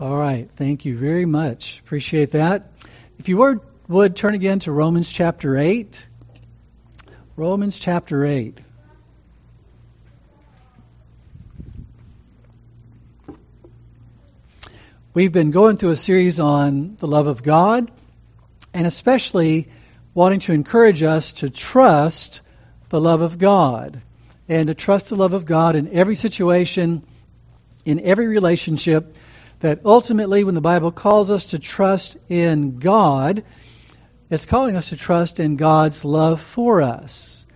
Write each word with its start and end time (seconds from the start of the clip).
All 0.00 0.16
right. 0.16 0.50
Thank 0.56 0.86
you 0.86 0.98
very 0.98 1.24
much. 1.24 1.78
Appreciate 1.78 2.32
that. 2.32 2.72
If 3.20 3.28
you 3.28 3.36
were, 3.36 3.60
would 3.86 4.16
turn 4.16 4.34
again 4.34 4.58
to 4.60 4.72
Romans 4.72 5.08
chapter 5.08 5.56
8. 5.56 6.08
Romans 7.36 7.78
chapter 7.78 8.24
8. 8.24 8.58
We've 15.14 15.30
been 15.30 15.52
going 15.52 15.76
through 15.76 15.90
a 15.90 15.96
series 15.96 16.40
on 16.40 16.96
the 16.98 17.06
love 17.06 17.28
of 17.28 17.44
God 17.44 17.88
and 18.72 18.88
especially 18.88 19.68
wanting 20.12 20.40
to 20.40 20.52
encourage 20.52 21.04
us 21.04 21.34
to 21.34 21.50
trust 21.50 22.40
the 22.88 23.00
love 23.00 23.20
of 23.20 23.38
God 23.38 24.02
and 24.48 24.66
to 24.66 24.74
trust 24.74 25.10
the 25.10 25.16
love 25.16 25.34
of 25.34 25.46
God 25.46 25.76
in 25.76 25.92
every 25.92 26.16
situation, 26.16 27.04
in 27.84 28.00
every 28.00 28.26
relationship 28.26 29.16
that 29.64 29.80
ultimately, 29.86 30.44
when 30.44 30.54
the 30.54 30.60
Bible 30.60 30.92
calls 30.92 31.30
us 31.30 31.46
to 31.46 31.58
trust 31.58 32.18
in 32.28 32.78
God, 32.80 33.44
it's 34.28 34.44
calling 34.44 34.76
us 34.76 34.90
to 34.90 34.96
trust 34.96 35.40
in 35.40 35.56
God's 35.56 36.04
love 36.04 36.42
for 36.42 36.82
us, 36.82 37.46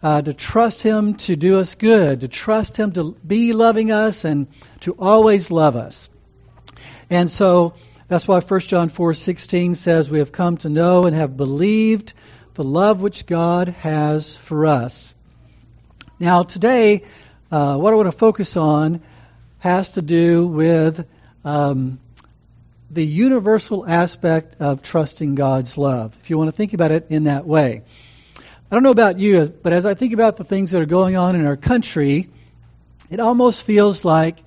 uh, 0.00 0.22
to 0.22 0.32
trust 0.32 0.80
Him 0.80 1.14
to 1.14 1.34
do 1.34 1.58
us 1.58 1.74
good, 1.74 2.20
to 2.20 2.28
trust 2.28 2.76
Him 2.76 2.92
to 2.92 3.16
be 3.26 3.52
loving 3.52 3.90
us 3.90 4.24
and 4.24 4.46
to 4.82 4.92
always 4.92 5.50
love 5.50 5.74
us. 5.74 6.08
And 7.10 7.28
so 7.28 7.74
that's 8.06 8.28
why 8.28 8.38
1 8.38 8.60
John 8.60 8.88
4:16 8.88 9.74
says 9.74 10.08
we 10.08 10.20
have 10.20 10.30
come 10.30 10.58
to 10.58 10.68
know 10.68 11.06
and 11.06 11.16
have 11.16 11.36
believed 11.36 12.12
the 12.54 12.62
love 12.62 13.00
which 13.00 13.26
God 13.26 13.70
has 13.80 14.36
for 14.36 14.66
us. 14.66 15.16
Now 16.20 16.44
today, 16.44 17.02
uh, 17.50 17.76
what 17.76 17.92
I 17.92 17.96
want 17.96 18.06
to 18.06 18.12
focus 18.16 18.56
on 18.56 19.00
has 19.58 19.90
to 19.94 20.00
do 20.00 20.46
with 20.46 21.04
um, 21.46 22.00
the 22.90 23.06
universal 23.06 23.86
aspect 23.86 24.56
of 24.58 24.82
trusting 24.82 25.36
God's 25.36 25.78
love, 25.78 26.14
if 26.20 26.28
you 26.28 26.36
want 26.36 26.48
to 26.48 26.52
think 26.52 26.74
about 26.74 26.90
it 26.90 27.06
in 27.08 27.24
that 27.24 27.46
way. 27.46 27.82
I 28.38 28.74
don't 28.74 28.82
know 28.82 28.90
about 28.90 29.20
you, 29.20 29.46
but 29.62 29.72
as 29.72 29.86
I 29.86 29.94
think 29.94 30.12
about 30.12 30.38
the 30.38 30.44
things 30.44 30.72
that 30.72 30.82
are 30.82 30.86
going 30.86 31.16
on 31.16 31.36
in 31.36 31.46
our 31.46 31.56
country, 31.56 32.28
it 33.10 33.20
almost 33.20 33.62
feels 33.62 34.04
like 34.04 34.38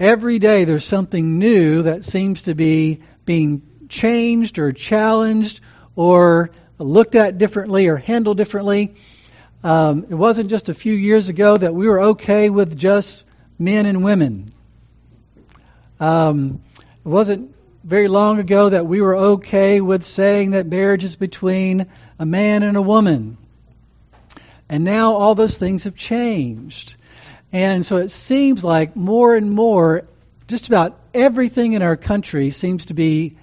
every 0.00 0.38
day 0.38 0.64
there's 0.64 0.86
something 0.86 1.38
new 1.38 1.82
that 1.82 2.02
seems 2.02 2.44
to 2.44 2.54
be 2.54 3.00
being 3.26 3.60
changed 3.90 4.58
or 4.58 4.72
challenged 4.72 5.60
or 5.96 6.50
looked 6.78 7.14
at 7.14 7.36
differently 7.36 7.88
or 7.88 7.98
handled 7.98 8.38
differently. 8.38 8.94
Um, 9.62 10.06
it 10.08 10.14
wasn't 10.14 10.48
just 10.48 10.70
a 10.70 10.74
few 10.74 10.94
years 10.94 11.28
ago 11.28 11.58
that 11.58 11.74
we 11.74 11.86
were 11.86 12.00
okay 12.00 12.48
with 12.48 12.78
just 12.78 13.22
men 13.58 13.84
and 13.84 14.02
women. 14.02 14.54
Um, 16.02 16.62
it 16.78 17.08
wasn't 17.08 17.54
very 17.84 18.08
long 18.08 18.40
ago 18.40 18.70
that 18.70 18.86
we 18.86 19.00
were 19.00 19.14
okay 19.14 19.80
with 19.80 20.02
saying 20.02 20.50
that 20.50 20.66
marriage 20.66 21.04
is 21.04 21.14
between 21.14 21.86
a 22.18 22.26
man 22.26 22.64
and 22.64 22.76
a 22.76 22.82
woman. 22.82 23.38
And 24.68 24.82
now 24.82 25.14
all 25.14 25.36
those 25.36 25.58
things 25.58 25.84
have 25.84 25.94
changed. 25.94 26.96
And 27.52 27.86
so 27.86 27.98
it 27.98 28.08
seems 28.08 28.64
like 28.64 28.96
more 28.96 29.36
and 29.36 29.52
more, 29.52 30.02
just 30.48 30.66
about 30.66 30.98
everything 31.14 31.74
in 31.74 31.82
our 31.82 31.96
country 31.96 32.50
seems 32.50 32.86
to 32.86 32.94
be 32.94 33.36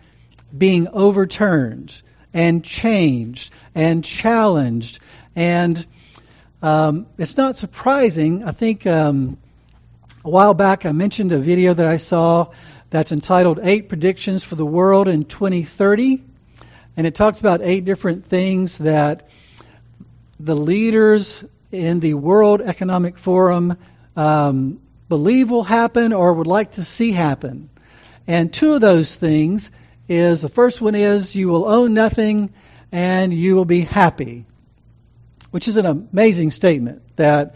being 0.56 0.90
overturned 0.90 2.02
and 2.34 2.62
changed 2.62 3.54
and 3.73 4.04
challenged. 4.04 5.00
And 5.34 5.86
um, 6.62 7.08
it's 7.18 7.38
not 7.38 7.56
surprising. 7.56 8.44
I 8.44 8.52
think 8.52 8.86
um, 8.86 9.38
a 10.25 10.30
while 10.30 10.53
back, 10.53 10.86
I 10.86 10.92
mentioned 10.92 11.31
a 11.31 11.39
video 11.39 11.73
that 11.73 11.86
I 11.86 11.95
saw 11.95 12.48
that's 12.89 13.14
entitled 13.14 13.59
Eight 13.64 13.88
Predictions 13.88 14.44
for 14.44 14.56
the 14.56 14.66
World 14.66 15.08
in 15.08 15.23
2030. 15.23 16.22
And 16.98 17.08
it 17.08 17.16
talks 17.16 17.39
about 17.39 17.61
eight 17.64 17.86
different 17.86 18.26
things 18.26 18.80
that 18.80 19.30
the 20.38 20.56
leaders 20.56 21.45
in 21.71 22.02
the 22.02 22.16
World 22.16 22.60
Economic 22.60 23.17
Forum 23.17 23.77
um, 24.17 24.82
believe 25.08 25.49
will 25.49 25.64
happen 25.64 26.11
or 26.11 26.33
would 26.33 26.48
like 26.48 26.73
to 26.73 26.83
see 26.83 27.14
happen. 27.14 27.70
And 28.27 28.52
two 28.52 28.73
of 28.73 28.82
those 28.82 29.15
things 29.15 29.71
is 30.10 30.42
the 30.42 30.49
first 30.49 30.82
one 30.82 30.95
is 30.95 31.33
you 31.33 31.48
will 31.48 31.65
own 31.65 31.94
nothing 31.94 32.54
and 32.92 33.33
you 33.33 33.55
will 33.55 33.65
be 33.65 33.82
happy, 33.82 34.45
which 35.52 35.70
is 35.70 35.77
an 35.77 35.86
amazing 35.86 36.52
statement 36.52 37.04
that 37.15 37.55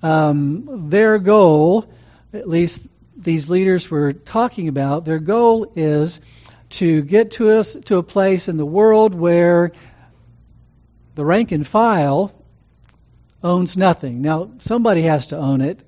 um, 0.00 0.90
their 0.90 1.18
goal 1.18 1.88
at 2.34 2.48
least 2.48 2.82
these 3.16 3.48
leaders 3.48 3.90
were 3.90 4.12
talking 4.12 4.68
about, 4.68 5.04
their 5.04 5.18
goal 5.18 5.72
is 5.76 6.20
to 6.70 7.02
get 7.02 7.32
to 7.32 7.50
us 7.50 7.76
to 7.84 7.98
a 7.98 8.02
place 8.02 8.48
in 8.48 8.56
the 8.56 8.66
world 8.66 9.14
where 9.14 9.72
the 11.14 11.24
rank 11.24 11.52
and 11.52 11.66
file 11.66 12.32
owns 13.42 13.76
nothing. 13.76 14.22
Now, 14.22 14.50
somebody 14.58 15.02
has 15.02 15.26
to 15.26 15.36
own 15.36 15.60
it, 15.60 15.80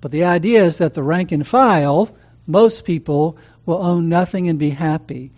but 0.00 0.10
the 0.10 0.24
idea 0.24 0.64
is 0.64 0.78
that 0.78 0.94
the 0.94 1.02
rank 1.02 1.30
and 1.30 1.46
file, 1.46 2.10
most 2.46 2.84
people, 2.84 3.36
will 3.64 3.80
own 3.80 4.08
nothing 4.08 4.48
and 4.48 4.58
be 4.58 4.70
happy. 4.70 5.30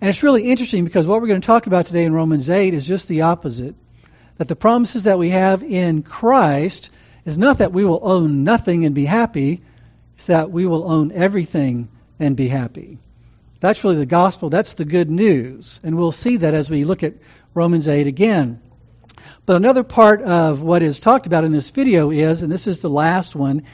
And 0.00 0.08
it's 0.08 0.22
really 0.22 0.44
interesting 0.44 0.84
because 0.84 1.06
what 1.06 1.20
we're 1.20 1.26
going 1.28 1.40
to 1.40 1.46
talk 1.46 1.66
about 1.66 1.86
today 1.86 2.04
in 2.04 2.14
Romans 2.14 2.48
8 2.48 2.72
is 2.72 2.86
just 2.86 3.08
the 3.08 3.22
opposite. 3.22 3.74
That 4.38 4.48
the 4.48 4.56
promises 4.56 5.04
that 5.04 5.18
we 5.18 5.30
have 5.30 5.62
in 5.62 6.02
Christ 6.02 6.90
is 7.26 7.36
not 7.36 7.58
that 7.58 7.72
we 7.72 7.84
will 7.84 8.00
own 8.02 8.44
nothing 8.44 8.86
and 8.86 8.94
be 8.94 9.04
happy, 9.04 9.62
is 10.18 10.26
that 10.26 10.50
we 10.50 10.66
will 10.66 10.90
own 10.90 11.12
everything 11.12 11.88
and 12.18 12.36
be 12.36 12.48
happy. 12.48 12.98
That's 13.60 13.82
really 13.82 13.96
the 13.96 14.06
gospel. 14.06 14.50
That's 14.50 14.74
the 14.74 14.84
good 14.84 15.10
news. 15.10 15.80
And 15.82 15.96
we'll 15.96 16.12
see 16.12 16.38
that 16.38 16.54
as 16.54 16.70
we 16.70 16.84
look 16.84 17.02
at 17.02 17.14
Romans 17.54 17.88
8 17.88 18.06
again. 18.06 18.60
But 19.46 19.56
another 19.56 19.82
part 19.82 20.22
of 20.22 20.60
what 20.60 20.82
is 20.82 21.00
talked 21.00 21.26
about 21.26 21.44
in 21.44 21.52
this 21.52 21.70
video 21.70 22.10
is, 22.10 22.42
and 22.42 22.52
this 22.52 22.66
is 22.66 22.80
the 22.80 22.90
last 22.90 23.34
one, 23.34 23.64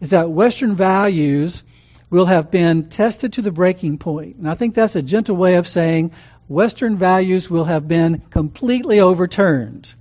is 0.00 0.10
that 0.10 0.30
Western 0.30 0.76
values 0.76 1.64
will 2.10 2.26
have 2.26 2.50
been 2.50 2.88
tested 2.88 3.32
to 3.34 3.42
the 3.42 3.50
breaking 3.50 3.98
point. 3.98 4.36
And 4.36 4.48
I 4.48 4.54
think 4.54 4.74
that's 4.74 4.96
a 4.96 5.02
gentle 5.02 5.36
way 5.36 5.54
of 5.54 5.66
saying 5.66 6.12
Western 6.46 6.98
values 6.98 7.48
will 7.48 7.64
have 7.64 7.88
been 7.88 8.18
completely 8.30 9.00
overturned. 9.00 9.92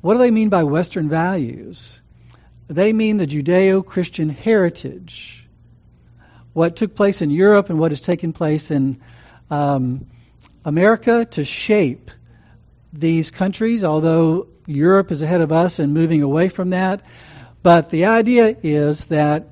What 0.00 0.14
do 0.14 0.18
they 0.20 0.30
mean 0.30 0.50
by 0.50 0.64
Western 0.64 1.08
values? 1.08 2.00
They 2.68 2.92
mean 2.92 3.18
the 3.18 3.26
Judeo 3.26 3.84
Christian 3.84 4.28
heritage. 4.28 5.46
What 6.52 6.76
took 6.76 6.94
place 6.94 7.20
in 7.20 7.30
Europe 7.30 7.68
and 7.68 7.78
what 7.78 7.92
has 7.92 8.00
taken 8.00 8.32
place 8.32 8.70
in 8.70 9.00
um, 9.50 10.06
America 10.64 11.26
to 11.32 11.44
shape 11.44 12.10
these 12.92 13.30
countries, 13.30 13.84
although 13.84 14.48
Europe 14.66 15.10
is 15.10 15.20
ahead 15.20 15.40
of 15.40 15.52
us 15.52 15.78
and 15.78 15.92
moving 15.92 16.22
away 16.22 16.48
from 16.48 16.70
that. 16.70 17.02
But 17.62 17.90
the 17.90 18.06
idea 18.06 18.56
is 18.62 19.06
that 19.06 19.48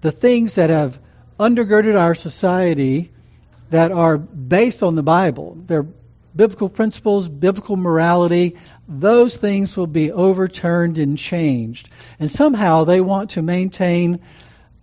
the 0.00 0.12
things 0.12 0.56
that 0.56 0.70
have 0.70 0.98
undergirded 1.38 1.98
our 1.98 2.14
society 2.14 3.12
that 3.70 3.92
are 3.92 4.18
based 4.18 4.82
on 4.82 4.94
the 4.94 5.02
Bible, 5.02 5.56
they're 5.66 5.86
biblical 6.34 6.68
principles, 6.68 7.28
biblical 7.28 7.76
morality, 7.76 8.56
those 8.88 9.36
things 9.36 9.76
will 9.76 9.86
be 9.86 10.12
overturned 10.12 10.98
and 10.98 11.18
changed. 11.18 11.88
And 12.18 12.30
somehow 12.30 12.84
they 12.84 13.00
want 13.00 13.30
to 13.30 13.42
maintain 13.42 14.20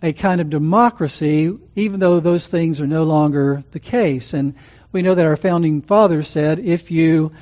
a 0.02 0.12
kind 0.12 0.40
of 0.40 0.50
democracy, 0.50 1.56
even 1.74 2.00
though 2.00 2.20
those 2.20 2.46
things 2.46 2.80
are 2.80 2.86
no 2.86 3.04
longer 3.04 3.64
the 3.72 3.80
case. 3.80 4.32
And 4.32 4.54
we 4.92 5.02
know 5.02 5.14
that 5.14 5.26
our 5.26 5.36
founding 5.36 5.82
fathers 5.82 6.28
said 6.28 6.58
if 6.58 6.90
you 6.90 7.32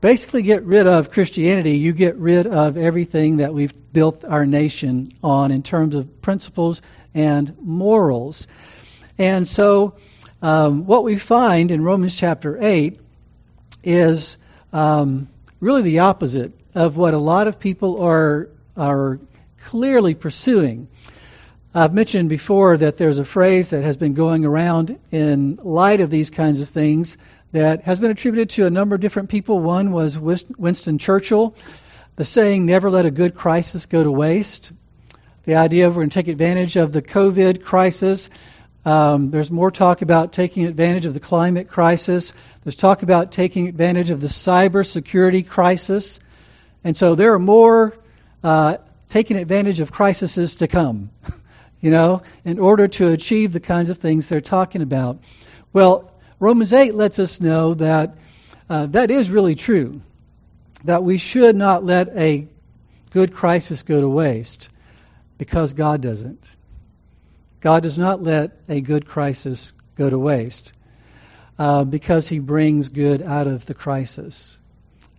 basically 0.00 0.42
get 0.42 0.64
rid 0.64 0.86
of 0.86 1.10
Christianity, 1.10 1.78
you 1.78 1.92
get 1.92 2.16
rid 2.16 2.46
of 2.46 2.76
everything 2.76 3.38
that 3.38 3.54
we've 3.54 3.72
built 3.92 4.24
our 4.24 4.44
nation 4.44 5.12
on 5.22 5.50
in 5.50 5.62
terms 5.62 5.94
of 5.94 6.20
principles 6.20 6.82
and 7.14 7.56
morals. 7.58 8.46
And 9.16 9.48
so, 9.48 9.94
um, 10.42 10.84
what 10.84 11.04
we 11.04 11.16
find 11.16 11.70
in 11.70 11.82
Romans 11.82 12.14
chapter 12.14 12.58
8 12.60 13.00
is 13.84 14.36
um, 14.72 15.28
really 15.60 15.82
the 15.82 16.00
opposite 16.00 16.52
of 16.74 16.96
what 16.96 17.14
a 17.14 17.18
lot 17.18 17.46
of 17.46 17.60
people 17.60 18.02
are 18.02 18.48
are 18.76 19.20
clearly 19.62 20.14
pursuing. 20.14 20.88
I've 21.74 21.94
mentioned 21.94 22.28
before 22.28 22.76
that 22.76 22.98
there's 22.98 23.18
a 23.18 23.24
phrase 23.24 23.70
that 23.70 23.82
has 23.82 23.96
been 23.96 24.14
going 24.14 24.44
around 24.44 24.98
in 25.10 25.58
light 25.62 26.00
of 26.00 26.10
these 26.10 26.30
kinds 26.30 26.60
of 26.60 26.68
things 26.68 27.16
that 27.52 27.82
has 27.82 28.00
been 28.00 28.10
attributed 28.10 28.50
to 28.50 28.66
a 28.66 28.70
number 28.70 28.94
of 28.94 29.00
different 29.00 29.28
people. 29.28 29.58
One 29.58 29.90
was 29.90 30.18
Winston 30.18 30.98
Churchill, 30.98 31.54
the 32.16 32.24
saying, 32.24 32.66
never 32.66 32.90
let 32.90 33.06
a 33.06 33.10
good 33.10 33.34
crisis 33.34 33.86
go 33.86 34.02
to 34.02 34.10
waste. 34.10 34.72
The 35.44 35.56
idea 35.56 35.86
of 35.86 35.96
we're 35.96 36.02
going 36.02 36.10
to 36.10 36.14
take 36.14 36.28
advantage 36.28 36.76
of 36.76 36.92
the 36.92 37.02
COVID 37.02 37.64
crisis 37.64 38.30
um, 38.84 39.30
there's 39.30 39.50
more 39.50 39.70
talk 39.70 40.02
about 40.02 40.32
taking 40.32 40.66
advantage 40.66 41.06
of 41.06 41.14
the 41.14 41.20
climate 41.20 41.68
crisis. 41.68 42.32
There's 42.62 42.76
talk 42.76 43.02
about 43.02 43.32
taking 43.32 43.68
advantage 43.68 44.10
of 44.10 44.20
the 44.20 44.26
cybersecurity 44.26 45.46
crisis. 45.46 46.20
And 46.82 46.96
so 46.96 47.14
there 47.14 47.32
are 47.34 47.38
more 47.38 47.96
uh, 48.42 48.76
taking 49.08 49.36
advantage 49.36 49.80
of 49.80 49.90
crises 49.90 50.56
to 50.56 50.68
come 50.68 51.10
you 51.84 51.90
know, 51.90 52.22
in 52.46 52.58
order 52.58 52.88
to 52.88 53.10
achieve 53.10 53.52
the 53.52 53.60
kinds 53.60 53.90
of 53.90 53.98
things 53.98 54.26
they're 54.26 54.40
talking 54.40 54.80
about. 54.80 55.18
Well, 55.74 56.10
Romans 56.40 56.72
8 56.72 56.94
lets 56.94 57.18
us 57.18 57.42
know 57.42 57.74
that 57.74 58.16
uh, 58.70 58.86
that 58.86 59.10
is 59.10 59.28
really 59.28 59.54
true, 59.54 60.00
that 60.84 61.04
we 61.04 61.18
should 61.18 61.54
not 61.54 61.84
let 61.84 62.08
a 62.16 62.48
good 63.10 63.34
crisis 63.34 63.82
go 63.82 64.00
to 64.00 64.08
waste 64.08 64.70
because 65.36 65.74
God 65.74 66.00
doesn't. 66.00 66.42
God 67.64 67.82
does 67.82 67.96
not 67.96 68.22
let 68.22 68.58
a 68.68 68.82
good 68.82 69.06
crisis 69.06 69.72
go 69.96 70.10
to 70.10 70.18
waste 70.18 70.74
uh, 71.58 71.84
because 71.84 72.28
he 72.28 72.38
brings 72.38 72.90
good 72.90 73.22
out 73.22 73.46
of 73.46 73.64
the 73.64 73.72
crisis. 73.72 74.58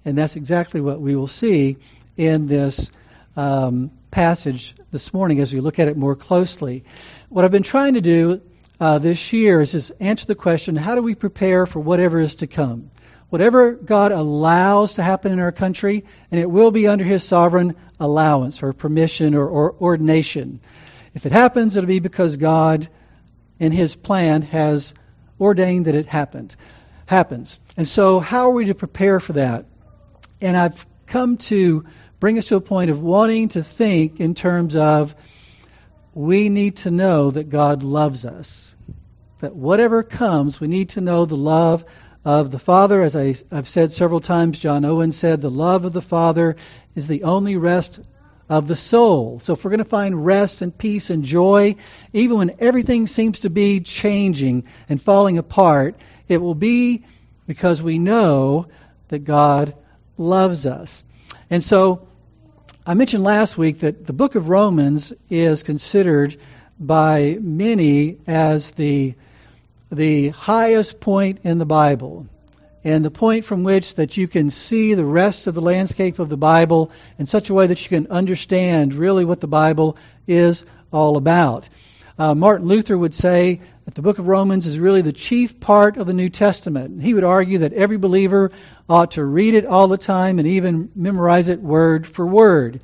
And 0.05 0.15
that's 0.15 0.35
exactly 0.35 0.79
what 0.79 1.01
we 1.01 1.15
will 1.15 1.27
see 1.27 1.77
in 2.15 2.45
this 2.45 2.91
um, 3.35 3.89
passage 4.11 4.75
this 4.91 5.11
morning 5.11 5.39
as 5.39 5.51
we 5.51 5.59
look 5.59 5.79
at 5.79 5.87
it 5.87 5.97
more 5.97 6.15
closely. 6.15 6.83
What 7.29 7.45
I've 7.45 7.51
been 7.51 7.63
trying 7.63 7.95
to 7.95 8.01
do 8.01 8.41
uh, 8.79 8.99
this 8.99 9.33
year 9.33 9.59
is 9.59 9.71
just 9.71 9.93
answer 9.99 10.27
the 10.27 10.35
question 10.35 10.75
how 10.75 10.93
do 10.93 11.01
we 11.01 11.15
prepare 11.15 11.65
for 11.65 11.79
whatever 11.79 12.19
is 12.19 12.35
to 12.35 12.47
come? 12.47 12.91
Whatever 13.29 13.71
God 13.71 14.11
allows 14.11 14.93
to 14.93 15.03
happen 15.03 15.31
in 15.31 15.39
our 15.39 15.51
country, 15.51 16.05
and 16.29 16.39
it 16.39 16.47
will 16.47 16.69
be 16.69 16.85
under 16.85 17.03
His 17.05 17.23
sovereign 17.23 17.75
allowance 17.99 18.61
or 18.61 18.71
permission 18.71 19.33
or, 19.33 19.47
or 19.47 19.73
ordination. 19.81 20.59
If 21.15 21.25
it 21.25 21.31
happens, 21.31 21.75
it'll 21.75 21.87
be 21.87 21.99
because 21.99 22.35
God, 22.37 22.87
in 23.57 23.71
His 23.71 23.95
plan, 23.95 24.41
has 24.43 24.93
ordained 25.39 25.85
that 25.85 25.95
it 25.95 26.07
happened. 26.07 26.55
Happens. 27.05 27.59
And 27.77 27.87
so, 27.87 28.19
how 28.19 28.49
are 28.49 28.53
we 28.53 28.65
to 28.65 28.75
prepare 28.75 29.19
for 29.19 29.33
that? 29.33 29.65
And 30.41 30.57
I've 30.57 30.85
come 31.07 31.37
to 31.37 31.85
bring 32.19 32.37
us 32.37 32.45
to 32.45 32.57
a 32.57 32.61
point 32.61 32.91
of 32.91 33.01
wanting 33.01 33.49
to 33.49 33.63
think 33.63 34.19
in 34.19 34.35
terms 34.35 34.75
of 34.75 35.15
we 36.13 36.49
need 36.49 36.77
to 36.77 36.91
know 36.91 37.31
that 37.31 37.49
God 37.49 37.83
loves 37.83 38.25
us. 38.25 38.75
That 39.39 39.55
whatever 39.55 40.03
comes, 40.03 40.59
we 40.59 40.67
need 40.67 40.89
to 40.89 41.01
know 41.01 41.25
the 41.25 41.37
love 41.37 41.85
of 42.23 42.51
the 42.51 42.59
Father. 42.59 43.01
As 43.01 43.15
I, 43.15 43.35
have 43.51 43.69
said 43.69 43.91
several 43.91 44.19
times, 44.21 44.59
John 44.59 44.83
Owen 44.83 45.11
said, 45.11 45.41
the 45.41 45.51
love 45.51 45.85
of 45.85 45.93
the 45.93 46.01
Father 46.01 46.55
is 46.95 47.07
the 47.07 47.23
only 47.23 47.55
rest 47.57 47.99
of 48.49 48.67
the 48.67 48.75
soul. 48.75 49.39
So 49.39 49.53
if 49.53 49.63
we're 49.63 49.71
going 49.71 49.79
to 49.79 49.85
find 49.85 50.25
rest 50.25 50.61
and 50.61 50.77
peace 50.77 51.09
and 51.09 51.23
joy, 51.23 51.75
even 52.13 52.37
when 52.37 52.55
everything 52.59 53.07
seems 53.07 53.39
to 53.41 53.49
be 53.49 53.79
changing 53.79 54.65
and 54.87 55.01
falling 55.01 55.37
apart, 55.37 55.95
it 56.27 56.37
will 56.37 56.55
be 56.55 57.03
because 57.47 57.81
we 57.81 57.99
know 57.99 58.67
that 59.09 59.19
God 59.19 59.75
loves 60.17 60.65
us. 60.65 61.05
And 61.49 61.63
so 61.63 62.07
I 62.85 62.93
mentioned 62.93 63.23
last 63.23 63.57
week 63.57 63.79
that 63.79 64.05
the 64.05 64.13
book 64.13 64.35
of 64.35 64.47
Romans 64.47 65.11
is 65.29 65.63
considered 65.63 66.37
by 66.79 67.37
many 67.39 68.17
as 68.27 68.71
the 68.71 69.15
the 69.91 70.29
highest 70.29 70.99
point 70.99 71.39
in 71.43 71.57
the 71.57 71.65
Bible 71.65 72.27
and 72.85 73.03
the 73.03 73.11
point 73.11 73.45
from 73.45 73.63
which 73.63 73.95
that 73.95 74.15
you 74.15 74.27
can 74.27 74.51
see 74.51 74.93
the 74.93 75.03
rest 75.03 75.47
of 75.47 75.55
the 75.55 75.61
landscape 75.61 76.19
of 76.19 76.29
the 76.29 76.37
Bible 76.37 76.91
in 77.17 77.25
such 77.25 77.49
a 77.49 77.53
way 77.53 77.65
that 77.65 77.81
you 77.81 77.89
can 77.89 78.11
understand 78.11 78.93
really 78.93 79.25
what 79.25 79.39
the 79.39 79.47
Bible 79.47 79.97
is 80.27 80.63
all 80.93 81.17
about. 81.17 81.67
Uh, 82.19 82.35
Martin 82.35 82.67
Luther 82.67 82.95
would 82.95 83.15
say 83.15 83.59
that 83.85 83.95
the 83.95 84.03
book 84.03 84.19
of 84.19 84.27
Romans 84.27 84.67
is 84.67 84.77
really 84.77 85.01
the 85.01 85.11
chief 85.11 85.59
part 85.59 85.97
of 85.97 86.05
the 86.05 86.13
New 86.13 86.29
Testament. 86.29 87.01
He 87.01 87.15
would 87.15 87.23
argue 87.23 87.57
that 87.59 87.73
every 87.73 87.97
believer 87.97 88.51
ought 88.87 89.11
to 89.11 89.25
read 89.25 89.55
it 89.55 89.65
all 89.65 89.87
the 89.87 89.97
time 89.97 90.37
and 90.37 90.47
even 90.47 90.91
memorize 90.95 91.47
it 91.47 91.61
word 91.61 92.05
for 92.05 92.25
word. 92.25 92.81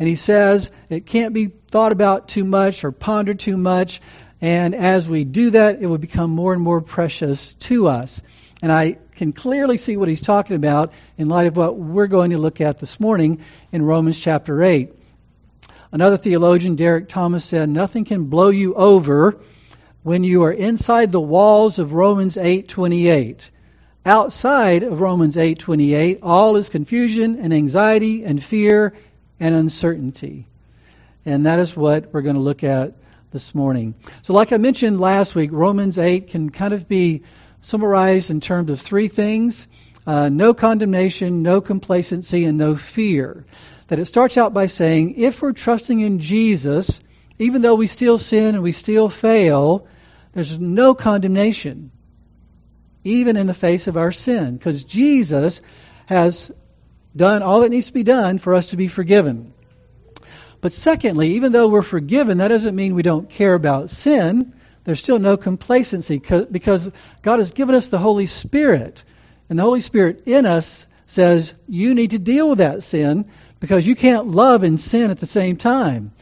And 0.00 0.08
he 0.08 0.16
says 0.16 0.72
it 0.90 1.06
can't 1.06 1.32
be 1.32 1.52
thought 1.68 1.92
about 1.92 2.26
too 2.26 2.44
much 2.44 2.82
or 2.82 2.90
pondered 2.90 3.38
too 3.38 3.56
much. 3.56 4.00
And 4.40 4.74
as 4.74 5.08
we 5.08 5.22
do 5.22 5.50
that, 5.50 5.80
it 5.80 5.86
will 5.86 5.98
become 5.98 6.30
more 6.30 6.52
and 6.52 6.60
more 6.60 6.80
precious 6.80 7.54
to 7.54 7.86
us. 7.86 8.20
And 8.60 8.72
I 8.72 8.98
can 9.16 9.32
clearly 9.32 9.78
see 9.78 9.96
what 9.96 10.08
he's 10.08 10.20
talking 10.20 10.56
about 10.56 10.92
in 11.18 11.28
light 11.28 11.46
of 11.46 11.56
what 11.56 11.76
we're 11.76 12.06
going 12.06 12.30
to 12.30 12.38
look 12.38 12.60
at 12.60 12.78
this 12.78 13.00
morning 13.00 13.40
in 13.72 13.82
Romans 13.82 14.20
chapter 14.20 14.62
8. 14.62 14.92
Another 15.90 16.18
theologian, 16.18 16.76
Derek 16.76 17.08
Thomas, 17.08 17.44
said, 17.44 17.68
Nothing 17.68 18.04
can 18.04 18.24
blow 18.26 18.50
you 18.50 18.74
over 18.74 19.38
when 20.02 20.22
you 20.22 20.44
are 20.44 20.52
inside 20.52 21.10
the 21.10 21.20
walls 21.20 21.78
of 21.78 21.92
Romans 21.92 22.36
8:28. 22.36 23.50
Outside 24.04 24.84
of 24.84 25.00
Romans 25.00 25.36
8:28, 25.36 26.20
all 26.22 26.56
is 26.56 26.68
confusion 26.68 27.38
and 27.40 27.52
anxiety 27.52 28.24
and 28.24 28.40
fear 28.40 28.92
and 29.40 29.54
uncertainty. 29.54 30.46
And 31.24 31.46
that 31.46 31.58
is 31.58 31.76
what 31.76 32.12
we're 32.12 32.22
going 32.22 32.36
to 32.36 32.40
look 32.40 32.62
at 32.62 32.92
this 33.32 33.54
morning. 33.54 33.94
So 34.22 34.32
like 34.32 34.52
I 34.52 34.58
mentioned 34.58 35.00
last 35.00 35.34
week, 35.34 35.50
Romans 35.52 35.98
8 35.98 36.28
can 36.28 36.50
kind 36.50 36.72
of 36.72 36.86
be 36.86 37.22
summarized 37.66 38.30
in 38.30 38.40
terms 38.40 38.70
of 38.70 38.80
three 38.80 39.08
things. 39.08 39.66
Uh, 40.06 40.28
no 40.28 40.54
condemnation, 40.54 41.42
no 41.42 41.60
complacency, 41.60 42.44
and 42.44 42.56
no 42.56 42.76
fear. 42.76 43.44
That 43.88 43.98
it 43.98 44.06
starts 44.06 44.36
out 44.36 44.54
by 44.54 44.66
saying, 44.66 45.14
if 45.16 45.42
we're 45.42 45.52
trusting 45.52 45.98
in 45.98 46.20
Jesus, 46.20 47.00
even 47.40 47.62
though 47.62 47.74
we 47.74 47.88
still 47.88 48.18
sin 48.18 48.54
and 48.54 48.62
we 48.62 48.70
still 48.70 49.08
fail, 49.08 49.88
there's 50.32 50.60
no 50.60 50.94
condemnation, 50.94 51.90
even 53.02 53.36
in 53.36 53.48
the 53.48 53.54
face 53.54 53.88
of 53.88 53.96
our 53.96 54.12
sin, 54.12 54.56
because 54.56 54.84
Jesus 54.84 55.60
has 56.06 56.52
done 57.16 57.42
all 57.42 57.62
that 57.62 57.70
needs 57.70 57.88
to 57.88 57.92
be 57.92 58.04
done 58.04 58.38
for 58.38 58.54
us 58.54 58.68
to 58.68 58.76
be 58.76 58.86
forgiven. 58.86 59.52
But 60.60 60.72
secondly, 60.72 61.32
even 61.32 61.50
though 61.50 61.66
we're 61.66 61.82
forgiven, 61.82 62.38
that 62.38 62.48
doesn't 62.48 62.76
mean 62.76 62.94
we 62.94 63.02
don't 63.02 63.28
care 63.28 63.54
about 63.54 63.90
sin. 63.90 64.52
There's 64.86 65.00
still 65.00 65.18
no 65.18 65.36
complacency 65.36 66.18
because 66.20 66.90
God 67.20 67.40
has 67.40 67.50
given 67.50 67.74
us 67.74 67.88
the 67.88 67.98
Holy 67.98 68.26
Spirit. 68.26 69.02
And 69.50 69.58
the 69.58 69.64
Holy 69.64 69.80
Spirit 69.80 70.22
in 70.26 70.46
us 70.46 70.86
says, 71.08 71.54
you 71.68 71.92
need 71.92 72.12
to 72.12 72.20
deal 72.20 72.48
with 72.48 72.58
that 72.58 72.84
sin 72.84 73.28
because 73.58 73.84
you 73.84 73.96
can't 73.96 74.28
love 74.28 74.62
and 74.62 74.78
sin 74.78 75.10
at 75.10 75.18
the 75.18 75.26
same 75.26 75.56
time. 75.56 76.12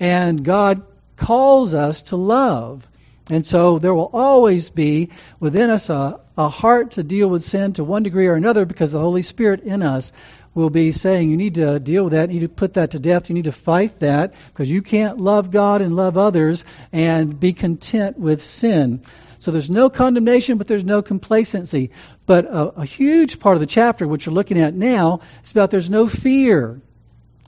And 0.00 0.44
God 0.44 0.82
calls 1.16 1.74
us 1.74 2.02
to 2.02 2.16
love. 2.16 2.84
And 3.30 3.46
so 3.46 3.78
there 3.78 3.94
will 3.94 4.10
always 4.12 4.68
be 4.68 5.10
within 5.38 5.70
us 5.70 5.88
a, 5.88 6.18
a 6.38 6.48
heart 6.48 6.92
to 6.92 7.02
deal 7.02 7.28
with 7.28 7.42
sin 7.42 7.72
to 7.72 7.82
one 7.82 8.04
degree 8.04 8.28
or 8.28 8.34
another 8.34 8.64
because 8.64 8.92
the 8.92 9.00
Holy 9.00 9.22
Spirit 9.22 9.64
in 9.64 9.82
us 9.82 10.12
will 10.54 10.70
be 10.70 10.92
saying 10.92 11.30
you 11.30 11.36
need 11.36 11.56
to 11.56 11.80
deal 11.80 12.04
with 12.04 12.12
that, 12.12 12.30
you 12.30 12.40
need 12.40 12.46
to 12.46 12.48
put 12.48 12.74
that 12.74 12.92
to 12.92 13.00
death, 13.00 13.28
you 13.28 13.34
need 13.34 13.44
to 13.44 13.52
fight 13.52 13.98
that 13.98 14.34
because 14.52 14.70
you 14.70 14.80
can't 14.80 15.18
love 15.18 15.50
God 15.50 15.82
and 15.82 15.96
love 15.96 16.16
others 16.16 16.64
and 16.92 17.38
be 17.38 17.52
content 17.52 18.18
with 18.18 18.40
sin. 18.42 19.02
So 19.40 19.50
there's 19.50 19.68
no 19.68 19.90
condemnation, 19.90 20.58
but 20.58 20.68
there's 20.68 20.84
no 20.84 21.02
complacency. 21.02 21.90
But 22.24 22.44
a, 22.46 22.80
a 22.80 22.84
huge 22.84 23.40
part 23.40 23.56
of 23.56 23.60
the 23.60 23.66
chapter, 23.66 24.06
which 24.06 24.26
you're 24.26 24.34
looking 24.34 24.60
at 24.60 24.74
now, 24.74 25.20
is 25.42 25.50
about 25.50 25.72
there's 25.72 25.90
no 25.90 26.08
fear. 26.08 26.80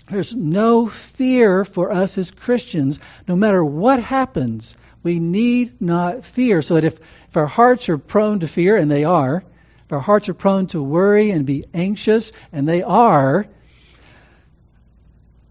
There's 0.09 0.35
no 0.35 0.89
fear 0.89 1.65
for 1.65 1.93
us 1.93 2.19
as 2.19 2.33
Christians, 2.33 2.99
no 3.29 3.37
matter 3.37 3.65
what 3.65 4.03
happens 4.03 4.75
we 5.03 5.19
need 5.19 5.81
not 5.81 6.25
fear. 6.25 6.63
So 6.63 6.75
that 6.75 6.85
if, 6.85 6.99
if 7.29 7.37
our 7.37 7.47
hearts 7.47 7.89
are 7.89 7.99
prone 7.99 8.41
to 8.41 8.49
fear, 8.49 8.77
and 8.77 8.91
they 8.91 9.05
are, 9.05 9.43
if 9.87 9.93
our 9.93 10.01
hearts 10.01 10.29
are 10.29 10.35
prone 10.35 10.67
to 10.69 10.83
worry 10.83 11.31
and 11.31 11.47
be 11.47 11.65
anxious, 11.73 12.33
and 12.53 12.69
they 12.69 12.83
are, 12.83 13.47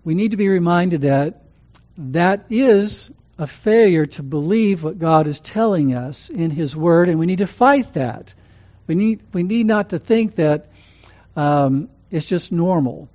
we 0.03 0.13
need 0.15 0.31
to 0.31 0.37
be 0.37 0.47
reminded 0.47 1.01
that 1.01 1.43
that 1.97 2.45
is 2.49 3.11
a 3.37 3.47
failure 3.47 4.05
to 4.05 4.23
believe 4.23 4.83
what 4.83 4.99
God 4.99 5.27
is 5.27 5.39
telling 5.39 5.93
us 5.93 6.29
in 6.29 6.51
His 6.51 6.75
Word, 6.75 7.09
and 7.09 7.19
we 7.19 7.25
need 7.25 7.39
to 7.39 7.47
fight 7.47 7.93
that. 7.93 8.33
We 8.87 8.95
need, 8.95 9.21
we 9.33 9.43
need 9.43 9.65
not 9.65 9.89
to 9.89 9.99
think 9.99 10.35
that 10.35 10.67
um, 11.35 11.89
it's 12.11 12.25
just 12.25 12.51
normal. 12.51 13.09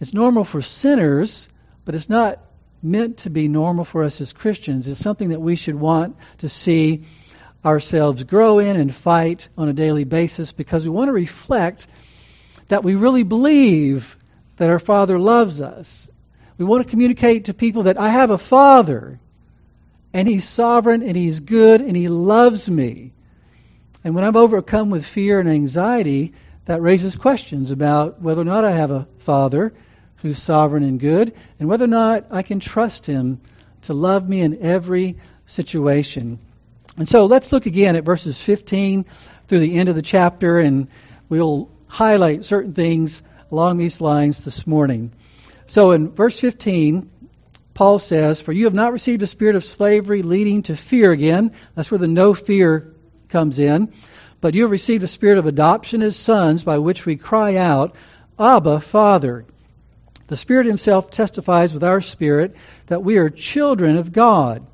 It's 0.00 0.12
normal 0.12 0.44
for 0.44 0.62
sinners, 0.62 1.48
but 1.84 1.94
it's 1.94 2.08
not 2.08 2.40
meant 2.84 3.18
to 3.18 3.30
be 3.30 3.48
normal 3.48 3.84
for 3.84 4.04
us 4.04 4.20
as 4.20 4.32
Christians. 4.32 4.86
It's 4.86 5.00
something 5.00 5.30
that 5.30 5.40
we 5.40 5.56
should 5.56 5.74
want 5.74 6.16
to 6.38 6.48
see 6.48 7.04
ourselves 7.64 8.22
grow 8.24 8.58
in 8.58 8.76
and 8.76 8.94
fight 8.94 9.48
on 9.56 9.68
a 9.68 9.72
daily 9.72 10.04
basis 10.04 10.52
because 10.52 10.84
we 10.84 10.90
want 10.90 11.08
to 11.08 11.12
reflect 11.12 11.86
that 12.68 12.84
we 12.84 12.94
really 12.94 13.22
believe 13.22 14.16
that 14.56 14.70
our 14.70 14.78
Father 14.78 15.18
loves 15.18 15.60
us. 15.60 16.08
We 16.58 16.64
want 16.64 16.84
to 16.84 16.90
communicate 16.90 17.46
to 17.46 17.54
people 17.54 17.84
that 17.84 17.98
I 17.98 18.10
have 18.10 18.30
a 18.30 18.38
Father 18.38 19.18
and 20.12 20.28
He's 20.28 20.48
sovereign 20.48 21.02
and 21.02 21.16
He's 21.16 21.40
good 21.40 21.80
and 21.80 21.96
He 21.96 22.08
loves 22.08 22.70
me. 22.70 23.12
And 24.04 24.14
when 24.14 24.24
I'm 24.24 24.36
overcome 24.36 24.90
with 24.90 25.06
fear 25.06 25.40
and 25.40 25.48
anxiety, 25.48 26.34
that 26.66 26.82
raises 26.82 27.16
questions 27.16 27.70
about 27.70 28.20
whether 28.20 28.42
or 28.42 28.44
not 28.44 28.64
I 28.64 28.72
have 28.72 28.90
a 28.90 29.08
Father 29.20 29.72
who's 30.24 30.40
sovereign 30.40 30.82
and 30.82 30.98
good, 30.98 31.34
and 31.60 31.68
whether 31.68 31.84
or 31.84 31.88
not 31.88 32.24
I 32.30 32.40
can 32.40 32.58
trust 32.58 33.04
him 33.04 33.42
to 33.82 33.92
love 33.92 34.26
me 34.26 34.40
in 34.40 34.62
every 34.62 35.18
situation. 35.44 36.38
And 36.96 37.06
so 37.06 37.26
let's 37.26 37.52
look 37.52 37.66
again 37.66 37.94
at 37.94 38.04
verses 38.04 38.40
15 38.40 39.04
through 39.46 39.58
the 39.58 39.78
end 39.78 39.90
of 39.90 39.96
the 39.96 40.00
chapter, 40.00 40.58
and 40.58 40.88
we'll 41.28 41.68
highlight 41.88 42.46
certain 42.46 42.72
things 42.72 43.22
along 43.52 43.76
these 43.76 44.00
lines 44.00 44.46
this 44.46 44.66
morning. 44.66 45.12
So 45.66 45.90
in 45.90 46.08
verse 46.08 46.40
15, 46.40 47.10
Paul 47.74 47.98
says, 47.98 48.40
For 48.40 48.52
you 48.52 48.64
have 48.64 48.72
not 48.72 48.94
received 48.94 49.22
a 49.22 49.26
spirit 49.26 49.56
of 49.56 49.64
slavery 49.66 50.22
leading 50.22 50.62
to 50.62 50.74
fear 50.74 51.12
again. 51.12 51.52
That's 51.74 51.90
where 51.90 51.98
the 51.98 52.08
no 52.08 52.32
fear 52.32 52.94
comes 53.28 53.58
in. 53.58 53.92
But 54.40 54.54
you 54.54 54.62
have 54.62 54.70
received 54.70 55.02
a 55.02 55.06
spirit 55.06 55.36
of 55.36 55.44
adoption 55.44 56.00
as 56.00 56.16
sons 56.16 56.64
by 56.64 56.78
which 56.78 57.04
we 57.04 57.16
cry 57.16 57.56
out, 57.56 57.94
Abba, 58.38 58.80
Father. 58.80 59.44
The 60.26 60.36
Spirit 60.36 60.66
Himself 60.66 61.10
testifies 61.10 61.74
with 61.74 61.84
our 61.84 62.00
spirit 62.00 62.56
that 62.86 63.04
we 63.04 63.18
are 63.18 63.28
children 63.28 63.96
of 63.96 64.12
God. 64.12 64.66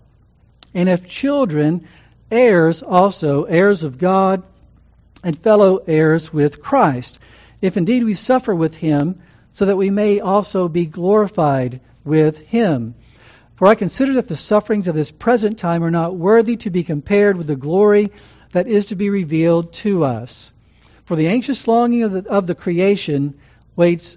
And 0.75 0.88
if 0.88 1.09
children, 1.09 1.87
heirs 2.30 2.83
also, 2.83 3.45
heirs 3.45 3.83
of 3.83 3.99
God, 3.99 4.42
and 5.25 5.37
fellow 5.37 5.78
heirs 5.87 6.33
with 6.33 6.62
Christ, 6.62 7.19
if 7.61 7.76
indeed 7.76 8.04
we 8.04 8.14
suffer 8.14 8.54
with 8.54 8.76
Him, 8.76 9.16
so 9.52 9.66
that 9.66 9.76
we 9.76 9.90
may 9.90 10.21
also 10.21 10.69
be 10.69 10.87
glorified 10.87 11.80
with 12.04 12.38
Him. 12.38 12.95
For 13.57 13.66
I 13.66 13.75
consider 13.75 14.14
that 14.14 14.28
the 14.28 14.37
sufferings 14.37 14.88
of 14.88 14.95
this 14.95 15.11
present 15.11 15.59
time 15.59 15.83
are 15.83 15.90
not 15.90 16.16
worthy 16.16 16.57
to 16.59 16.71
be 16.71 16.85
compared 16.85 17.37
with 17.37 17.49
the 17.49 17.57
glory 17.57 18.11
that 18.52 18.69
is 18.69 18.87
to 18.87 18.95
be 18.95 19.11
revealed 19.11 19.73
to 19.75 20.04
us. 20.04 20.52
For 21.04 21.16
the 21.16 21.28
anxious 21.28 21.66
longing 21.66 22.04
of 22.04 22.12
the, 22.12 22.30
of 22.30 22.47
the 22.47 22.54
creation 22.54 23.35
waits 23.76 24.16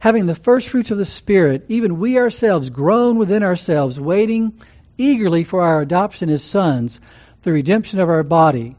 having 0.00 0.24
the 0.24 0.34
first 0.34 0.70
fruits 0.70 0.90
of 0.90 0.98
the 0.98 1.04
Spirit, 1.04 1.66
even 1.68 2.00
we 2.00 2.18
ourselves 2.18 2.70
groan 2.70 3.18
within 3.18 3.42
ourselves, 3.42 4.00
waiting 4.00 4.54
eagerly 4.96 5.44
for 5.44 5.60
our 5.60 5.82
adoption 5.82 6.30
as 6.30 6.42
sons, 6.42 7.00
the 7.42 7.52
redemption 7.52 8.00
of 8.00 8.08
our 8.08 8.22
body. 8.22 8.76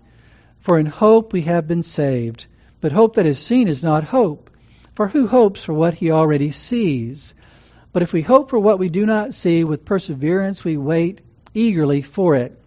For 0.62 0.80
in 0.80 0.88
hope 0.88 1.32
we 1.32 1.44
have 1.44 1.68
been 1.68 1.84
saved. 1.84 2.48
But 2.82 2.92
hope 2.92 3.16
that 3.16 3.28
is 3.28 3.38
seen 3.38 3.68
is 3.68 3.84
not 3.84 4.04
hope. 4.04 4.50
For 4.96 5.08
who 5.08 5.28
hopes 5.28 5.64
for 5.64 5.74
what 5.74 5.94
he 5.94 6.10
already 6.10 6.50
sees? 6.50 7.36
But 7.94 8.02
if 8.02 8.14
we 8.14 8.24
hope 8.24 8.50
for 8.50 8.60
what 8.60 8.80
we 8.80 8.90
do 8.90 9.06
not 9.06 9.36
see, 9.36 9.64
with 9.64 9.86
perseverance 9.86 10.64
we 10.64 10.76
wait 10.76 11.22
eagerly 11.54 12.02
for 12.02 12.36
it. 12.36 12.60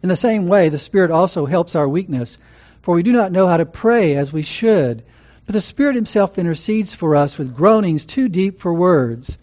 In 0.00 0.08
the 0.08 0.16
same 0.16 0.46
way, 0.46 0.68
the 0.68 0.78
Spirit 0.78 1.10
also 1.10 1.44
helps 1.44 1.74
our 1.74 1.88
weakness, 1.88 2.38
for 2.82 2.94
we 2.94 3.02
do 3.02 3.12
not 3.12 3.32
know 3.32 3.48
how 3.48 3.56
to 3.56 3.66
pray 3.66 4.14
as 4.14 4.32
we 4.32 4.42
should 4.42 5.02
but 5.46 5.52
the 5.52 5.60
Spirit 5.60 5.94
Himself 5.94 6.38
intercedes 6.38 6.94
for 6.94 7.16
us 7.16 7.36
with 7.36 7.56
groanings 7.56 8.06
too 8.06 8.28
deep 8.28 8.60
for 8.60 8.72
words. 8.72 9.36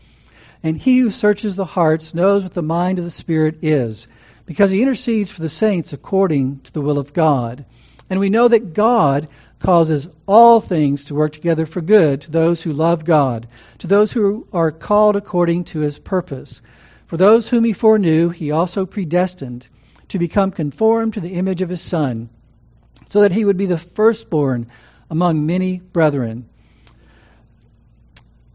And 0.63 0.77
He 0.77 0.99
who 0.99 1.11
searches 1.11 1.55
the 1.55 1.65
hearts 1.65 2.13
knows 2.13 2.43
what 2.43 2.53
the 2.53 2.61
mind 2.61 2.99
of 2.99 3.05
the 3.05 3.11
Spirit 3.11 3.59
is, 3.61 4.07
because 4.45 4.71
He 4.71 4.81
intercedes 4.81 5.31
for 5.31 5.41
the 5.41 5.49
saints 5.49 5.93
according 5.93 6.61
to 6.61 6.73
the 6.73 6.81
will 6.81 6.97
of 6.97 7.13
God. 7.13 7.65
And 8.09 8.19
we 8.19 8.29
know 8.29 8.47
that 8.47 8.73
God 8.73 9.29
causes 9.59 10.07
all 10.27 10.59
things 10.59 11.05
to 11.05 11.15
work 11.15 11.33
together 11.33 11.65
for 11.65 11.81
good 11.81 12.21
to 12.21 12.31
those 12.31 12.61
who 12.61 12.73
love 12.73 13.05
God, 13.05 13.47
to 13.79 13.87
those 13.87 14.11
who 14.11 14.47
are 14.51 14.71
called 14.71 15.15
according 15.15 15.65
to 15.65 15.79
His 15.79 15.99
purpose. 15.99 16.61
For 17.07 17.17
those 17.17 17.47
whom 17.47 17.63
He 17.63 17.73
foreknew, 17.73 18.29
He 18.29 18.51
also 18.51 18.85
predestined 18.85 19.67
to 20.09 20.19
become 20.19 20.51
conformed 20.51 21.13
to 21.13 21.21
the 21.21 21.35
image 21.35 21.61
of 21.61 21.69
His 21.69 21.81
Son, 21.81 22.29
so 23.09 23.21
that 23.21 23.31
He 23.31 23.45
would 23.45 23.57
be 23.57 23.67
the 23.67 23.77
firstborn 23.77 24.67
among 25.11 25.45
many 25.45 25.77
brethren. 25.77 26.47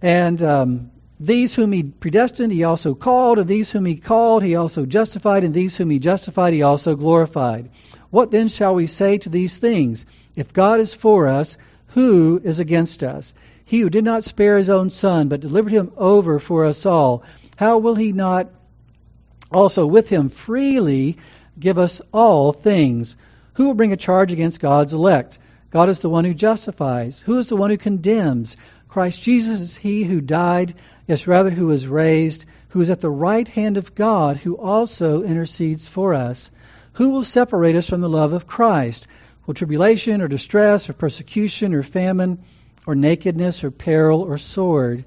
And 0.00 0.42
um, 0.42 0.90
these 1.20 1.54
whom 1.54 1.70
he 1.70 1.82
predestined, 1.82 2.52
he 2.52 2.64
also 2.64 2.94
called, 2.94 3.38
and 3.38 3.46
these 3.46 3.70
whom 3.70 3.84
he 3.84 3.96
called, 3.96 4.42
he 4.42 4.56
also 4.56 4.86
justified, 4.86 5.44
and 5.44 5.52
these 5.52 5.76
whom 5.76 5.90
he 5.90 5.98
justified, 5.98 6.54
he 6.54 6.62
also 6.62 6.96
glorified. 6.96 7.68
What 8.10 8.30
then 8.30 8.48
shall 8.48 8.74
we 8.74 8.86
say 8.86 9.18
to 9.18 9.28
these 9.28 9.58
things? 9.58 10.06
If 10.34 10.54
God 10.54 10.80
is 10.80 10.94
for 10.94 11.28
us, 11.28 11.58
who 11.88 12.40
is 12.42 12.58
against 12.58 13.02
us? 13.02 13.34
He 13.66 13.80
who 13.80 13.90
did 13.90 14.04
not 14.04 14.24
spare 14.24 14.56
his 14.56 14.70
own 14.70 14.90
son, 14.90 15.28
but 15.28 15.40
delivered 15.40 15.72
him 15.72 15.92
over 15.96 16.38
for 16.38 16.64
us 16.64 16.86
all, 16.86 17.22
how 17.56 17.78
will 17.78 17.94
he 17.94 18.12
not 18.12 18.48
also 19.52 19.86
with 19.86 20.08
him 20.08 20.30
freely 20.30 21.18
give 21.58 21.78
us 21.78 22.00
all 22.12 22.54
things? 22.54 23.16
Who 23.54 23.66
will 23.66 23.74
bring 23.74 23.92
a 23.92 23.96
charge 23.96 24.32
against 24.32 24.60
God's 24.60 24.94
elect? 24.94 25.38
God 25.76 25.90
is 25.90 25.98
the 25.98 26.08
one 26.08 26.24
who 26.24 26.32
justifies. 26.32 27.20
Who 27.20 27.36
is 27.36 27.48
the 27.48 27.56
one 27.56 27.68
who 27.68 27.76
condemns? 27.76 28.56
Christ 28.88 29.20
Jesus 29.20 29.60
is 29.60 29.76
he 29.76 30.04
who 30.04 30.22
died, 30.22 30.74
yes, 31.06 31.26
rather, 31.26 31.50
who 31.50 31.66
was 31.66 31.86
raised, 31.86 32.46
who 32.68 32.80
is 32.80 32.88
at 32.88 33.02
the 33.02 33.10
right 33.10 33.46
hand 33.46 33.76
of 33.76 33.94
God, 33.94 34.38
who 34.38 34.56
also 34.56 35.22
intercedes 35.22 35.86
for 35.86 36.14
us. 36.14 36.50
Who 36.94 37.10
will 37.10 37.24
separate 37.24 37.76
us 37.76 37.90
from 37.90 38.00
the 38.00 38.08
love 38.08 38.32
of 38.32 38.46
Christ? 38.46 39.06
Will 39.44 39.52
tribulation 39.52 40.22
or 40.22 40.28
distress 40.28 40.88
or 40.88 40.94
persecution 40.94 41.74
or 41.74 41.82
famine 41.82 42.38
or 42.86 42.94
nakedness 42.94 43.62
or 43.62 43.70
peril 43.70 44.22
or 44.22 44.38
sword? 44.38 45.04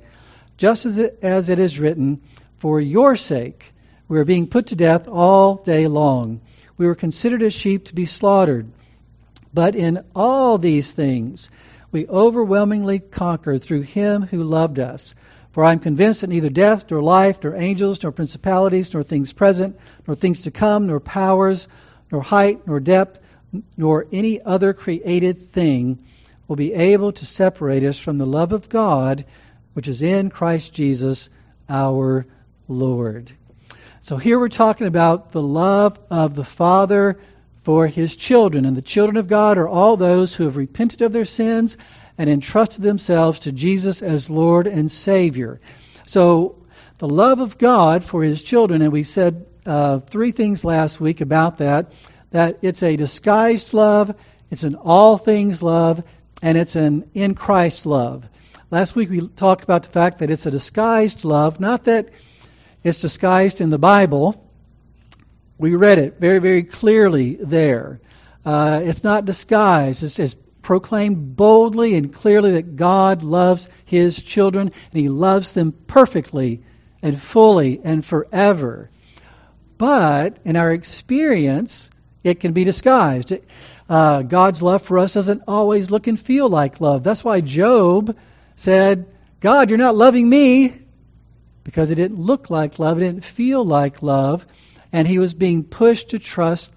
Just 0.55 0.85
as 0.85 0.99
it, 0.99 1.17
as 1.23 1.49
it 1.49 1.57
is 1.57 1.79
written, 1.79 2.21
For 2.59 2.79
your 2.79 3.15
sake 3.15 3.73
we 4.07 4.19
are 4.19 4.23
being 4.23 4.45
put 4.45 4.67
to 4.67 4.75
death 4.75 5.07
all 5.07 5.55
day 5.55 5.87
long. 5.87 6.41
We 6.77 6.85
were 6.85 6.93
considered 6.93 7.41
as 7.41 7.55
sheep 7.55 7.85
to 7.85 7.95
be 7.95 8.05
slaughtered. 8.05 8.71
But 9.53 9.75
in 9.75 10.03
all 10.15 10.57
these 10.57 10.91
things, 10.91 11.49
we 11.91 12.07
overwhelmingly 12.07 12.99
conquer 12.99 13.57
through 13.57 13.81
him 13.81 14.21
who 14.23 14.43
loved 14.43 14.79
us. 14.79 15.15
For 15.51 15.65
I 15.65 15.71
am 15.71 15.79
convinced 15.79 16.21
that 16.21 16.29
neither 16.29 16.49
death, 16.49 16.85
nor 16.91 17.01
life, 17.01 17.43
nor 17.43 17.55
angels, 17.55 18.01
nor 18.03 18.11
principalities, 18.11 18.93
nor 18.93 19.03
things 19.03 19.33
present, 19.33 19.77
nor 20.07 20.15
things 20.15 20.43
to 20.43 20.51
come, 20.51 20.87
nor 20.87 20.99
powers, 20.99 21.67
nor 22.11 22.21
height, 22.21 22.67
nor 22.67 22.79
depth, 22.79 23.19
nor 23.75 24.05
any 24.11 24.41
other 24.41 24.73
created 24.73 25.51
thing 25.51 25.99
will 26.47 26.55
be 26.55 26.73
able 26.73 27.11
to 27.13 27.25
separate 27.25 27.83
us 27.83 27.97
from 27.97 28.17
the 28.17 28.25
love 28.25 28.53
of 28.53 28.69
God 28.69 29.25
which 29.73 29.87
is 29.87 30.01
in 30.01 30.29
Christ 30.29 30.73
Jesus 30.73 31.29
our 31.69 32.25
Lord. 32.67 33.31
So 34.01 34.17
here 34.17 34.39
we're 34.39 34.49
talking 34.49 34.87
about 34.87 35.31
the 35.31 35.41
love 35.41 35.99
of 36.09 36.33
the 36.33 36.43
Father 36.43 37.19
for 37.63 37.87
his 37.87 38.15
children. 38.15 38.65
And 38.65 38.75
the 38.75 38.81
children 38.81 39.17
of 39.17 39.27
God 39.27 39.57
are 39.57 39.67
all 39.67 39.97
those 39.97 40.33
who 40.33 40.45
have 40.45 40.57
repented 40.57 41.01
of 41.01 41.13
their 41.13 41.25
sins 41.25 41.77
and 42.17 42.29
entrusted 42.29 42.83
themselves 42.83 43.39
to 43.39 43.51
Jesus 43.51 44.01
as 44.01 44.29
Lord 44.29 44.67
and 44.67 44.91
Savior. 44.91 45.61
So, 46.05 46.55
the 46.97 47.07
love 47.07 47.39
of 47.39 47.57
God 47.57 48.03
for 48.03 48.23
his 48.23 48.43
children, 48.43 48.81
and 48.81 48.91
we 48.91 49.03
said 49.03 49.45
uh, 49.65 49.99
three 49.99 50.31
things 50.31 50.65
last 50.65 50.99
week 50.99 51.21
about 51.21 51.59
that 51.59 51.93
that 52.31 52.59
it's 52.61 52.83
a 52.83 52.95
disguised 52.95 53.73
love, 53.73 54.13
it's 54.51 54.63
an 54.63 54.75
all 54.75 55.17
things 55.17 55.63
love, 55.63 56.03
and 56.41 56.57
it's 56.57 56.75
an 56.75 57.09
in 57.13 57.35
Christ 57.35 57.85
love. 57.85 58.27
Last 58.71 58.95
week 58.95 59.09
we 59.09 59.27
talked 59.27 59.63
about 59.63 59.83
the 59.83 59.89
fact 59.89 60.19
that 60.19 60.29
it's 60.29 60.45
a 60.45 60.51
disguised 60.51 61.23
love, 61.23 61.59
not 61.59 61.85
that 61.85 62.09
it's 62.83 62.99
disguised 62.99 63.61
in 63.61 63.69
the 63.69 63.79
Bible, 63.79 64.48
we 65.59 65.75
read 65.75 65.99
it 65.99 66.19
very, 66.19 66.39
very 66.39 66.63
clearly 66.63 67.35
there. 67.35 67.99
Uh, 68.45 68.81
it's 68.83 69.03
not 69.03 69.25
disguised. 69.25 70.19
It's, 70.19 70.35
proclaimed 70.61 71.35
boldly 71.35 71.95
and 71.95 72.13
clearly 72.13 72.51
that 72.51 72.75
God 72.75 73.23
loves 73.23 73.67
His 73.85 74.21
children 74.21 74.67
and 74.91 75.01
He 75.01 75.09
loves 75.09 75.53
them 75.53 75.71
perfectly 75.71 76.61
and 77.01 77.19
fully 77.19 77.81
and 77.83 78.05
forever. 78.05 78.91
But 79.79 80.37
in 80.45 80.57
our 80.57 80.71
experience, 80.71 81.89
it 82.23 82.39
can 82.39 82.53
be 82.53 82.65
disguised. 82.65 83.33
Uh, 83.89 84.21
God's 84.21 84.61
love 84.61 84.83
for 84.83 84.99
us 84.99 85.13
doesn't 85.13 85.43
always 85.47 85.89
look 85.89 86.05
and 86.05 86.19
feel 86.19 86.49
like 86.49 86.81
love. 86.81 87.03
That's 87.03 87.23
why 87.23 87.41
Job 87.41 88.15
said, 88.55 89.07
God, 89.39 89.69
you're 89.69 89.79
not 89.79 89.95
loving 89.95 90.29
me 90.29 90.81
because 91.63 91.89
it 91.89 91.95
didn't 91.95 92.19
look 92.19 92.51
like 92.51 92.77
love, 92.77 92.97
it 92.97 93.05
didn't 93.05 93.25
feel 93.25 93.65
like 93.65 94.03
love 94.03 94.45
and 94.91 95.07
he 95.07 95.19
was 95.19 95.33
being 95.33 95.63
pushed 95.63 96.09
to 96.09 96.19
trust 96.19 96.73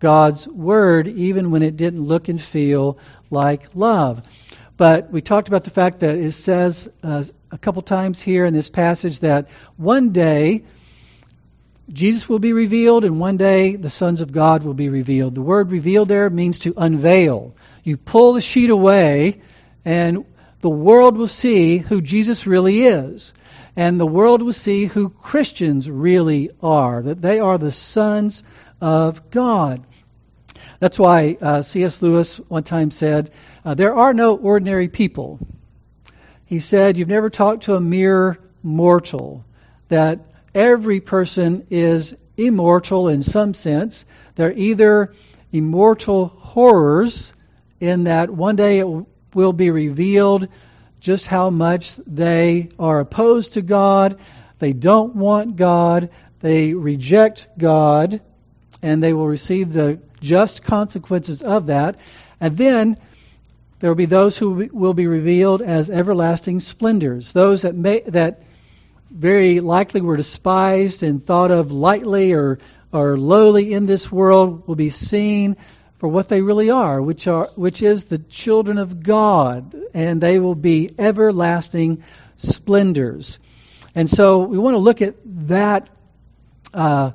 God's 0.00 0.48
word 0.48 1.06
even 1.06 1.50
when 1.50 1.62
it 1.62 1.76
didn't 1.76 2.04
look 2.04 2.28
and 2.28 2.42
feel 2.42 2.98
like 3.30 3.74
love. 3.74 4.22
But 4.76 5.12
we 5.12 5.20
talked 5.20 5.48
about 5.48 5.64
the 5.64 5.70
fact 5.70 6.00
that 6.00 6.16
it 6.16 6.32
says 6.32 6.88
uh, 7.02 7.24
a 7.50 7.58
couple 7.58 7.82
times 7.82 8.20
here 8.20 8.44
in 8.44 8.54
this 8.54 8.68
passage 8.68 9.20
that 9.20 9.48
one 9.76 10.10
day 10.10 10.64
Jesus 11.92 12.28
will 12.28 12.38
be 12.38 12.52
revealed 12.52 13.04
and 13.04 13.20
one 13.20 13.36
day 13.36 13.76
the 13.76 13.90
sons 13.90 14.20
of 14.20 14.32
God 14.32 14.62
will 14.62 14.74
be 14.74 14.88
revealed. 14.88 15.34
The 15.34 15.42
word 15.42 15.70
revealed 15.70 16.08
there 16.08 16.30
means 16.30 16.60
to 16.60 16.74
unveil. 16.76 17.54
You 17.84 17.96
pull 17.96 18.32
the 18.32 18.40
sheet 18.40 18.70
away 18.70 19.40
and 19.84 20.24
the 20.62 20.70
world 20.70 21.16
will 21.16 21.28
see 21.28 21.78
who 21.78 22.00
Jesus 22.00 22.46
really 22.46 22.84
is. 22.84 23.34
And 23.74 23.98
the 23.98 24.06
world 24.06 24.42
will 24.42 24.52
see 24.52 24.86
who 24.86 25.08
Christians 25.08 25.90
really 25.90 26.50
are, 26.62 27.02
that 27.02 27.20
they 27.20 27.40
are 27.40 27.58
the 27.58 27.72
sons 27.72 28.42
of 28.80 29.30
God. 29.30 29.84
That's 30.78 30.98
why 30.98 31.36
uh, 31.40 31.62
C.S. 31.62 32.00
Lewis 32.00 32.36
one 32.36 32.64
time 32.64 32.90
said, 32.90 33.30
uh, 33.64 33.74
There 33.74 33.94
are 33.94 34.14
no 34.14 34.36
ordinary 34.36 34.88
people. 34.88 35.38
He 36.44 36.60
said, 36.60 36.96
You've 36.96 37.08
never 37.08 37.30
talked 37.30 37.64
to 37.64 37.74
a 37.74 37.80
mere 37.80 38.38
mortal, 38.62 39.44
that 39.88 40.20
every 40.54 41.00
person 41.00 41.66
is 41.70 42.14
immortal 42.36 43.08
in 43.08 43.22
some 43.22 43.54
sense. 43.54 44.04
They're 44.36 44.52
either 44.52 45.12
immortal 45.50 46.26
horrors, 46.26 47.32
in 47.80 48.04
that 48.04 48.30
one 48.30 48.54
day 48.54 48.78
it 48.78 48.86
will 49.34 49.52
be 49.52 49.70
revealed 49.70 50.48
just 51.00 51.26
how 51.26 51.50
much 51.50 51.96
they 52.06 52.68
are 52.78 53.00
opposed 53.00 53.54
to 53.54 53.62
God, 53.62 54.20
they 54.58 54.72
don't 54.72 55.16
want 55.16 55.56
God, 55.56 56.10
they 56.40 56.74
reject 56.74 57.48
God, 57.58 58.20
and 58.82 59.02
they 59.02 59.12
will 59.12 59.26
receive 59.26 59.72
the 59.72 60.00
just 60.20 60.62
consequences 60.62 61.42
of 61.42 61.66
that. 61.66 61.96
And 62.40 62.56
then 62.56 62.98
there 63.80 63.90
will 63.90 63.96
be 63.96 64.06
those 64.06 64.38
who 64.38 64.68
will 64.72 64.94
be 64.94 65.08
revealed 65.08 65.62
as 65.62 65.90
everlasting 65.90 66.60
splendors, 66.60 67.32
those 67.32 67.62
that 67.62 67.74
may, 67.74 68.00
that 68.00 68.42
very 69.10 69.60
likely 69.60 70.00
were 70.00 70.16
despised 70.16 71.02
and 71.02 71.24
thought 71.24 71.50
of 71.50 71.72
lightly 71.72 72.32
or 72.32 72.58
or 72.92 73.16
lowly 73.16 73.72
in 73.72 73.86
this 73.86 74.12
world 74.12 74.66
will 74.68 74.74
be 74.74 74.90
seen 74.90 75.56
for 76.02 76.08
what 76.08 76.28
they 76.28 76.40
really 76.40 76.68
are, 76.68 77.00
which 77.00 77.28
are 77.28 77.48
which 77.54 77.80
is 77.80 78.06
the 78.06 78.18
children 78.18 78.76
of 78.76 79.04
God, 79.04 79.76
and 79.94 80.20
they 80.20 80.40
will 80.40 80.56
be 80.56 80.90
everlasting 80.98 82.02
splendors. 82.36 83.38
And 83.94 84.10
so 84.10 84.40
we 84.40 84.58
want 84.58 84.74
to 84.74 84.78
look 84.78 85.00
at 85.00 85.14
that 85.46 85.88
uh, 86.74 87.12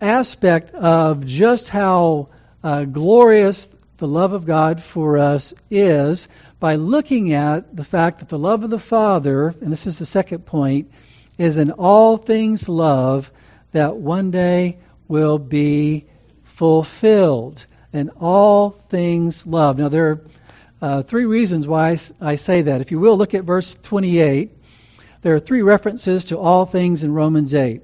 aspect 0.00 0.74
of 0.74 1.24
just 1.24 1.68
how 1.68 2.30
uh, 2.64 2.82
glorious 2.82 3.68
the 3.98 4.08
love 4.08 4.32
of 4.32 4.44
God 4.44 4.82
for 4.82 5.16
us 5.16 5.54
is 5.70 6.26
by 6.58 6.74
looking 6.74 7.32
at 7.32 7.76
the 7.76 7.84
fact 7.84 8.18
that 8.18 8.28
the 8.28 8.40
love 8.40 8.64
of 8.64 8.70
the 8.70 8.80
Father, 8.80 9.54
and 9.60 9.70
this 9.70 9.86
is 9.86 10.00
the 10.00 10.04
second 10.04 10.46
point, 10.46 10.90
is 11.38 11.58
in 11.58 11.70
all 11.70 12.16
things 12.16 12.68
love 12.68 13.30
that 13.70 13.98
one 13.98 14.32
day 14.32 14.78
will 15.06 15.38
be 15.38 16.06
fulfilled 16.42 17.66
and 17.92 18.10
all 18.20 18.70
things 18.70 19.46
love. 19.46 19.78
Now, 19.78 19.88
there 19.88 20.10
are 20.10 20.20
uh, 20.82 21.02
three 21.02 21.26
reasons 21.26 21.66
why 21.66 21.98
I 22.20 22.36
say 22.36 22.62
that. 22.62 22.80
If 22.80 22.90
you 22.90 22.98
will, 22.98 23.16
look 23.18 23.34
at 23.34 23.44
verse 23.44 23.76
28. 23.82 24.50
There 25.22 25.34
are 25.34 25.40
three 25.40 25.62
references 25.62 26.26
to 26.26 26.38
all 26.38 26.64
things 26.64 27.04
in 27.04 27.12
Romans 27.12 27.54
8. 27.54 27.82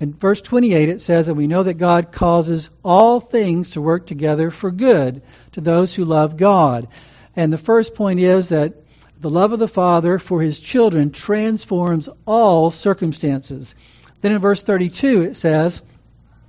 In 0.00 0.14
verse 0.14 0.40
28, 0.40 0.88
it 0.88 1.00
says 1.00 1.26
that 1.26 1.34
we 1.34 1.46
know 1.46 1.62
that 1.62 1.74
God 1.74 2.12
causes 2.12 2.70
all 2.82 3.20
things 3.20 3.72
to 3.72 3.80
work 3.80 4.06
together 4.06 4.50
for 4.50 4.70
good 4.70 5.22
to 5.52 5.60
those 5.60 5.94
who 5.94 6.04
love 6.04 6.36
God. 6.36 6.88
And 7.36 7.52
the 7.52 7.58
first 7.58 7.94
point 7.94 8.20
is 8.20 8.48
that 8.48 8.74
the 9.20 9.30
love 9.30 9.52
of 9.52 9.58
the 9.58 9.68
Father 9.68 10.18
for 10.18 10.40
his 10.40 10.58
children 10.60 11.10
transforms 11.10 12.08
all 12.26 12.70
circumstances. 12.70 13.74
Then 14.20 14.32
in 14.32 14.38
verse 14.38 14.62
32, 14.62 15.22
it 15.22 15.36
says, 15.36 15.82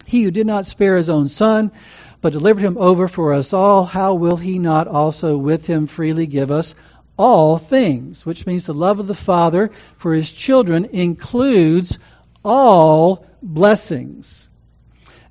He 0.06 0.24
who 0.24 0.32
did 0.32 0.48
not 0.48 0.66
spare 0.66 0.98
his 0.98 1.10
own 1.10 1.30
son, 1.30 1.72
but 2.26 2.34
delivered 2.34 2.62
him 2.62 2.76
over 2.80 3.08
for 3.08 3.36
us 3.36 3.54
all, 3.54 3.86
how 3.86 4.16
will 4.16 4.36
he 4.36 4.58
not 4.58 4.88
also 4.88 5.38
with 5.38 5.68
him 5.68 5.86
freely 5.86 6.26
give 6.26 6.50
us 6.50 6.74
all 7.20 7.60
things? 7.60 8.26
Which 8.26 8.48
means 8.48 8.66
the 8.66 8.74
love 8.74 9.00
of 9.00 9.06
the 9.06 9.14
Father 9.14 9.70
for 9.98 10.12
his 10.12 10.32
children 10.32 10.86
includes 10.86 12.00
all 12.44 13.28
blessings. 13.44 14.50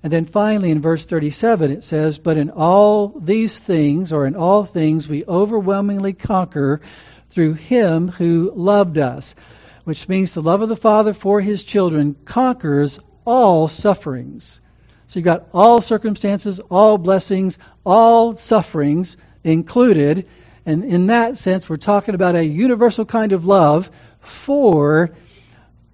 And 0.04 0.12
then 0.12 0.24
finally 0.24 0.70
in 0.70 0.80
verse 0.80 1.04
37 1.04 1.72
it 1.72 1.82
says, 1.82 2.18
But 2.20 2.36
in 2.36 2.50
all 2.50 3.08
these 3.08 3.58
things, 3.58 4.12
or 4.12 4.24
in 4.24 4.36
all 4.36 4.62
things, 4.62 5.08
we 5.08 5.24
overwhelmingly 5.24 6.12
conquer 6.12 6.80
through 7.28 7.54
him 7.54 8.06
who 8.06 8.52
loved 8.54 8.98
us. 8.98 9.34
Which 9.82 10.08
means 10.08 10.32
the 10.32 10.42
love 10.42 10.62
of 10.62 10.68
the 10.68 10.76
Father 10.76 11.12
for 11.12 11.40
his 11.40 11.64
children 11.64 12.14
conquers 12.24 13.00
all 13.26 13.66
sufferings. 13.66 14.60
So 15.06 15.18
you've 15.18 15.24
got 15.24 15.48
all 15.52 15.80
circumstances, 15.80 16.60
all 16.70 16.98
blessings, 16.98 17.58
all 17.84 18.34
sufferings 18.34 19.16
included. 19.42 20.26
And 20.66 20.84
in 20.84 21.08
that 21.08 21.36
sense, 21.36 21.68
we're 21.68 21.76
talking 21.76 22.14
about 22.14 22.36
a 22.36 22.44
universal 22.44 23.04
kind 23.04 23.32
of 23.32 23.44
love 23.44 23.90
for 24.20 25.10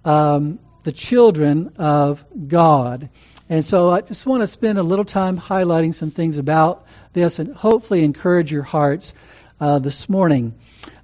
um, 0.05 0.59
the 0.83 0.91
children 0.91 1.73
of 1.77 2.23
God. 2.47 3.09
And 3.49 3.65
so 3.65 3.89
I 3.89 4.01
just 4.01 4.25
want 4.25 4.41
to 4.43 4.47
spend 4.47 4.79
a 4.79 4.83
little 4.83 5.05
time 5.05 5.37
highlighting 5.37 5.93
some 5.93 6.11
things 6.11 6.37
about 6.37 6.85
this 7.11 7.39
and 7.39 7.53
hopefully 7.53 8.03
encourage 8.03 8.51
your 8.51 8.63
hearts 8.63 9.13
uh, 9.59 9.79
this 9.79 10.07
morning. 10.07 10.55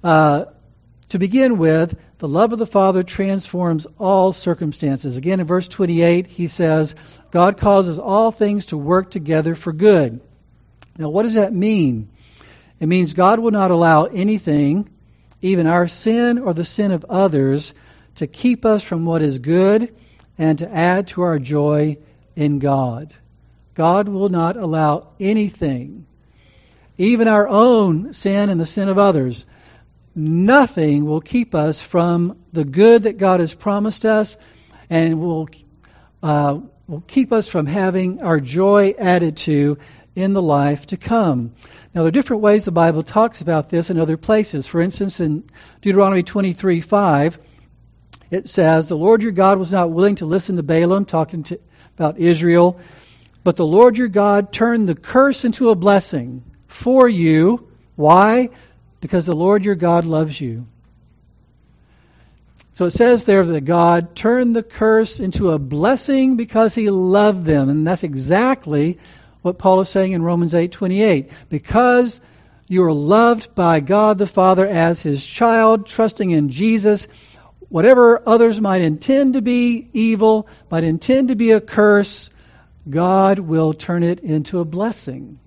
Uh, 0.02 0.46
to 1.10 1.18
begin 1.18 1.58
with, 1.58 1.96
the 2.18 2.28
love 2.28 2.52
of 2.52 2.58
the 2.58 2.66
Father 2.66 3.02
transforms 3.02 3.86
all 3.98 4.32
circumstances. 4.32 5.16
Again, 5.16 5.40
in 5.40 5.46
verse 5.46 5.68
28, 5.68 6.26
he 6.26 6.48
says, 6.48 6.94
God 7.30 7.58
causes 7.58 7.98
all 7.98 8.32
things 8.32 8.66
to 8.66 8.76
work 8.76 9.10
together 9.10 9.54
for 9.54 9.72
good. 9.72 10.20
Now, 10.96 11.10
what 11.10 11.24
does 11.24 11.34
that 11.34 11.52
mean? 11.52 12.08
It 12.80 12.86
means 12.86 13.12
God 13.12 13.38
will 13.38 13.50
not 13.50 13.70
allow 13.70 14.04
anything, 14.04 14.88
even 15.42 15.66
our 15.66 15.88
sin 15.88 16.38
or 16.38 16.54
the 16.54 16.64
sin 16.64 16.92
of 16.92 17.04
others, 17.08 17.74
to 18.16 18.26
keep 18.26 18.64
us 18.64 18.82
from 18.82 19.04
what 19.04 19.22
is 19.22 19.38
good 19.38 19.94
and 20.38 20.58
to 20.58 20.72
add 20.72 21.08
to 21.08 21.22
our 21.22 21.38
joy 21.38 21.98
in 22.34 22.58
God. 22.58 23.14
God 23.74 24.08
will 24.08 24.28
not 24.28 24.56
allow 24.56 25.08
anything, 25.20 26.06
even 26.96 27.28
our 27.28 27.46
own 27.46 28.12
sin 28.12 28.48
and 28.48 28.60
the 28.60 28.66
sin 28.66 28.88
of 28.88 28.98
others, 28.98 29.46
nothing 30.14 31.04
will 31.04 31.20
keep 31.20 31.54
us 31.54 31.80
from 31.80 32.36
the 32.52 32.64
good 32.64 33.04
that 33.04 33.18
God 33.18 33.38
has 33.38 33.54
promised 33.54 34.04
us 34.04 34.36
and 34.90 35.20
will, 35.20 35.48
uh, 36.22 36.58
will 36.88 37.04
keep 37.06 37.32
us 37.32 37.48
from 37.48 37.66
having 37.66 38.22
our 38.22 38.40
joy 38.40 38.94
added 38.98 39.36
to 39.36 39.76
in 40.16 40.32
the 40.32 40.42
life 40.42 40.86
to 40.86 40.96
come. 40.96 41.52
Now, 41.94 42.00
there 42.00 42.08
are 42.08 42.10
different 42.10 42.42
ways 42.42 42.64
the 42.64 42.72
Bible 42.72 43.02
talks 43.02 43.42
about 43.42 43.68
this 43.68 43.90
in 43.90 43.98
other 43.98 44.16
places. 44.16 44.66
For 44.66 44.80
instance, 44.80 45.20
in 45.20 45.44
Deuteronomy 45.82 46.22
23 46.22 46.80
5, 46.80 47.38
it 48.30 48.48
says, 48.48 48.86
The 48.86 48.96
Lord 48.96 49.22
your 49.22 49.32
God 49.32 49.58
was 49.58 49.70
not 49.70 49.90
willing 49.90 50.16
to 50.16 50.26
listen 50.26 50.56
to 50.56 50.62
Balaam, 50.62 51.04
talking 51.04 51.42
to, 51.44 51.60
about 51.94 52.18
Israel, 52.18 52.80
but 53.44 53.56
the 53.56 53.66
Lord 53.66 53.98
your 53.98 54.08
God 54.08 54.50
turned 54.50 54.88
the 54.88 54.94
curse 54.94 55.44
into 55.44 55.68
a 55.68 55.74
blessing 55.74 56.42
for 56.68 57.06
you. 57.06 57.68
Why? 57.96 58.48
Because 59.02 59.26
the 59.26 59.36
Lord 59.36 59.64
your 59.64 59.74
God 59.74 60.06
loves 60.06 60.40
you. 60.40 60.66
So 62.78 62.84
it 62.84 62.92
says 62.92 63.24
there 63.24 63.44
that 63.44 63.62
God 63.62 64.14
turned 64.14 64.54
the 64.54 64.62
curse 64.62 65.18
into 65.18 65.50
a 65.50 65.58
blessing 65.58 66.36
because 66.36 66.76
he 66.76 66.90
loved 66.90 67.44
them. 67.44 67.70
And 67.70 67.84
that's 67.84 68.04
exactly 68.04 69.00
what 69.42 69.58
Paul 69.58 69.80
is 69.80 69.88
saying 69.88 70.12
in 70.12 70.22
Romans 70.22 70.54
8:28. 70.54 71.28
Because 71.48 72.20
you 72.68 72.84
are 72.84 72.92
loved 72.92 73.52
by 73.56 73.80
God 73.80 74.16
the 74.16 74.28
Father 74.28 74.64
as 74.64 75.02
his 75.02 75.26
child, 75.26 75.86
trusting 75.86 76.30
in 76.30 76.50
Jesus, 76.50 77.08
whatever 77.68 78.22
others 78.24 78.60
might 78.60 78.82
intend 78.82 79.32
to 79.32 79.42
be 79.42 79.88
evil, 79.92 80.46
might 80.70 80.84
intend 80.84 81.30
to 81.30 81.34
be 81.34 81.50
a 81.50 81.60
curse, 81.60 82.30
God 82.88 83.40
will 83.40 83.72
turn 83.72 84.04
it 84.04 84.20
into 84.20 84.60
a 84.60 84.64
blessing. 84.64 85.40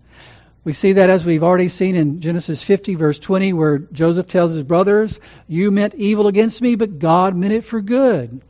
We 0.64 0.74
see 0.74 0.94
that 0.94 1.10
as 1.10 1.26
we've 1.26 1.44
already 1.44 1.70
seen 1.70 1.96
in 1.96 2.22
Genesis 2.22 2.62
50, 2.62 2.96
verse 2.96 3.18
20, 3.18 3.54
where 3.54 3.80
Joseph 3.80 4.28
tells 4.28 4.54
his 4.54 4.64
brothers, 4.64 5.20
You 5.48 5.72
meant 5.72 5.96
evil 5.96 6.28
against 6.28 6.62
me, 6.62 6.76
but 6.76 7.00
God 7.00 7.36
meant 7.36 7.54
it 7.54 7.66
for 7.66 7.82
good. 7.82 8.42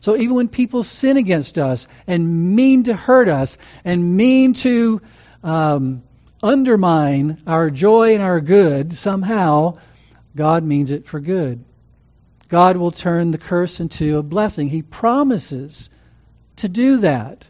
So 0.00 0.16
even 0.16 0.34
when 0.34 0.48
people 0.48 0.82
sin 0.82 1.16
against 1.16 1.56
us 1.56 1.86
and 2.06 2.54
mean 2.56 2.84
to 2.84 2.94
hurt 2.94 3.28
us 3.28 3.56
and 3.84 4.16
mean 4.16 4.52
to 4.54 5.00
um, 5.42 6.02
undermine 6.42 7.42
our 7.46 7.70
joy 7.70 8.14
and 8.14 8.22
our 8.22 8.40
good, 8.40 8.92
somehow 8.92 9.78
God 10.36 10.64
means 10.64 10.90
it 10.90 11.06
for 11.06 11.20
good. 11.20 11.64
God 12.48 12.76
will 12.76 12.90
turn 12.90 13.30
the 13.30 13.38
curse 13.38 13.80
into 13.80 14.18
a 14.18 14.22
blessing. 14.22 14.68
He 14.68 14.82
promises 14.82 15.88
to 16.56 16.68
do 16.68 16.98
that. 16.98 17.46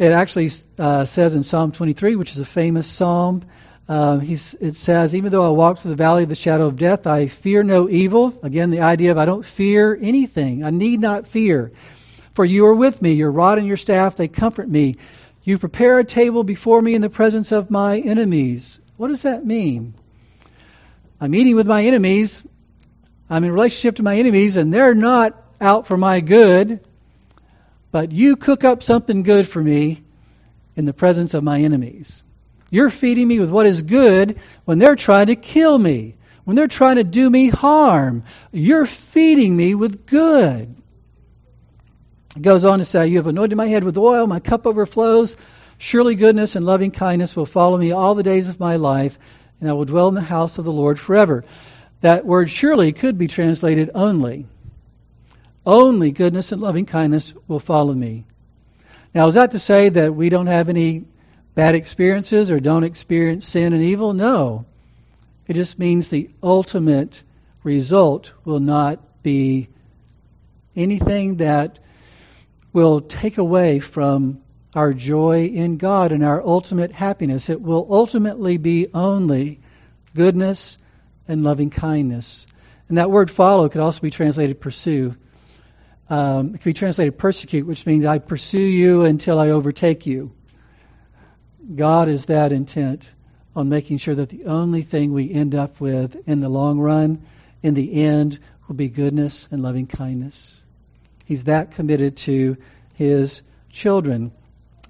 It 0.00 0.12
actually 0.12 0.50
uh, 0.78 1.04
says 1.04 1.34
in 1.34 1.42
Psalm 1.42 1.72
23, 1.72 2.16
which 2.16 2.32
is 2.32 2.38
a 2.38 2.46
famous 2.46 2.86
psalm, 2.86 3.42
uh, 3.86 4.18
it 4.22 4.74
says, 4.74 5.14
Even 5.14 5.30
though 5.30 5.46
I 5.46 5.50
walk 5.50 5.80
through 5.80 5.90
the 5.90 5.96
valley 5.96 6.22
of 6.22 6.30
the 6.30 6.34
shadow 6.34 6.68
of 6.68 6.76
death, 6.76 7.06
I 7.06 7.26
fear 7.26 7.62
no 7.62 7.86
evil. 7.86 8.32
Again, 8.42 8.70
the 8.70 8.80
idea 8.80 9.10
of 9.10 9.18
I 9.18 9.26
don't 9.26 9.44
fear 9.44 9.94
anything. 10.00 10.64
I 10.64 10.70
need 10.70 11.00
not 11.02 11.26
fear. 11.26 11.72
For 12.32 12.46
you 12.46 12.64
are 12.64 12.74
with 12.74 13.02
me. 13.02 13.12
Your 13.12 13.30
rod 13.30 13.58
and 13.58 13.66
your 13.66 13.76
staff, 13.76 14.16
they 14.16 14.26
comfort 14.26 14.70
me. 14.70 14.96
You 15.42 15.58
prepare 15.58 15.98
a 15.98 16.04
table 16.04 16.44
before 16.44 16.80
me 16.80 16.94
in 16.94 17.02
the 17.02 17.10
presence 17.10 17.52
of 17.52 17.70
my 17.70 17.98
enemies. 17.98 18.80
What 18.96 19.08
does 19.08 19.22
that 19.22 19.44
mean? 19.44 19.92
I'm 21.20 21.34
eating 21.34 21.56
with 21.56 21.66
my 21.66 21.84
enemies. 21.84 22.42
I'm 23.28 23.44
in 23.44 23.52
relationship 23.52 23.96
to 23.96 24.02
my 24.02 24.16
enemies, 24.16 24.56
and 24.56 24.72
they're 24.72 24.94
not 24.94 25.36
out 25.60 25.86
for 25.86 25.98
my 25.98 26.20
good. 26.20 26.80
But 27.92 28.12
you 28.12 28.36
cook 28.36 28.64
up 28.64 28.82
something 28.82 29.22
good 29.22 29.48
for 29.48 29.62
me 29.62 30.02
in 30.76 30.84
the 30.84 30.92
presence 30.92 31.34
of 31.34 31.42
my 31.42 31.60
enemies. 31.60 32.24
You're 32.70 32.90
feeding 32.90 33.26
me 33.26 33.40
with 33.40 33.50
what 33.50 33.66
is 33.66 33.82
good 33.82 34.38
when 34.64 34.78
they're 34.78 34.96
trying 34.96 35.26
to 35.26 35.36
kill 35.36 35.76
me, 35.76 36.14
when 36.44 36.54
they're 36.54 36.68
trying 36.68 36.96
to 36.96 37.04
do 37.04 37.28
me 37.28 37.48
harm. 37.48 38.22
You're 38.52 38.86
feeding 38.86 39.56
me 39.56 39.74
with 39.74 40.06
good. 40.06 40.74
It 42.36 42.42
goes 42.42 42.64
on 42.64 42.78
to 42.78 42.84
say, 42.84 43.08
You 43.08 43.16
have 43.16 43.26
anointed 43.26 43.56
my 43.56 43.66
head 43.66 43.82
with 43.82 43.98
oil, 43.98 44.26
my 44.26 44.38
cup 44.38 44.66
overflows. 44.66 45.36
Surely 45.78 46.14
goodness 46.14 46.54
and 46.54 46.64
loving 46.64 46.92
kindness 46.92 47.34
will 47.34 47.46
follow 47.46 47.76
me 47.76 47.90
all 47.90 48.14
the 48.14 48.22
days 48.22 48.48
of 48.48 48.60
my 48.60 48.76
life, 48.76 49.18
and 49.60 49.68
I 49.68 49.72
will 49.72 49.84
dwell 49.84 50.08
in 50.08 50.14
the 50.14 50.20
house 50.20 50.58
of 50.58 50.64
the 50.64 50.72
Lord 50.72 51.00
forever. 51.00 51.44
That 52.02 52.24
word 52.24 52.50
surely 52.50 52.92
could 52.92 53.18
be 53.18 53.26
translated 53.26 53.90
only. 53.94 54.46
Only 55.66 56.10
goodness 56.10 56.52
and 56.52 56.62
loving 56.62 56.86
kindness 56.86 57.34
will 57.46 57.60
follow 57.60 57.92
me. 57.92 58.24
Now, 59.14 59.28
is 59.28 59.34
that 59.34 59.52
to 59.52 59.58
say 59.58 59.88
that 59.88 60.14
we 60.14 60.28
don't 60.28 60.46
have 60.46 60.68
any 60.68 61.04
bad 61.54 61.74
experiences 61.74 62.50
or 62.50 62.60
don't 62.60 62.84
experience 62.84 63.46
sin 63.46 63.72
and 63.72 63.82
evil? 63.82 64.12
No. 64.12 64.64
It 65.46 65.54
just 65.54 65.78
means 65.78 66.08
the 66.08 66.30
ultimate 66.42 67.22
result 67.64 68.32
will 68.44 68.60
not 68.60 69.22
be 69.22 69.68
anything 70.76 71.36
that 71.36 71.78
will 72.72 73.00
take 73.00 73.38
away 73.38 73.80
from 73.80 74.40
our 74.74 74.94
joy 74.94 75.46
in 75.46 75.76
God 75.76 76.12
and 76.12 76.24
our 76.24 76.40
ultimate 76.40 76.92
happiness. 76.92 77.50
It 77.50 77.60
will 77.60 77.86
ultimately 77.90 78.56
be 78.56 78.86
only 78.94 79.60
goodness 80.14 80.78
and 81.26 81.42
loving 81.42 81.70
kindness. 81.70 82.46
And 82.88 82.98
that 82.98 83.10
word 83.10 83.30
follow 83.30 83.68
could 83.68 83.80
also 83.80 84.00
be 84.00 84.10
translated 84.10 84.60
pursue. 84.60 85.16
Um, 86.10 86.56
it 86.56 86.58
could 86.58 86.64
be 86.64 86.74
translated 86.74 87.16
persecute, 87.16 87.66
which 87.66 87.86
means 87.86 88.04
I 88.04 88.18
pursue 88.18 88.58
you 88.58 89.04
until 89.04 89.38
I 89.38 89.50
overtake 89.50 90.06
you. 90.06 90.32
God 91.72 92.08
is 92.08 92.26
that 92.26 92.50
intent 92.50 93.08
on 93.54 93.68
making 93.68 93.98
sure 93.98 94.16
that 94.16 94.28
the 94.28 94.46
only 94.46 94.82
thing 94.82 95.12
we 95.12 95.32
end 95.32 95.54
up 95.54 95.80
with 95.80 96.16
in 96.28 96.40
the 96.40 96.48
long 96.48 96.80
run, 96.80 97.22
in 97.62 97.74
the 97.74 98.02
end, 98.02 98.40
will 98.66 98.74
be 98.74 98.88
goodness 98.88 99.48
and 99.52 99.62
loving 99.62 99.86
kindness. 99.86 100.60
He's 101.26 101.44
that 101.44 101.72
committed 101.72 102.16
to 102.18 102.56
his 102.94 103.42
children. 103.70 104.32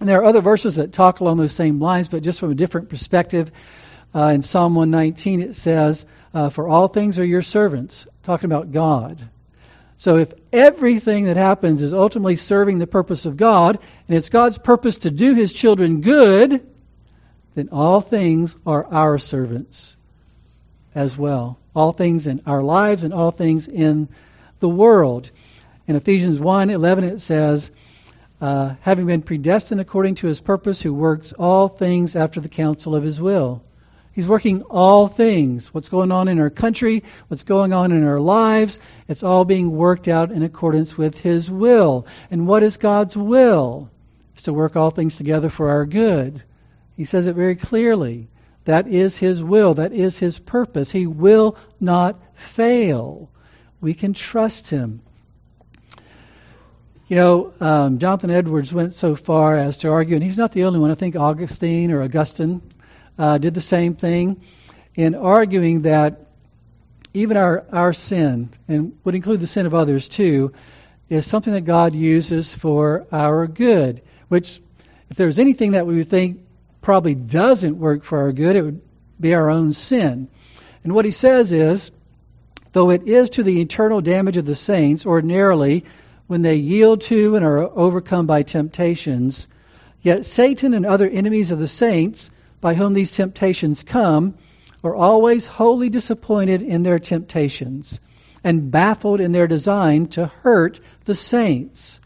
And 0.00 0.08
there 0.08 0.20
are 0.20 0.24
other 0.24 0.40
verses 0.40 0.76
that 0.76 0.94
talk 0.94 1.20
along 1.20 1.36
those 1.36 1.52
same 1.52 1.80
lines, 1.80 2.08
but 2.08 2.22
just 2.22 2.40
from 2.40 2.50
a 2.50 2.54
different 2.54 2.88
perspective. 2.88 3.52
Uh, 4.14 4.32
in 4.34 4.40
Psalm 4.40 4.74
119, 4.74 5.42
it 5.42 5.54
says, 5.54 6.06
uh, 6.32 6.48
For 6.48 6.66
all 6.66 6.88
things 6.88 7.18
are 7.18 7.24
your 7.24 7.42
servants, 7.42 8.06
talking 8.22 8.46
about 8.46 8.72
God. 8.72 9.28
So 10.00 10.16
if 10.16 10.32
everything 10.50 11.26
that 11.26 11.36
happens 11.36 11.82
is 11.82 11.92
ultimately 11.92 12.36
serving 12.36 12.78
the 12.78 12.86
purpose 12.86 13.26
of 13.26 13.36
God, 13.36 13.78
and 14.08 14.16
it's 14.16 14.30
God's 14.30 14.56
purpose 14.56 14.96
to 15.00 15.10
do 15.10 15.34
his 15.34 15.52
children 15.52 16.00
good, 16.00 16.66
then 17.54 17.68
all 17.70 18.00
things 18.00 18.56
are 18.64 18.86
our 18.86 19.18
servants 19.18 19.98
as 20.94 21.18
well. 21.18 21.58
All 21.76 21.92
things 21.92 22.26
in 22.26 22.40
our 22.46 22.62
lives 22.62 23.04
and 23.04 23.12
all 23.12 23.30
things 23.30 23.68
in 23.68 24.08
the 24.60 24.70
world. 24.70 25.30
In 25.86 25.96
Ephesians 25.96 26.38
1 26.38 26.70
11, 26.70 27.04
it 27.04 27.20
says, 27.20 27.70
uh, 28.40 28.76
having 28.80 29.04
been 29.04 29.20
predestined 29.20 29.82
according 29.82 30.14
to 30.14 30.28
his 30.28 30.40
purpose, 30.40 30.80
who 30.80 30.94
works 30.94 31.34
all 31.34 31.68
things 31.68 32.16
after 32.16 32.40
the 32.40 32.48
counsel 32.48 32.96
of 32.96 33.02
his 33.02 33.20
will. 33.20 33.60
He's 34.12 34.26
working 34.26 34.62
all 34.62 35.06
things. 35.06 35.72
What's 35.72 35.88
going 35.88 36.10
on 36.10 36.28
in 36.28 36.40
our 36.40 36.50
country, 36.50 37.04
what's 37.28 37.44
going 37.44 37.72
on 37.72 37.92
in 37.92 38.04
our 38.04 38.20
lives, 38.20 38.78
it's 39.06 39.22
all 39.22 39.44
being 39.44 39.70
worked 39.70 40.08
out 40.08 40.32
in 40.32 40.42
accordance 40.42 40.98
with 40.98 41.20
his 41.20 41.50
will. 41.50 42.06
And 42.30 42.46
what 42.46 42.62
is 42.62 42.76
God's 42.76 43.16
will? 43.16 43.88
It's 44.34 44.44
to 44.44 44.52
work 44.52 44.74
all 44.74 44.90
things 44.90 45.16
together 45.16 45.48
for 45.48 45.70
our 45.70 45.86
good. 45.86 46.42
He 46.96 47.04
says 47.04 47.28
it 47.28 47.36
very 47.36 47.54
clearly. 47.56 48.28
That 48.64 48.88
is 48.88 49.16
his 49.16 49.42
will. 49.42 49.74
That 49.74 49.92
is 49.92 50.18
his 50.18 50.38
purpose. 50.38 50.90
He 50.90 51.06
will 51.06 51.56
not 51.78 52.20
fail. 52.34 53.30
We 53.80 53.94
can 53.94 54.12
trust 54.12 54.68
him. 54.68 55.00
You 57.06 57.16
know, 57.16 57.52
um, 57.60 57.98
Jonathan 57.98 58.30
Edwards 58.30 58.72
went 58.72 58.92
so 58.92 59.16
far 59.16 59.56
as 59.56 59.78
to 59.78 59.88
argue, 59.88 60.14
and 60.14 60.22
he's 60.22 60.38
not 60.38 60.52
the 60.52 60.64
only 60.64 60.78
one. 60.78 60.90
I 60.90 60.94
think 60.94 61.16
Augustine 61.16 61.90
or 61.90 62.02
Augustine 62.02 62.60
uh, 63.20 63.36
did 63.36 63.52
the 63.52 63.60
same 63.60 63.94
thing 63.94 64.40
in 64.94 65.14
arguing 65.14 65.82
that 65.82 66.26
even 67.12 67.36
our, 67.36 67.66
our 67.70 67.92
sin, 67.92 68.48
and 68.66 68.98
would 69.04 69.14
include 69.14 69.40
the 69.40 69.46
sin 69.46 69.66
of 69.66 69.74
others 69.74 70.08
too, 70.08 70.54
is 71.10 71.26
something 71.26 71.52
that 71.52 71.66
God 71.66 71.94
uses 71.94 72.54
for 72.54 73.06
our 73.12 73.46
good. 73.46 74.00
Which, 74.28 74.62
if 75.10 75.16
there's 75.18 75.38
anything 75.38 75.72
that 75.72 75.86
we 75.86 75.96
would 75.96 76.08
think 76.08 76.40
probably 76.80 77.14
doesn't 77.14 77.78
work 77.78 78.04
for 78.04 78.20
our 78.20 78.32
good, 78.32 78.56
it 78.56 78.62
would 78.62 78.80
be 79.20 79.34
our 79.34 79.50
own 79.50 79.74
sin. 79.74 80.28
And 80.82 80.94
what 80.94 81.04
he 81.04 81.10
says 81.10 81.52
is, 81.52 81.90
though 82.72 82.88
it 82.88 83.06
is 83.06 83.30
to 83.30 83.42
the 83.42 83.60
eternal 83.60 84.00
damage 84.00 84.38
of 84.38 84.46
the 84.46 84.54
saints, 84.54 85.04
ordinarily, 85.04 85.84
when 86.26 86.40
they 86.40 86.56
yield 86.56 87.02
to 87.02 87.36
and 87.36 87.44
are 87.44 87.58
overcome 87.58 88.26
by 88.26 88.44
temptations. 88.44 89.46
Yet 90.00 90.24
Satan 90.24 90.72
and 90.72 90.86
other 90.86 91.08
enemies 91.08 91.50
of 91.50 91.58
the 91.58 91.68
saints, 91.68 92.30
by 92.60 92.74
whom 92.74 92.92
these 92.92 93.12
temptations 93.12 93.82
come, 93.82 94.34
are 94.82 94.94
always 94.94 95.46
wholly 95.46 95.88
disappointed 95.88 96.62
in 96.62 96.82
their 96.82 96.98
temptations 96.98 98.00
and 98.42 98.70
baffled 98.70 99.20
in 99.20 99.32
their 99.32 99.46
design 99.46 100.06
to 100.06 100.26
hurt 100.26 100.80
the 101.04 101.14
saints, 101.14 102.00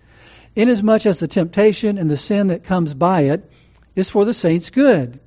inasmuch 0.57 1.07
as 1.07 1.19
the 1.19 1.29
temptation 1.29 1.99
and 1.99 2.11
the 2.11 2.17
sin 2.17 2.49
that 2.49 2.65
comes 2.65 2.95
by 2.95 3.23
it 3.23 3.49
is 3.95 4.11
for 4.11 4.25
the 4.25 4.35
saints' 4.35 4.71
good. 4.71 5.21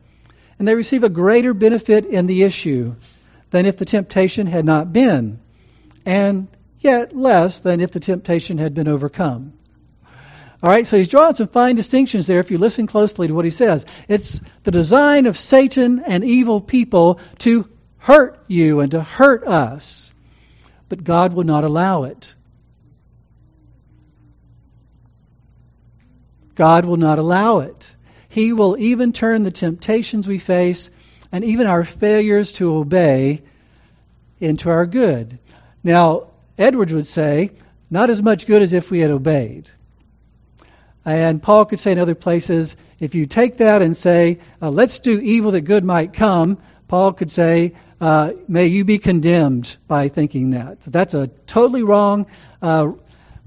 And 0.60 0.68
they 0.68 0.76
receive 0.76 1.04
a 1.04 1.10
greater 1.10 1.54
benefit 1.54 2.06
in 2.06 2.28
the 2.28 2.44
issue 2.44 2.96
than 3.52 3.66
if 3.66 3.78
the 3.78 3.86
temptation 3.86 4.48
had 4.48 4.66
not 4.66 4.92
been. 4.92 5.40
And 6.06 6.48
yet 6.80 7.16
less 7.16 7.60
than 7.60 7.80
if 7.80 7.92
the 7.92 8.00
temptation 8.00 8.58
had 8.58 8.74
been 8.74 8.88
overcome. 8.88 9.54
All 10.63 10.72
right, 10.72 10.88
so 10.88 10.98
he's 10.98 11.10
drawing 11.10 11.36
some 11.36 11.48
fine 11.48 11.76
distinctions 11.76 12.26
there 12.26 12.39
if 12.39 12.50
you 12.50 12.58
listen 12.58 12.88
closely 12.88 13.28
to 13.28 13.34
what 13.34 13.46
he 13.46 13.52
says. 13.52 13.86
It's 14.08 14.41
the 14.63 14.72
design 14.72 15.28
of 15.28 15.38
Satan 15.38 16.02
and 16.06 16.24
evil 16.24 16.62
people 16.62 17.20
to 17.39 17.70
hurt 18.00 18.39
you 18.48 18.80
and 18.80 18.91
to 18.91 19.02
hurt 19.02 19.46
us, 19.46 20.12
but 20.89 21.04
God 21.04 21.34
will 21.34 21.43
not 21.43 21.63
allow 21.63 22.04
it. 22.04 22.34
God 26.56 26.86
will 26.86 26.98
not 26.98 27.20
allow 27.20 27.60
it. 27.60 27.96
He 28.30 28.52
will 28.52 28.78
even 28.80 29.13
turn 29.13 29.43
the 29.43 29.52
temptations 29.52 30.28
we 30.28 30.39
face 30.39 30.89
and 31.32 31.43
even 31.46 31.67
our 31.67 31.84
failures 31.84 32.54
to 32.54 32.78
obey 32.78 33.43
into 34.39 34.72
our 34.72 34.88
good. 34.88 35.38
Now, 35.84 36.32
Edwards 36.58 36.93
would 36.93 37.06
say, 37.06 37.52
not 37.91 38.10
as 38.10 38.24
much 38.24 38.48
good 38.48 38.63
as 38.63 38.74
if 38.74 38.89
we 38.89 39.00
had 39.00 39.12
obeyed. 39.12 39.70
And 41.08 41.41
Paul 41.41 41.63
could 41.63 41.80
say 41.80 41.93
in 41.93 42.00
other 42.00 42.15
places, 42.15 42.76
if 43.00 43.15
you 43.15 43.28
take 43.28 43.58
that 43.58 43.82
and 43.82 43.96
say, 43.96 44.39
uh, 44.62 44.70
let's 44.70 45.00
do 45.00 45.17
evil 45.22 45.52
that 45.52 45.62
good 45.62 45.86
might 45.86 46.12
come, 46.12 46.58
Paul 46.89 47.13
could 47.13 47.32
say, 47.32 47.76
uh, 48.02 48.34
may 48.50 48.65
you 48.67 48.84
be 48.84 48.98
condemned 48.98 49.78
by 49.88 50.10
thinking 50.10 50.50
that. 50.50 50.82
That's 50.82 51.13
a 51.13 51.28
totally 51.48 51.84
wrong 51.84 52.26
uh, 52.62 52.91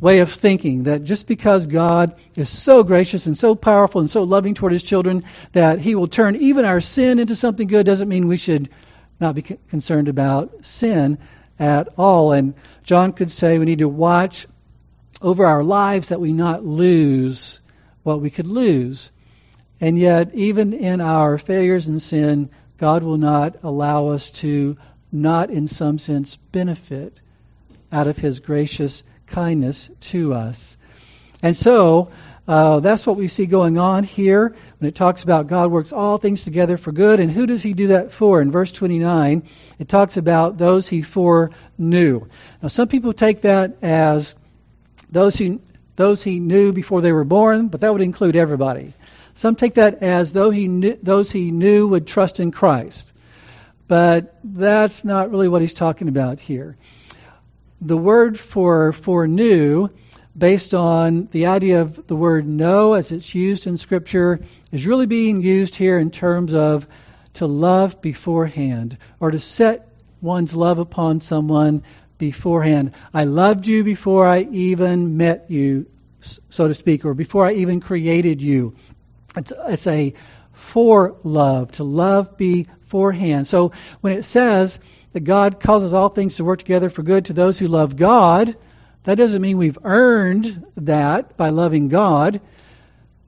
way 0.01 0.21
of 0.21 0.33
thinking, 0.33 0.85
that 0.85 1.05
just 1.05 1.27
because 1.27 1.67
God 1.67 2.15
is 2.35 2.49
so 2.49 2.83
gracious 2.83 3.27
and 3.27 3.37
so 3.37 3.55
powerful 3.55 4.01
and 4.01 4.11
so 4.11 4.23
loving 4.23 4.55
toward 4.55 4.73
his 4.73 4.83
children 4.83 5.25
that 5.53 5.81
he 5.81 5.95
will 5.95 6.09
turn 6.09 6.37
even 6.37 6.65
our 6.65 6.81
sin 6.81 7.19
into 7.19 7.37
something 7.37 7.69
good 7.69 7.85
doesn't 7.85 8.09
mean 8.09 8.27
we 8.27 8.39
should 8.39 8.71
not 9.21 9.35
be 9.35 9.43
concerned 9.43 10.09
about 10.09 10.65
sin 10.65 11.19
at 11.59 11.89
all. 11.99 12.33
And 12.33 12.55
John 12.85 13.13
could 13.13 13.31
say 13.31 13.59
we 13.59 13.67
need 13.67 13.81
to 13.81 13.89
watch 13.89 14.47
over 15.21 15.47
our 15.47 15.63
lives 15.63 16.09
that 16.09 16.21
we 16.21 16.33
not 16.33 16.65
lose 16.65 17.61
what 18.03 18.21
we 18.21 18.31
could 18.31 18.47
lose. 18.47 19.11
And 19.81 19.99
yet, 19.99 20.35
even 20.35 20.73
in 20.73 21.01
our 21.01 21.39
failures 21.39 21.87
and 21.87 22.01
sin, 22.01 22.51
God 22.79 23.03
will 23.03 23.19
not 23.19 23.57
allow 23.63 24.09
us 24.09 24.31
to 24.33 24.77
not, 25.13 25.51
in 25.51 25.69
some 25.69 25.99
sense, 25.99 26.37
benefit 26.37 27.21
out 27.93 28.07
of 28.07 28.17
His 28.17 28.41
gracious 28.41 29.03
kindness 29.27 29.91
to 30.01 30.35
us. 30.35 30.77
And 31.43 31.57
so, 31.57 32.11
uh, 32.47 32.81
that's 32.81 33.07
what 33.07 33.17
we 33.17 33.29
see 33.29 33.47
going 33.47 33.79
on 33.79 34.03
here 34.03 34.55
when 34.79 34.89
it 34.89 34.95
talks 34.95 35.23
about 35.23 35.47
God 35.47 35.71
works 35.71 35.93
all 35.93 36.19
things 36.19 36.43
together 36.43 36.77
for 36.77 36.91
good. 36.91 37.21
And 37.21 37.31
who 37.31 37.47
does 37.47 37.63
he 37.63 37.75
do 37.75 37.89
that 37.89 38.13
for? 38.13 38.43
In 38.43 38.51
verse 38.51 38.73
29, 38.73 39.45
it 39.79 39.89
talks 39.89 40.17
about 40.17 40.59
those 40.59 40.89
he 40.89 41.03
foreknew. 41.03 42.27
Now, 42.61 42.69
some 42.69 42.89
people 42.89 43.13
take 43.13 43.43
that 43.43 43.83
as 43.83 44.35
those 45.11 45.37
who 45.37 45.61
those 45.97 46.23
he 46.23 46.41
knew 46.41 46.73
before 46.73 47.03
they 47.03 47.13
were 47.13 47.25
born, 47.25 47.69
but 47.69 47.83
that 47.83 47.93
would 47.93 48.01
include 48.01 48.37
everybody. 48.37 48.95
Some 49.35 49.55
take 49.55 49.75
that 49.75 50.03
as 50.03 50.33
though 50.33 50.51
he 50.51 50.69
knew, 50.69 50.99
those 51.03 51.31
he 51.31 51.51
knew 51.51 51.89
would 51.89 52.07
trust 52.07 52.41
in 52.41 52.51
Christ. 52.53 53.13
but 53.91 54.39
that's 54.45 55.05
not 55.05 55.33
really 55.33 55.49
what 55.49 55.63
he's 55.63 55.75
talking 55.75 56.07
about 56.07 56.39
here. 56.39 56.77
The 57.81 57.97
word 57.97 58.39
for 58.39 58.93
for 58.93 59.27
foreknew, 59.27 59.89
based 60.39 60.75
on 60.75 61.27
the 61.33 61.47
idea 61.47 61.83
of 61.83 62.07
the 62.07 62.15
word 62.15 62.47
know 62.47 62.93
as 62.93 63.11
it's 63.11 63.35
used 63.35 63.67
in 63.67 63.77
Scripture, 63.77 64.39
is 64.71 64.87
really 64.87 65.07
being 65.07 65.43
used 65.43 65.75
here 65.75 65.99
in 65.99 66.13
terms 66.13 66.55
of 66.55 66.87
to 67.35 67.47
love 67.47 68.01
beforehand 68.01 68.97
or 69.19 69.33
to 69.33 69.41
set 69.41 69.89
one's 70.21 70.55
love 70.55 70.79
upon 70.79 71.21
someone 71.21 71.83
beforehand. 72.21 72.93
I 73.13 73.25
loved 73.25 73.67
you 73.67 73.83
before 73.83 74.27
I 74.27 74.43
even 74.43 75.17
met 75.17 75.51
you, 75.51 75.87
so 76.21 76.69
to 76.69 76.75
speak, 76.75 77.05
or 77.05 77.15
before 77.15 77.47
I 77.47 77.55
even 77.55 77.81
created 77.81 78.41
you. 78.41 78.77
It's, 79.37 79.53
it's 79.67 79.87
a 79.89 80.15
for 80.53 81.17
love, 81.25 81.73
to 81.73 81.85
love 81.85 82.37
beforehand. 82.37 83.49
So 83.49 83.73
when 84.01 84.13
it 84.13 84.25
says 84.25 84.79
that 85.13 85.21
God 85.21 85.59
causes 85.59 85.93
all 85.93 86.11
things 86.11 86.37
to 86.37 86.45
work 86.45 86.61
together 86.61 86.91
for 86.91 87.03
good 87.03 87.25
to 87.25 87.33
those 87.33 87.59
who 87.59 87.67
love 87.67 87.97
God, 87.97 88.57
that 89.05 89.17
doesn't 89.17 89.43
mean 89.43 89.59
we've 89.59 89.79
earned 89.83 90.65
that 90.77 91.37
by 91.37 91.49
loving 91.49 91.89
God, 91.89 92.41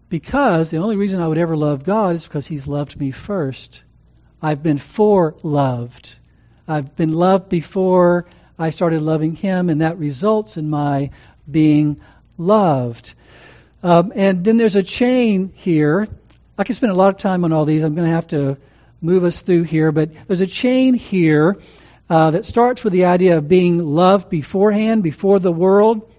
because 0.09 0.71
the 0.71 0.77
only 0.77 0.97
reason 0.97 1.21
I 1.21 1.29
would 1.29 1.39
ever 1.39 1.57
love 1.57 1.85
God 1.85 2.17
is 2.17 2.25
because 2.25 2.47
He's 2.47 2.67
loved 2.67 3.01
me 3.01 3.11
first. 3.11 3.83
I've 4.43 4.63
been 4.63 4.79
for 4.79 5.35
loved. 5.43 6.19
I've 6.69 6.95
been 6.95 7.13
loved 7.13 7.49
before 7.49 8.27
I 8.59 8.71
started 8.71 9.03
loving 9.03 9.35
Him, 9.35 9.69
and 9.69 9.81
that 9.81 9.99
results 9.99 10.57
in 10.57 10.69
my 10.69 11.11
being 11.51 12.01
loved. 12.39 13.15
Um, 13.83 14.13
and 14.15 14.45
then 14.45 14.57
there's 14.57 14.77
a 14.77 14.83
chain 14.83 15.53
here. 15.55 16.09
I 16.57 16.65
could 16.65 16.77
spend 16.77 16.93
a 16.93 16.97
lot 16.97 17.15
of 17.15 17.21
time 17.21 17.45
on 17.45 17.53
all 17.53 17.65
these. 17.65 17.83
I'm 17.83 17.95
going 17.95 18.07
to 18.07 18.15
have 18.15 18.29
to 18.29 18.59
move 19.01 19.25
us 19.25 19.43
through 19.43 19.65
here, 19.65 19.91
but 19.91 20.11
there's 20.27 20.41
a 20.41 20.47
chain 20.47 20.95
here 20.95 21.59
uh, 22.09 22.31
that 22.33 22.47
starts 22.47 22.85
with 22.85 22.93
the 22.93 23.07
idea 23.07 23.39
of 23.39 23.49
being 23.49 23.79
loved 23.79 24.29
beforehand, 24.29 25.03
before 25.03 25.39
the 25.39 25.53
world, 25.53 26.12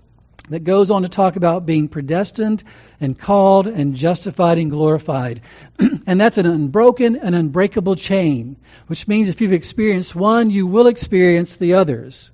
that 0.54 0.64
goes 0.64 0.92
on 0.92 1.02
to 1.02 1.10
talk 1.10 1.36
about 1.36 1.66
being 1.66 1.88
predestined 1.88 2.64
and 3.02 3.18
called 3.18 3.66
and 3.66 3.96
justified 3.96 4.60
and 4.60 4.70
glorified. 4.70 5.42
and 6.06 6.22
that's 6.22 6.38
an 6.38 6.46
unbroken 6.46 7.16
and 7.16 7.34
unbreakable 7.34 7.96
chain, 7.96 8.56
which 8.86 9.08
means 9.08 9.30
if 9.30 9.42
you've 9.42 9.52
experienced 9.52 10.14
one, 10.14 10.52
you 10.52 10.68
will 10.68 10.86
experience 10.86 11.56
the 11.56 11.74
others. 11.74 12.32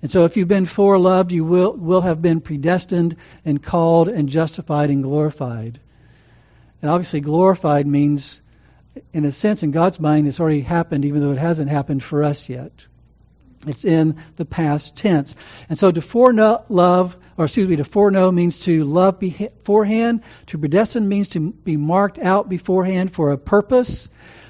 And 0.00 0.10
so 0.10 0.24
if 0.24 0.38
you've 0.38 0.48
been 0.48 0.64
foreloved, 0.64 1.30
you 1.30 1.44
will, 1.44 1.74
will 1.74 2.00
have 2.00 2.22
been 2.22 2.40
predestined 2.40 3.16
and 3.44 3.62
called 3.62 4.08
and 4.08 4.30
justified 4.30 4.88
and 4.88 5.02
glorified. 5.02 5.78
And 6.80 6.90
obviously, 6.90 7.20
glorified 7.20 7.86
means, 7.86 8.40
in 9.12 9.26
a 9.26 9.32
sense, 9.32 9.62
in 9.62 9.72
God's 9.72 10.00
mind, 10.00 10.26
it's 10.26 10.40
already 10.40 10.62
happened, 10.62 11.04
even 11.04 11.20
though 11.20 11.32
it 11.32 11.38
hasn't 11.38 11.70
happened 11.70 12.02
for 12.02 12.24
us 12.24 12.48
yet. 12.48 12.86
It's 13.66 13.84
in 13.84 14.16
the 14.36 14.46
past 14.46 14.96
tense. 14.96 15.34
And 15.68 15.78
so 15.78 15.92
to 15.92 16.00
foreknow 16.00 16.64
love, 16.68 17.16
or 17.36 17.44
excuse 17.44 17.68
me, 17.68 17.76
to 17.76 17.84
foreknow 17.84 18.32
means 18.32 18.60
to 18.60 18.84
love 18.84 19.20
beforehand. 19.20 20.22
To 20.46 20.58
predestine 20.58 21.08
means 21.08 21.30
to 21.30 21.52
be 21.52 21.76
marked 21.76 22.18
out 22.18 22.48
beforehand 22.48 23.12
for 23.12 23.32
a 23.32 23.38
purpose. 23.38 24.08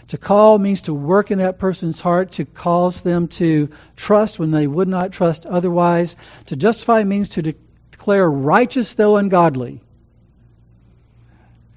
To 0.09 0.19
call 0.19 0.59
means 0.59 0.83
to 0.83 0.95
work 0.95 1.31
in 1.31 1.39
that 1.39 1.59
person's 1.59 2.01
heart 2.01 2.33
to 2.33 2.45
cause 2.45 3.01
them 3.01 3.29
to 3.29 3.71
trust 3.97 4.39
when 4.39 4.51
they 4.51 4.67
would 4.67 4.89
not 4.89 5.13
trust 5.13 5.47
otherwise. 5.47 6.17
To 6.47 6.57
justify 6.57 7.05
means 7.05 7.31
to 7.31 7.55
declare 7.91 8.31
righteous 8.31 8.95
though 8.95 9.17
ungodly. 9.17 9.81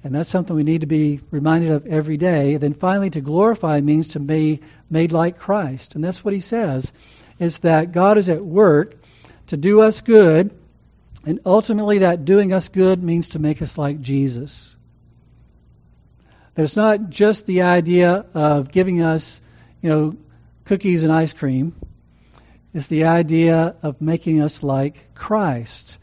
And 0.04 0.14
that's 0.14 0.28
something 0.28 0.54
we 0.54 0.64
need 0.64 0.82
to 0.82 0.86
be 0.86 1.20
reminded 1.30 1.70
of 1.70 1.86
every 1.86 2.18
day. 2.18 2.54
And 2.54 2.62
then 2.62 2.74
finally, 2.74 3.08
to 3.10 3.22
glorify 3.22 3.80
means 3.80 4.08
to 4.08 4.20
be 4.20 4.60
made 4.90 5.12
like 5.12 5.38
Christ. 5.38 5.94
And 5.94 6.04
that's 6.04 6.22
what 6.22 6.34
he 6.34 6.40
says, 6.40 6.92
is 7.38 7.58
that 7.60 7.92
God 7.92 8.18
is 8.18 8.28
at 8.28 8.44
work 8.44 8.96
to 9.48 9.56
do 9.56 9.82
us 9.82 10.00
good, 10.00 10.50
and 11.24 11.40
ultimately 11.44 11.98
that 11.98 12.24
doing 12.24 12.52
us 12.52 12.68
good 12.68 13.02
means 13.02 13.30
to 13.30 13.38
make 13.38 13.62
us 13.62 13.76
like 13.76 14.00
Jesus. 14.00 14.76
That 16.54 16.62
it's 16.62 16.76
not 16.76 17.10
just 17.10 17.46
the 17.46 17.62
idea 17.62 18.26
of 18.34 18.70
giving 18.70 19.02
us, 19.02 19.40
you 19.82 19.90
know, 19.90 20.16
cookies 20.64 21.02
and 21.02 21.12
ice 21.12 21.32
cream. 21.32 21.74
It's 22.72 22.86
the 22.86 23.04
idea 23.04 23.76
of 23.82 24.00
making 24.00 24.40
us 24.40 24.62
like 24.62 25.14
Christ. 25.14 25.98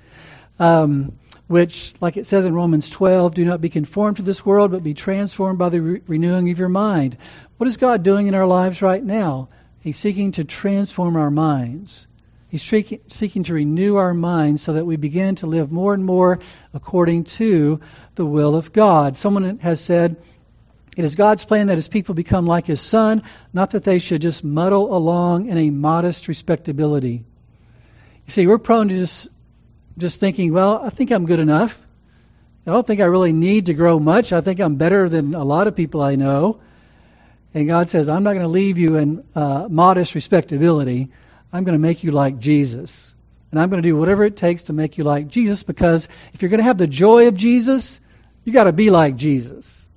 Um, 0.59 1.17
which, 1.47 1.93
like 1.99 2.15
it 2.15 2.25
says 2.25 2.45
in 2.45 2.53
Romans 2.53 2.89
12, 2.89 3.33
do 3.33 3.43
not 3.43 3.59
be 3.59 3.69
conformed 3.69 4.17
to 4.17 4.23
this 4.23 4.45
world, 4.45 4.71
but 4.71 4.83
be 4.83 4.93
transformed 4.93 5.59
by 5.59 5.67
the 5.67 5.81
re- 5.81 6.01
renewing 6.07 6.49
of 6.49 6.59
your 6.59 6.69
mind. 6.69 7.17
What 7.57 7.67
is 7.67 7.75
God 7.75 8.03
doing 8.03 8.27
in 8.27 8.35
our 8.35 8.45
lives 8.45 8.81
right 8.81 9.03
now? 9.03 9.49
He's 9.81 9.97
seeking 9.97 10.33
to 10.33 10.43
transform 10.43 11.15
our 11.15 11.31
minds. 11.31 12.07
He's 12.49 12.63
seeking 12.63 13.43
to 13.43 13.53
renew 13.53 13.95
our 13.95 14.13
minds 14.13 14.61
so 14.61 14.73
that 14.73 14.85
we 14.85 14.95
begin 14.95 15.35
to 15.35 15.47
live 15.47 15.71
more 15.71 15.93
and 15.93 16.05
more 16.05 16.39
according 16.73 17.23
to 17.23 17.79
the 18.15 18.25
will 18.25 18.55
of 18.55 18.73
God. 18.73 19.15
Someone 19.15 19.59
has 19.59 19.79
said, 19.79 20.17
it 20.97 21.05
is 21.05 21.15
God's 21.15 21.45
plan 21.45 21.67
that 21.67 21.77
his 21.77 21.87
people 21.87 22.13
become 22.13 22.45
like 22.45 22.67
his 22.67 22.81
son, 22.81 23.23
not 23.53 23.71
that 23.71 23.85
they 23.85 23.99
should 23.99 24.21
just 24.21 24.43
muddle 24.43 24.93
along 24.93 25.47
in 25.47 25.57
a 25.57 25.69
modest 25.69 26.27
respectability. 26.27 27.23
You 28.25 28.31
see, 28.31 28.45
we're 28.45 28.57
prone 28.57 28.89
to 28.89 28.97
just, 28.97 29.29
just 29.97 30.19
thinking, 30.19 30.51
well, 30.51 30.81
I 30.83 30.89
think 30.89 31.11
I'm 31.11 31.25
good 31.25 31.39
enough. 31.39 31.81
I 32.67 32.71
don't 32.71 32.85
think 32.85 32.99
I 32.99 33.05
really 33.05 33.33
need 33.33 33.67
to 33.67 33.73
grow 33.73 33.97
much. 33.97 34.33
I 34.33 34.41
think 34.41 34.59
I'm 34.59 34.75
better 34.75 35.07
than 35.07 35.33
a 35.33 35.45
lot 35.45 35.67
of 35.67 35.75
people 35.75 36.01
I 36.01 36.17
know. 36.17 36.59
And 37.53 37.67
God 37.67 37.89
says, 37.89 38.07
I'm 38.07 38.23
not 38.23 38.33
going 38.33 38.45
to 38.45 38.47
leave 38.47 38.77
you 38.77 38.95
in 38.95 39.23
uh, 39.35 39.67
modest 39.69 40.15
respectability. 40.15 41.09
I'm 41.51 41.63
going 41.63 41.75
to 41.75 41.79
make 41.79 42.03
you 42.03 42.11
like 42.11 42.39
Jesus. 42.39 43.13
And 43.51 43.59
I'm 43.59 43.69
going 43.69 43.81
to 43.81 43.87
do 43.87 43.97
whatever 43.97 44.23
it 44.23 44.37
takes 44.37 44.63
to 44.63 44.73
make 44.73 44.97
you 44.97 45.03
like 45.03 45.27
Jesus 45.27 45.63
because 45.63 46.07
if 46.33 46.41
you're 46.41 46.49
going 46.49 46.59
to 46.59 46.65
have 46.65 46.77
the 46.77 46.87
joy 46.87 47.27
of 47.27 47.35
Jesus, 47.35 47.99
you 48.45 48.53
got 48.53 48.63
to 48.63 48.73
be 48.73 48.89
like 48.89 49.17
Jesus. 49.17 49.89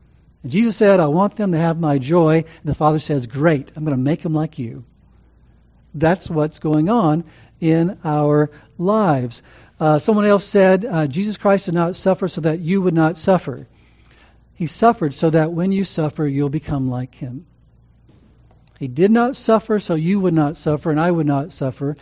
And 0.43 0.51
Jesus 0.51 0.77
said, 0.77 0.99
I 0.99 1.07
want 1.07 1.37
them 1.37 1.53
to 1.53 1.59
have 1.59 1.79
my 1.79 1.99
joy. 1.99 2.39
And 2.39 2.65
the 2.65 2.75
Father 2.75 2.99
says, 2.99 3.29
Great, 3.29 3.71
I'm 3.77 3.85
going 3.85 3.97
to 3.97 4.03
make 4.03 4.23
them 4.23 4.35
like 4.35 4.59
you. 4.59 4.85
That's 5.95 6.29
what's 6.29 6.59
going 6.59 6.89
on 6.89 7.25
in 7.61 7.99
our 8.05 8.51
lives. 8.77 9.43
Uh, 9.79 9.99
someone 9.99 10.27
else 10.27 10.45
said, 10.45 10.85
uh, 10.85 11.07
Jesus 11.07 11.37
Christ 11.37 11.67
did 11.67 11.75
not 11.75 11.97
suffer 11.97 12.27
so 12.29 12.41
that 12.43 12.61
you 12.61 12.83
would 12.83 12.95
not 12.95 13.17
suffer. 13.17 13.67
He 14.55 14.67
suffered 14.67 15.15
so 15.15 15.31
that 15.31 15.53
when 15.53 15.73
you 15.73 15.85
suffer, 15.85 16.27
you'll 16.27 16.49
become 16.49 16.89
like 16.89 17.15
him. 17.15 17.47
He 18.79 18.89
did 18.89 19.11
not 19.11 19.37
suffer 19.37 19.81
so 19.81 19.95
you 19.95 20.21
would 20.21 20.35
not 20.35 20.57
suffer 20.57 20.91
and 20.91 21.01
I 21.01 21.11
would 21.11 21.27
not 21.27 21.53
suffer, 21.53 21.97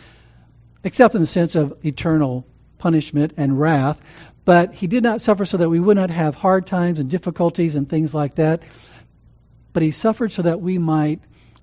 except 0.83 1.15
in 1.15 1.21
the 1.21 1.27
sense 1.27 1.55
of 1.55 1.77
eternal 1.85 2.45
punishment 2.77 3.33
and 3.37 3.59
wrath. 3.59 3.99
But 4.45 4.73
he 4.73 4.87
did 4.87 5.03
not 5.03 5.21
suffer 5.21 5.45
so 5.45 5.57
that 5.57 5.69
we 5.69 5.79
would 5.79 5.95
not 5.95 6.09
have 6.09 6.35
hard 6.35 6.67
times 6.67 6.99
and 6.99 7.09
difficulties 7.09 7.75
and 7.75 7.87
things 7.87 8.13
like 8.13 8.35
that. 8.35 8.63
But 9.71 9.83
he 9.83 9.91
suffered 9.91 10.31
so 10.31 10.41
that 10.41 10.61
we 10.61 10.77
might 10.77 11.21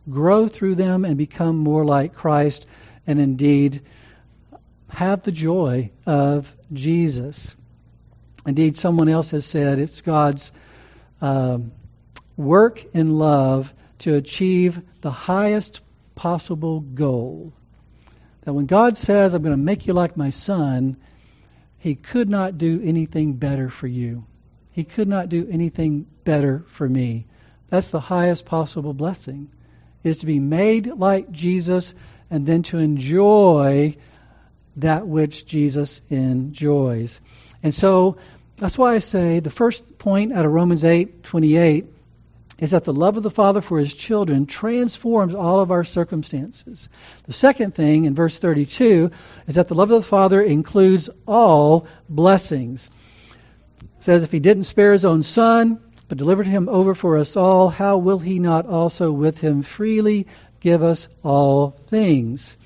grow 0.09 0.49
through 0.49 0.77
them 0.77 1.05
and 1.05 1.17
become 1.17 1.59
more 1.59 1.85
like 1.85 2.15
Christ 2.15 2.67
and 3.07 3.21
indeed 3.21 3.83
have 4.89 5.23
the 5.23 5.33
joy 5.33 5.91
of 6.07 6.53
Jesus. 6.73 7.55
Indeed, 8.47 8.77
someone 8.77 9.09
else 9.09 9.31
has 9.31 9.45
said 9.45 9.79
it's 9.79 10.01
God's 10.01 10.51
um, 11.21 11.73
work 12.37 12.85
in 12.95 13.19
love 13.19 13.73
to 14.01 14.15
achieve 14.15 14.81
the 15.01 15.11
highest 15.11 15.81
possible 16.15 16.81
goal. 16.81 17.53
That 18.43 18.55
when 18.55 18.67
God 18.67 18.97
says, 18.97 19.35
I'm 19.35 19.43
going 19.43 19.53
to 19.57 19.63
make 19.63 19.87
you 19.87 19.93
like 19.93 20.17
my 20.17 20.31
son, 20.31 20.97
he 21.79 21.95
could 21.95 22.29
not 22.29 22.59
do 22.59 22.81
anything 22.83 23.35
better 23.35 23.69
for 23.69 23.87
you. 23.87 24.25
He 24.73 24.85
could 24.85 25.09
not 25.09 25.29
do 25.29 25.47
anything 25.51 26.07
better 26.25 26.65
for 26.69 26.89
me. 26.89 27.27
That's 27.69 27.91
the 27.91 28.01
highest 28.01 28.47
possible 28.47 28.95
blessing, 28.95 29.51
is 30.03 30.19
to 30.19 30.27
be 30.27 30.41
made 30.41 30.87
like 30.87 31.31
Jesus 31.31 31.95
and 32.31 32.47
then 32.47 32.63
to 32.65 32.79
enjoy 32.79 33.97
that 34.77 35.07
which 35.07 35.47
Jesus 35.47 36.01
enjoys. 36.09 37.21
And 37.63 37.75
so 37.75 38.17
that's 38.61 38.79
why 38.79 38.95
I 38.95 38.99
say 38.99 39.41
the 39.41 39.51
first 39.51 39.99
point 39.99 40.33
out 40.33 40.45
of 40.45 40.53
Romans 40.53 40.85
8 40.85 41.23
28 41.25 41.87
is 42.59 42.73
that 42.73 42.85
the 42.85 42.93
love 42.93 43.17
of 43.17 43.23
the 43.23 43.31
Father 43.31 43.63
for 43.63 43.79
his 43.79 43.95
children 43.95 44.45
transforms 44.45 45.35
all 45.35 45.61
of 45.61 45.71
our 45.71 45.83
circumstances. 45.83 46.91
The 47.25 47.33
second 47.33 47.75
thing 47.75 48.05
in 48.05 48.15
verse 48.15 48.39
32 48.39 49.11
is 49.47 49.55
that 49.55 49.69
the 49.69 49.75
love 49.75 49.91
of 49.91 50.03
the 50.03 50.09
Father 50.09 50.43
includes 50.43 51.09
all 51.27 51.87
blessings. 52.07 52.91
It 53.81 54.05
says, 54.05 54.23
If 54.25 54.31
he 54.31 54.41
didn't 54.41 54.65
spare 54.65 54.93
his 54.93 55.07
own 55.07 55.23
son, 55.23 55.81
but 56.09 56.19
delivered 56.19 56.47
him 56.47 56.69
over 56.69 56.95
for 56.95 57.17
us 57.17 57.37
all, 57.37 57.71
how 57.71 57.97
will 57.97 58.19
he 58.19 58.39
not 58.39 58.67
also 58.67 59.11
with 59.11 59.39
him 59.39 59.63
freely 59.63 60.27
give 60.61 60.83
us 60.83 61.09
all 61.25 61.71
things? 61.87 62.59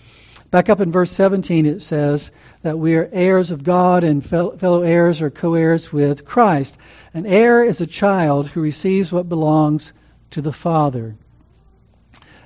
Back 0.55 0.71
up 0.71 0.81
in 0.81 0.93
verse 0.93 1.11
17, 1.11 1.67
it 1.67 1.83
says 1.83 2.31
that 2.63 2.79
we 2.79 2.95
are 2.95 3.09
heirs 3.11 3.51
of 3.51 3.65
God 3.65 4.05
and 4.05 4.25
fellow 4.25 4.83
heirs 4.83 5.21
or 5.21 5.29
co 5.29 5.55
heirs 5.55 5.93
with 5.93 6.25
Christ. 6.25 6.79
An 7.13 7.27
heir 7.27 7.65
is 7.65 7.81
a 7.81 7.89
child 7.89 8.47
who 8.47 8.61
receives 8.61 9.11
what 9.11 9.29
belongs 9.29 9.93
to 10.31 10.41
the 10.41 10.53
father. 10.53 11.17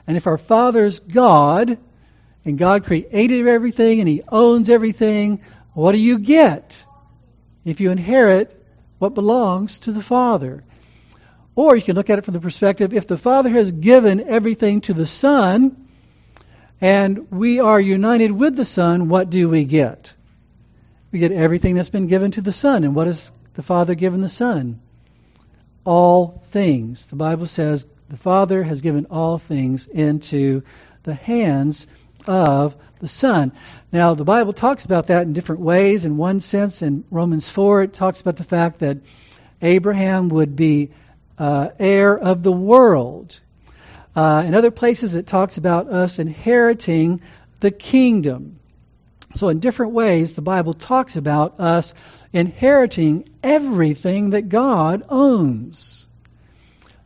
And 0.06 0.16
if 0.16 0.26
our 0.26 0.38
Father's 0.38 1.00
God, 1.00 1.76
and 2.46 2.56
God 2.56 2.86
created 2.86 3.46
everything 3.46 4.00
and 4.00 4.08
He 4.08 4.22
owns 4.26 4.70
everything, 4.70 5.42
what 5.74 5.92
do 5.92 5.98
you 5.98 6.18
get 6.18 6.82
if 7.66 7.78
you 7.78 7.90
inherit 7.90 8.58
what 8.98 9.12
belongs 9.12 9.80
to 9.80 9.92
the 9.92 10.02
Father? 10.02 10.64
Or 11.54 11.76
you 11.76 11.82
can 11.82 11.94
look 11.94 12.08
at 12.08 12.18
it 12.18 12.24
from 12.24 12.32
the 12.32 12.40
perspective 12.40 12.94
if 12.94 13.06
the 13.06 13.18
Father 13.18 13.50
has 13.50 13.70
given 13.70 14.26
everything 14.26 14.80
to 14.80 14.94
the 14.94 15.06
Son, 15.06 15.87
and 16.80 17.30
we 17.30 17.60
are 17.60 17.80
united 17.80 18.30
with 18.30 18.56
the 18.56 18.64
Son, 18.64 19.08
what 19.08 19.30
do 19.30 19.48
we 19.48 19.64
get? 19.64 20.14
We 21.10 21.18
get 21.18 21.32
everything 21.32 21.74
that's 21.74 21.88
been 21.88 22.06
given 22.06 22.30
to 22.32 22.40
the 22.40 22.52
Son. 22.52 22.84
And 22.84 22.94
what 22.94 23.06
has 23.06 23.32
the 23.54 23.62
Father 23.62 23.94
given 23.94 24.20
the 24.20 24.28
Son? 24.28 24.80
All 25.84 26.40
things. 26.46 27.06
The 27.06 27.16
Bible 27.16 27.46
says 27.46 27.86
the 28.08 28.16
Father 28.16 28.62
has 28.62 28.80
given 28.80 29.06
all 29.10 29.38
things 29.38 29.86
into 29.86 30.62
the 31.02 31.14
hands 31.14 31.86
of 32.26 32.76
the 33.00 33.08
Son. 33.08 33.52
Now, 33.92 34.14
the 34.14 34.24
Bible 34.24 34.52
talks 34.52 34.84
about 34.84 35.08
that 35.08 35.26
in 35.26 35.32
different 35.32 35.62
ways. 35.62 36.04
In 36.04 36.16
one 36.16 36.40
sense, 36.40 36.82
in 36.82 37.04
Romans 37.10 37.48
4, 37.48 37.82
it 37.82 37.94
talks 37.94 38.20
about 38.20 38.36
the 38.36 38.44
fact 38.44 38.80
that 38.80 38.98
Abraham 39.62 40.28
would 40.28 40.54
be 40.54 40.90
uh, 41.38 41.70
heir 41.78 42.16
of 42.16 42.42
the 42.42 42.52
world. 42.52 43.40
Uh, 44.18 44.42
in 44.42 44.52
other 44.52 44.72
places, 44.72 45.14
it 45.14 45.28
talks 45.28 45.58
about 45.58 45.86
us 45.86 46.18
inheriting 46.18 47.20
the 47.60 47.70
kingdom. 47.70 48.58
So, 49.36 49.48
in 49.48 49.60
different 49.60 49.92
ways, 49.92 50.32
the 50.32 50.42
Bible 50.42 50.74
talks 50.74 51.14
about 51.14 51.60
us 51.60 51.94
inheriting 52.32 53.28
everything 53.44 54.30
that 54.30 54.48
God 54.48 55.04
owns. 55.08 56.08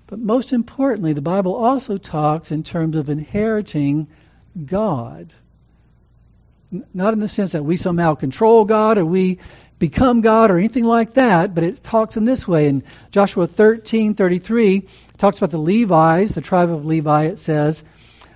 But 0.07 0.21
most 0.21 0.55
importantly, 0.55 1.13
the 1.13 1.21
Bible 1.21 1.55
also 1.55 1.99
talks 1.99 2.51
in 2.51 2.63
terms 2.63 2.97
of 2.97 3.11
inheriting 3.11 4.07
God. 4.65 5.35
Not 6.95 7.13
in 7.13 7.19
the 7.19 7.29
sense 7.29 7.53
that 7.53 7.63
we 7.63 7.77
somehow 7.77 8.15
control 8.15 8.65
God 8.65 8.97
or 8.97 9.05
we 9.05 9.39
become 9.83 10.21
God 10.21 10.53
or 10.53 10.59
anything 10.59 10.85
like 10.85 11.15
that, 11.15 11.57
but 11.57 11.65
it 11.65 11.83
talks 11.83 12.17
in 12.17 12.25
this 12.25 12.47
way. 12.47 12.69
In 12.69 12.85
Joshua 13.11 13.49
13:33, 13.49 14.77
it 14.77 15.12
talks 15.23 15.39
about 15.39 15.53
the 15.53 15.59
Levites, 15.59 16.35
the 16.35 16.41
tribe 16.41 16.69
of 16.69 16.85
Levi, 16.85 17.27
it 17.27 17.39
says, 17.39 17.85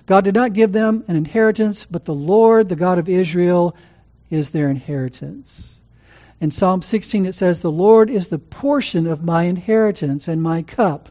God 0.05 0.23
did 0.23 0.33
not 0.33 0.53
give 0.53 0.71
them 0.71 1.03
an 1.09 1.17
inheritance, 1.17 1.85
but 1.85 2.05
the 2.05 2.13
Lord, 2.13 2.69
the 2.69 2.77
God 2.77 2.97
of 2.97 3.09
Israel, 3.09 3.75
is 4.29 4.51
their 4.51 4.69
inheritance. 4.69 5.77
In 6.39 6.49
Psalm 6.49 6.81
16 6.81 7.25
it 7.25 7.35
says, 7.35 7.59
The 7.59 7.69
Lord 7.69 8.09
is 8.09 8.29
the 8.29 8.39
portion 8.39 9.07
of 9.07 9.21
my 9.21 9.43
inheritance 9.43 10.29
and 10.29 10.41
my 10.41 10.61
cup. 10.61 11.09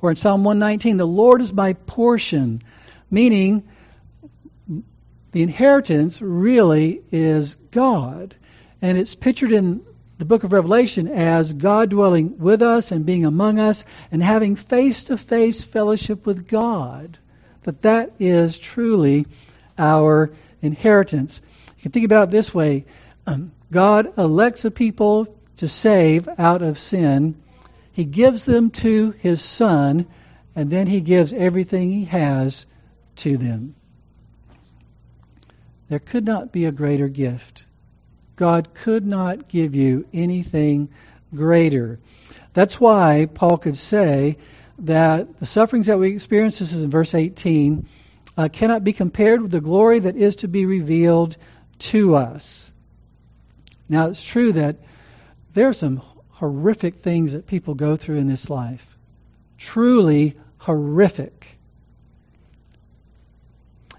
Or 0.00 0.10
in 0.10 0.16
Psalm 0.16 0.44
119, 0.44 0.98
the 0.98 1.04
Lord 1.04 1.40
is 1.40 1.52
my 1.52 1.72
portion, 1.72 2.62
meaning 3.10 3.64
the 5.32 5.42
inheritance 5.42 6.22
really 6.22 7.02
is 7.10 7.56
God. 7.72 8.36
And 8.80 8.96
it's 8.96 9.16
pictured 9.16 9.50
in 9.50 9.84
the 10.18 10.24
book 10.24 10.44
of 10.44 10.52
Revelation 10.52 11.08
as 11.08 11.52
God 11.52 11.90
dwelling 11.90 12.38
with 12.38 12.62
us 12.62 12.90
and 12.90 13.04
being 13.04 13.24
among 13.24 13.58
us 13.58 13.84
and 14.10 14.22
having 14.22 14.56
face 14.56 15.04
to 15.04 15.18
face 15.18 15.62
fellowship 15.62 16.24
with 16.24 16.48
God. 16.48 17.18
That 17.64 17.82
that 17.82 18.12
is 18.18 18.58
truly 18.58 19.26
our 19.78 20.30
inheritance. 20.62 21.40
You 21.76 21.82
can 21.82 21.92
think 21.92 22.04
about 22.06 22.28
it 22.28 22.30
this 22.30 22.54
way 22.54 22.86
um, 23.26 23.52
God 23.70 24.16
elects 24.16 24.64
a 24.64 24.70
people 24.70 25.36
to 25.56 25.68
save 25.68 26.28
out 26.38 26.62
of 26.62 26.78
sin, 26.78 27.34
He 27.92 28.04
gives 28.04 28.44
them 28.44 28.70
to 28.70 29.12
His 29.18 29.42
Son, 29.42 30.06
and 30.54 30.70
then 30.70 30.86
He 30.86 31.00
gives 31.00 31.32
everything 31.32 31.90
He 31.90 32.04
has 32.04 32.66
to 33.16 33.36
them. 33.36 33.74
There 35.88 35.98
could 35.98 36.24
not 36.24 36.52
be 36.52 36.66
a 36.66 36.72
greater 36.72 37.08
gift. 37.08 37.64
God 38.36 38.74
could 38.74 39.06
not 39.06 39.48
give 39.48 39.74
you 39.74 40.06
anything 40.12 40.90
greater. 41.34 41.98
That's 42.52 42.78
why 42.78 43.28
Paul 43.32 43.58
could 43.58 43.76
say 43.76 44.38
that 44.80 45.40
the 45.40 45.46
sufferings 45.46 45.86
that 45.86 45.98
we 45.98 46.12
experience, 46.12 46.58
this 46.58 46.72
is 46.72 46.82
in 46.82 46.90
verse 46.90 47.14
18, 47.14 47.88
uh, 48.36 48.48
cannot 48.52 48.84
be 48.84 48.92
compared 48.92 49.40
with 49.40 49.50
the 49.50 49.60
glory 49.60 50.00
that 50.00 50.16
is 50.16 50.36
to 50.36 50.48
be 50.48 50.66
revealed 50.66 51.36
to 51.78 52.14
us. 52.14 52.70
Now, 53.88 54.06
it's 54.06 54.22
true 54.22 54.52
that 54.52 54.76
there 55.54 55.68
are 55.68 55.74
some 55.74 56.02
horrific 56.30 56.96
things 56.96 57.32
that 57.32 57.46
people 57.46 57.74
go 57.74 57.96
through 57.96 58.16
in 58.16 58.26
this 58.26 58.50
life. 58.50 58.98
Truly 59.56 60.34
horrific. 60.58 61.58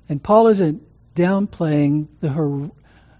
And 0.10 0.22
Paul 0.22 0.48
isn't 0.48 0.84
downplaying 1.16 2.08
the, 2.22 2.30
hor- 2.30 2.72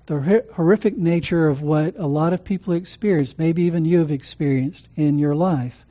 the 0.08 0.46
horrific 0.54 0.98
nature 0.98 1.48
of 1.48 1.62
what 1.62 1.96
a 1.98 2.08
lot 2.08 2.34
of 2.34 2.44
people 2.44 2.74
experience, 2.74 3.38
maybe 3.38 3.64
even 3.64 3.86
you 3.86 4.00
have 4.00 4.12
experienced 4.12 4.88
in 4.96 5.20
your 5.20 5.36
life. 5.36 5.86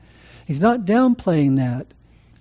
He's 0.45 0.61
not 0.61 0.81
downplaying 0.81 1.57
that. 1.57 1.87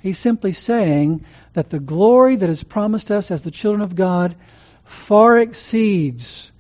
He's 0.01 0.19
simply 0.19 0.53
saying 0.53 1.25
that 1.53 1.69
the 1.69 1.79
glory 1.79 2.37
that 2.37 2.49
is 2.49 2.65
promised 2.65 3.11
us 3.11 3.31
as 3.31 3.43
the 3.43 3.51
children 3.51 3.83
of 3.83 3.95
God 3.95 4.37
far 4.85 5.39
exceeds 5.39 6.51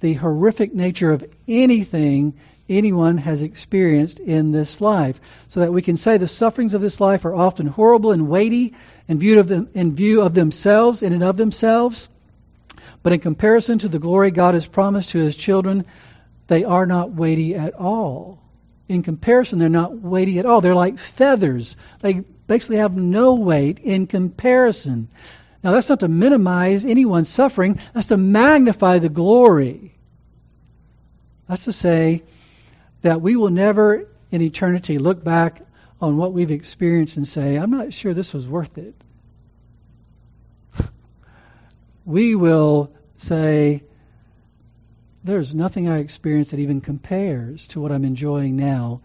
the 0.00 0.12
horrific 0.12 0.74
nature 0.74 1.10
of 1.10 1.24
anything 1.48 2.34
anyone 2.68 3.16
has 3.16 3.40
experienced 3.40 4.20
in 4.20 4.52
this 4.52 4.80
life. 4.80 5.20
So 5.48 5.60
that 5.60 5.72
we 5.72 5.80
can 5.80 5.96
say 5.96 6.18
the 6.18 6.28
sufferings 6.28 6.74
of 6.74 6.82
this 6.82 7.00
life 7.00 7.24
are 7.24 7.34
often 7.34 7.66
horrible 7.66 8.12
and 8.12 8.28
weighty 8.28 8.74
in 9.08 9.18
view 9.18 9.38
of, 9.40 9.48
them, 9.48 9.70
in 9.72 9.94
view 9.94 10.20
of 10.20 10.34
themselves, 10.34 11.02
in 11.02 11.14
and 11.14 11.22
of 11.22 11.38
themselves. 11.38 12.08
But 13.04 13.12
in 13.12 13.20
comparison 13.20 13.78
to 13.80 13.88
the 13.88 13.98
glory 13.98 14.30
God 14.30 14.54
has 14.54 14.66
promised 14.66 15.10
to 15.10 15.18
his 15.18 15.36
children, 15.36 15.84
they 16.46 16.64
are 16.64 16.86
not 16.86 17.12
weighty 17.12 17.54
at 17.54 17.74
all. 17.74 18.40
In 18.88 19.02
comparison, 19.02 19.58
they're 19.58 19.68
not 19.68 20.00
weighty 20.00 20.38
at 20.38 20.46
all. 20.46 20.62
They're 20.62 20.74
like 20.74 20.98
feathers. 20.98 21.76
They 22.00 22.14
basically 22.14 22.78
have 22.78 22.96
no 22.96 23.34
weight 23.34 23.78
in 23.78 24.06
comparison. 24.06 25.08
Now, 25.62 25.72
that's 25.72 25.90
not 25.90 26.00
to 26.00 26.08
minimize 26.08 26.86
anyone's 26.86 27.28
suffering, 27.28 27.78
that's 27.92 28.06
to 28.06 28.16
magnify 28.16 29.00
the 29.00 29.10
glory. 29.10 29.94
That's 31.46 31.64
to 31.64 31.72
say 31.72 32.22
that 33.02 33.20
we 33.20 33.36
will 33.36 33.50
never 33.50 34.08
in 34.30 34.40
eternity 34.40 34.96
look 34.96 35.22
back 35.22 35.60
on 36.00 36.16
what 36.16 36.32
we've 36.32 36.50
experienced 36.50 37.18
and 37.18 37.28
say, 37.28 37.56
I'm 37.56 37.70
not 37.70 37.92
sure 37.92 38.14
this 38.14 38.32
was 38.32 38.48
worth 38.48 38.78
it 38.78 38.94
we 42.04 42.34
will 42.34 42.92
say, 43.16 43.82
there's 45.22 45.54
nothing 45.54 45.88
I 45.88 45.98
experienced 45.98 46.50
that 46.50 46.60
even 46.60 46.80
compares 46.80 47.66
to 47.68 47.80
what 47.80 47.92
I'm 47.92 48.04
enjoying 48.04 48.56
now 48.56 49.00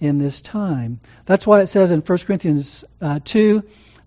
in 0.00 0.18
this 0.18 0.40
time. 0.40 1.00
That's 1.26 1.46
why 1.46 1.60
it 1.60 1.68
says 1.68 1.90
in 1.90 2.00
1 2.00 2.18
Corinthians 2.18 2.84
uh, 3.00 3.20
2 3.24 3.62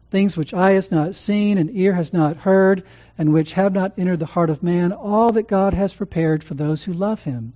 things 0.10 0.38
which 0.38 0.54
eye 0.54 0.72
has 0.72 0.92
not 0.92 1.16
seen 1.16 1.58
and 1.58 1.76
ear 1.76 1.94
has 1.94 2.14
not 2.14 2.38
heard, 2.38 2.84
and 3.18 3.34
which 3.34 3.54
have 3.54 3.74
not 3.74 3.94
entered 3.98 4.20
the 4.20 4.26
heart 4.26 4.50
of 4.50 4.64
man, 4.64 4.94
all 4.94 5.34
that 5.34 5.48
God 5.48 5.74
has 5.74 5.94
prepared 5.94 6.44
for 6.44 6.54
those 6.54 6.84
who 6.84 6.94
love 6.94 7.24
him. 7.24 7.54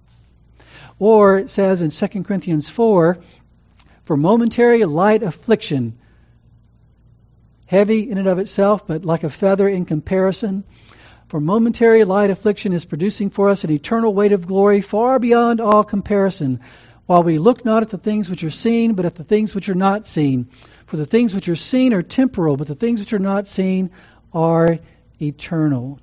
Or 1.00 1.38
it 1.38 1.50
says 1.50 1.82
in 1.82 1.92
2 1.92 2.24
Corinthians 2.24 2.70
4 2.70 3.18
for 4.04 4.18
momentary 4.18 4.84
light 4.86 5.24
affliction 5.24 5.98
heavy 7.72 8.12
in 8.12 8.18
and 8.18 8.28
of 8.28 8.38
itself, 8.38 8.86
but 8.86 9.06
like 9.06 9.24
a 9.24 9.30
feather 9.30 9.66
in 9.66 9.86
comparison. 9.86 10.66
For 11.30 11.40
momentary 11.40 12.04
light 12.04 12.30
affliction 12.30 12.74
is 12.74 12.84
producing 12.84 13.30
for 13.30 13.50
us 13.50 13.64
an 13.64 13.72
eternal 13.72 14.14
weight 14.14 14.34
of 14.34 14.46
glory 14.46 14.82
far 14.82 15.20
beyond 15.20 15.62
all 15.62 15.86
comparison, 15.86 16.60
while 17.06 17.24
we 17.24 17.38
look 17.38 17.64
not 17.64 17.82
at 17.82 17.90
the 17.90 17.98
things 17.98 18.30
which 18.30 18.44
are 18.44 18.52
seen, 18.52 18.96
but 18.96 19.06
at 19.06 19.16
the 19.16 19.24
things 19.24 19.56
which 19.56 19.70
are 19.70 19.74
not 19.74 20.06
seen. 20.06 20.50
For 20.86 20.98
the 20.98 21.06
things 21.06 21.34
which 21.34 21.48
are 21.48 21.56
seen 21.56 21.94
are 21.94 22.04
temporal, 22.04 22.58
but 22.58 22.68
the 22.68 22.76
things 22.76 23.00
which 23.00 23.14
are 23.14 23.20
not 23.20 23.48
seen 23.48 23.92
are 24.34 24.80
eternal. 25.22 26.02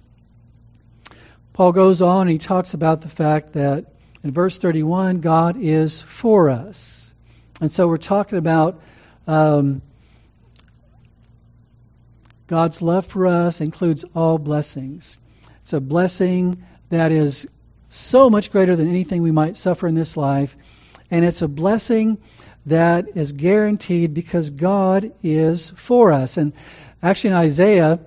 Paul 1.53 1.73
goes 1.73 2.01
on 2.01 2.23
and 2.23 2.31
he 2.31 2.39
talks 2.39 2.73
about 2.73 3.03
the 3.03 3.11
fact 3.11 3.53
that 3.53 3.93
in 4.25 4.31
verse 4.33 4.57
31, 4.57 5.21
God 5.21 5.59
is 5.61 6.01
for 6.01 6.49
us. 6.49 7.13
And 7.61 7.71
so 7.71 7.87
we're 7.87 7.99
talking 7.99 8.39
about 8.39 8.81
um, 9.27 9.83
God's 12.49 12.81
love 12.81 13.05
for 13.05 13.27
us 13.27 13.61
includes 13.61 14.07
all 14.17 14.39
blessings. 14.39 15.21
It's 15.63 15.75
a 15.75 15.81
blessing 15.81 16.65
that 16.89 17.13
is 17.13 17.47
so 17.91 18.31
much 18.31 18.51
greater 18.51 18.75
than 18.75 18.89
anything 18.89 19.23
we 19.23 19.31
might 19.31 19.59
suffer 19.59 19.87
in 19.87 19.95
this 19.95 20.17
life. 20.17 20.57
And 21.11 21.27
it's 21.27 21.43
a 21.43 21.49
blessing 21.49 22.17
that 22.65 23.17
is 23.17 23.33
guaranteed 23.33 24.15
because 24.15 24.49
God 24.49 25.13
is 25.23 25.69
for 25.77 26.11
us. 26.11 26.39
And 26.39 26.55
actually, 27.03 27.31
in 27.31 27.37
Isaiah, 27.37 28.01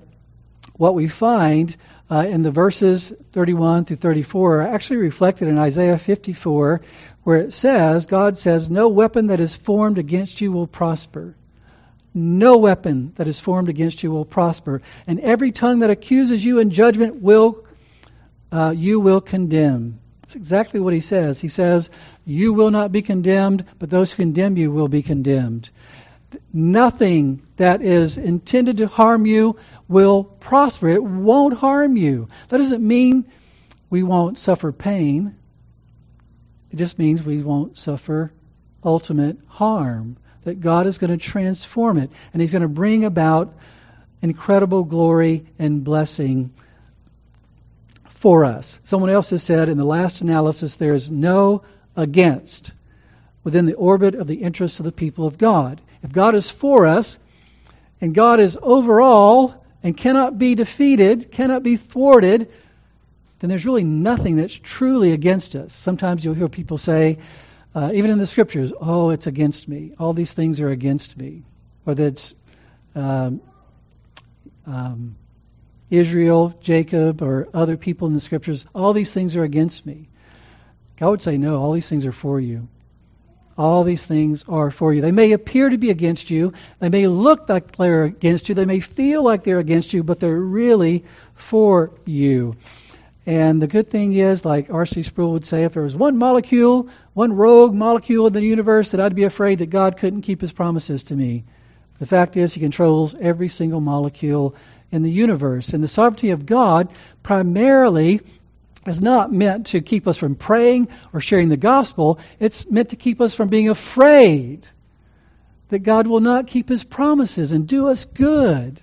what 0.74 0.96
we 0.96 1.08
find 1.08 1.78
uh, 2.10 2.26
in 2.28 2.42
the 2.42 2.52
verses 2.52 3.14
31 3.34 3.86
through 3.86 3.98
34 3.98 4.62
are 4.62 4.68
actually 4.68 4.98
reflected 4.98 5.50
in 5.50 5.60
Isaiah 5.60 6.00
54, 6.00 6.82
where 7.24 7.38
it 7.38 7.54
says, 7.54 8.08
God 8.08 8.40
says, 8.40 8.72
No 8.72 8.90
weapon 8.90 9.28
that 9.28 9.40
is 9.40 9.56
formed 9.56 10.00
against 10.00 10.42
you 10.42 10.52
will 10.52 10.68
prosper. 10.68 11.36
No 12.14 12.58
weapon 12.58 13.14
that 13.16 13.28
is 13.28 13.40
formed 13.40 13.70
against 13.70 14.04
you 14.04 14.12
will 14.12 14.26
prosper, 14.26 14.82
and 15.08 15.20
every 15.20 15.52
tongue 15.52 15.80
that 15.80 15.90
accuses 15.90 16.44
you 16.44 16.60
in 16.60 16.70
judgment 16.70 17.16
will 17.22 17.66
uh, 18.52 18.74
you 18.76 19.00
will 19.00 19.22
condemn. 19.22 20.00
That's 20.22 20.36
exactly 20.36 20.80
what 20.82 20.94
he 20.94 21.00
says. 21.00 21.40
He 21.40 21.48
says, 21.48 21.90
"You 22.26 22.54
will 22.54 22.72
not 22.72 22.92
be 22.92 23.02
condemned, 23.02 23.66
but 23.80 23.90
those 23.90 24.12
who 24.12 24.24
condemn 24.24 24.58
you 24.58 24.72
will 24.72 24.90
be 24.90 25.02
condemned." 25.02 25.70
Nothing 26.54 27.42
that 27.58 27.82
is 27.82 28.18
intended 28.18 28.78
to 28.78 28.88
harm 28.88 29.26
you 29.26 29.58
will 29.90 30.24
prosper. 30.24 30.88
It 30.88 31.04
won't 31.04 31.54
harm 31.54 31.98
you. 31.98 32.30
That 32.50 32.58
doesn't 32.58 32.86
mean 32.86 33.26
we 33.90 34.04
won't 34.04 34.38
suffer 34.38 34.72
pain. 34.72 35.36
It 36.72 36.78
just 36.78 36.98
means 36.98 37.22
we 37.22 37.44
won't 37.44 37.78
suffer 37.78 38.32
ultimate 38.84 39.38
harm 39.48 40.18
that 40.44 40.62
God 40.62 40.88
is 40.88 40.98
going 40.98 41.12
to 41.12 41.18
transform 41.18 41.98
it 41.98 42.12
and 42.34 42.42
He's 42.42 42.52
going 42.52 42.62
to 42.62 42.68
bring 42.68 43.06
about 43.06 43.54
incredible 44.22 44.84
glory 44.84 45.46
and 45.58 45.84
blessing 45.84 46.54
for 48.10 48.46
us. 48.46 48.80
Someone 48.84 49.10
else 49.10 49.32
has 49.32 49.42
said 49.42 49.70
in 49.70 49.78
the 49.78 49.86
last 49.86 50.22
analysis 50.22 50.76
there 50.76 50.94
is 50.94 51.10
no 51.10 51.64
against 51.96 52.72
within 53.44 53.66
the 53.66 53.74
orbit 53.74 54.16
of 54.16 54.28
the 54.28 54.36
interests 54.36 54.80
of 54.80 54.86
the 54.86 54.92
people 54.92 55.26
of 55.26 55.38
God. 55.38 55.82
If 56.04 56.12
God 56.12 56.36
is 56.36 56.50
for 56.50 56.86
us 56.86 57.18
and 58.00 58.14
God 58.14 58.40
is 58.40 58.58
overall 58.62 59.64
and 59.84 59.98
cannot 59.98 60.38
be 60.38 60.56
defeated, 60.56 61.32
cannot 61.32 61.64
be 61.64 61.78
thwarted, 61.78 62.52
then 63.40 63.50
there's 63.50 63.66
really 63.66 63.84
nothing 63.84 64.36
that's 64.36 64.54
truly 64.54 65.14
against 65.14 65.56
us. 65.56 65.74
Sometimes 65.74 66.24
you'll 66.24 66.36
hear 66.36 66.48
people 66.48 66.78
say, 66.78 67.18
uh, 67.74 67.92
even 67.94 68.12
in 68.12 68.18
the 68.18 68.28
scriptures, 68.28 68.74
oh, 68.80 69.12
it's 69.12 69.28
against 69.28 69.68
me. 69.68 69.94
All 69.98 70.14
these 70.14 70.34
things 70.34 70.60
are 70.60 70.70
against 70.70 71.18
me. 71.18 71.44
Whether 71.84 72.08
it's 72.08 72.34
um, 72.96 73.42
um, 74.68 75.16
Israel, 75.90 76.54
Jacob, 76.62 77.22
or 77.22 77.48
other 77.54 77.78
people 77.78 78.08
in 78.08 78.14
the 78.14 78.20
scriptures, 78.20 78.66
all 78.76 78.94
these 78.94 79.14
things 79.14 79.36
are 79.36 79.44
against 79.44 79.86
me. 79.86 80.10
God 80.98 81.10
would 81.12 81.22
say, 81.22 81.38
no, 81.38 81.60
all 81.60 81.72
these 81.72 81.90
things 81.90 82.06
are 82.06 82.12
for 82.12 82.40
you. 82.40 82.68
All 83.58 83.84
these 83.84 84.06
things 84.06 84.46
are 84.48 84.72
for 84.72 84.94
you. 84.94 85.02
They 85.02 85.12
may 85.12 85.32
appear 85.34 85.70
to 85.70 85.78
be 85.78 85.90
against 85.90 86.30
you. 86.30 86.54
They 86.80 86.90
may 86.90 87.08
look 87.08 87.48
like 87.50 87.76
they're 87.76 88.06
against 88.06 88.50
you. 88.50 88.56
They 88.56 88.66
may 88.66 88.80
feel 88.80 89.24
like 89.24 89.44
they're 89.44 89.60
against 89.60 89.94
you, 89.94 90.04
but 90.04 90.20
they're 90.20 90.36
really 90.36 91.04
for 91.36 91.92
you. 92.06 92.56
And 93.26 93.62
the 93.62 93.68
good 93.68 93.90
thing 93.90 94.14
is, 94.14 94.44
like 94.44 94.72
R.C. 94.72 95.04
Sproul 95.04 95.34
would 95.34 95.46
say, 95.46 95.64
if 95.64 95.74
there 95.74 95.84
was 95.84 95.96
one 95.96 96.18
molecule, 96.18 96.90
one 97.14 97.34
rogue 97.34 97.74
molecule 97.74 98.26
in 98.26 98.34
the 98.34 98.42
universe, 98.42 98.92
that 98.92 99.00
I'd 99.00 99.16
be 99.16 99.26
afraid 99.26 99.60
that 99.60 99.70
God 99.70 99.98
couldn't 99.98 100.24
keep 100.24 100.42
his 100.42 100.52
promises 100.52 101.04
to 101.06 101.16
me. 101.16 101.44
The 102.00 102.08
fact 102.08 102.36
is, 102.36 102.52
he 102.52 102.60
controls 102.60 103.14
every 103.14 103.48
single 103.48 103.80
molecule 103.80 104.56
in 104.92 105.04
the 105.04 105.12
universe. 105.12 105.74
And 105.74 105.84
the 105.84 105.88
sovereignty 105.88 106.32
of 106.32 106.48
God 106.48 106.90
primarily 107.22 108.22
is 108.88 109.00
not 109.00 109.32
meant 109.32 109.68
to 109.68 109.82
keep 109.82 110.08
us 110.08 110.18
from 110.18 110.34
praying 110.34 110.88
or 111.14 111.22
sharing 111.22 111.50
the 111.50 111.58
gospel, 111.58 112.20
it's 112.40 112.70
meant 112.70 112.90
to 112.90 112.96
keep 112.96 113.22
us 113.22 113.36
from 113.36 113.50
being 113.50 113.70
afraid 113.70 114.66
that 115.70 115.80
God 115.80 116.08
will 116.08 116.20
not 116.20 116.48
keep 116.48 116.68
his 116.68 116.84
promises 116.84 117.52
and 117.52 117.68
do 117.68 117.88
us 117.90 118.06
good. 118.06 118.82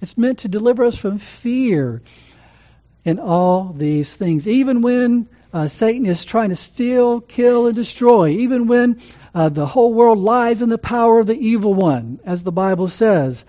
It's 0.00 0.18
meant 0.18 0.40
to 0.40 0.48
deliver 0.48 0.84
us 0.84 0.96
from 0.96 1.18
fear 1.18 2.02
in 3.04 3.18
all 3.18 3.72
these 3.72 4.14
things. 4.14 4.46
Even 4.46 4.82
when 4.82 5.28
uh, 5.52 5.68
Satan 5.68 6.06
is 6.06 6.24
trying 6.24 6.50
to 6.50 6.56
steal, 6.56 7.20
kill, 7.20 7.66
and 7.66 7.74
destroy, 7.74 8.30
even 8.30 8.66
when 8.66 9.00
uh, 9.34 9.48
the 9.48 9.66
whole 9.66 9.92
world 9.92 10.18
lies 10.18 10.62
in 10.62 10.68
the 10.68 10.78
power 10.78 11.20
of 11.20 11.26
the 11.26 11.38
evil 11.38 11.74
one, 11.74 12.20
as 12.24 12.42
the 12.42 12.52
Bible 12.52 12.88
says, 12.88 13.44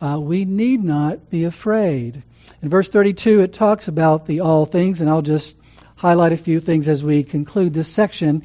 uh, 0.00 0.18
we 0.20 0.44
need 0.44 0.82
not 0.82 1.30
be 1.30 1.44
afraid. 1.44 2.22
In 2.62 2.68
verse 2.68 2.88
32, 2.88 3.40
it 3.40 3.52
talks 3.52 3.88
about 3.88 4.26
the 4.26 4.40
all 4.40 4.66
things, 4.66 5.00
and 5.00 5.08
I'll 5.08 5.22
just 5.22 5.56
highlight 5.96 6.32
a 6.32 6.36
few 6.36 6.60
things 6.60 6.88
as 6.88 7.02
we 7.02 7.22
conclude 7.24 7.72
this 7.72 7.88
section. 7.88 8.44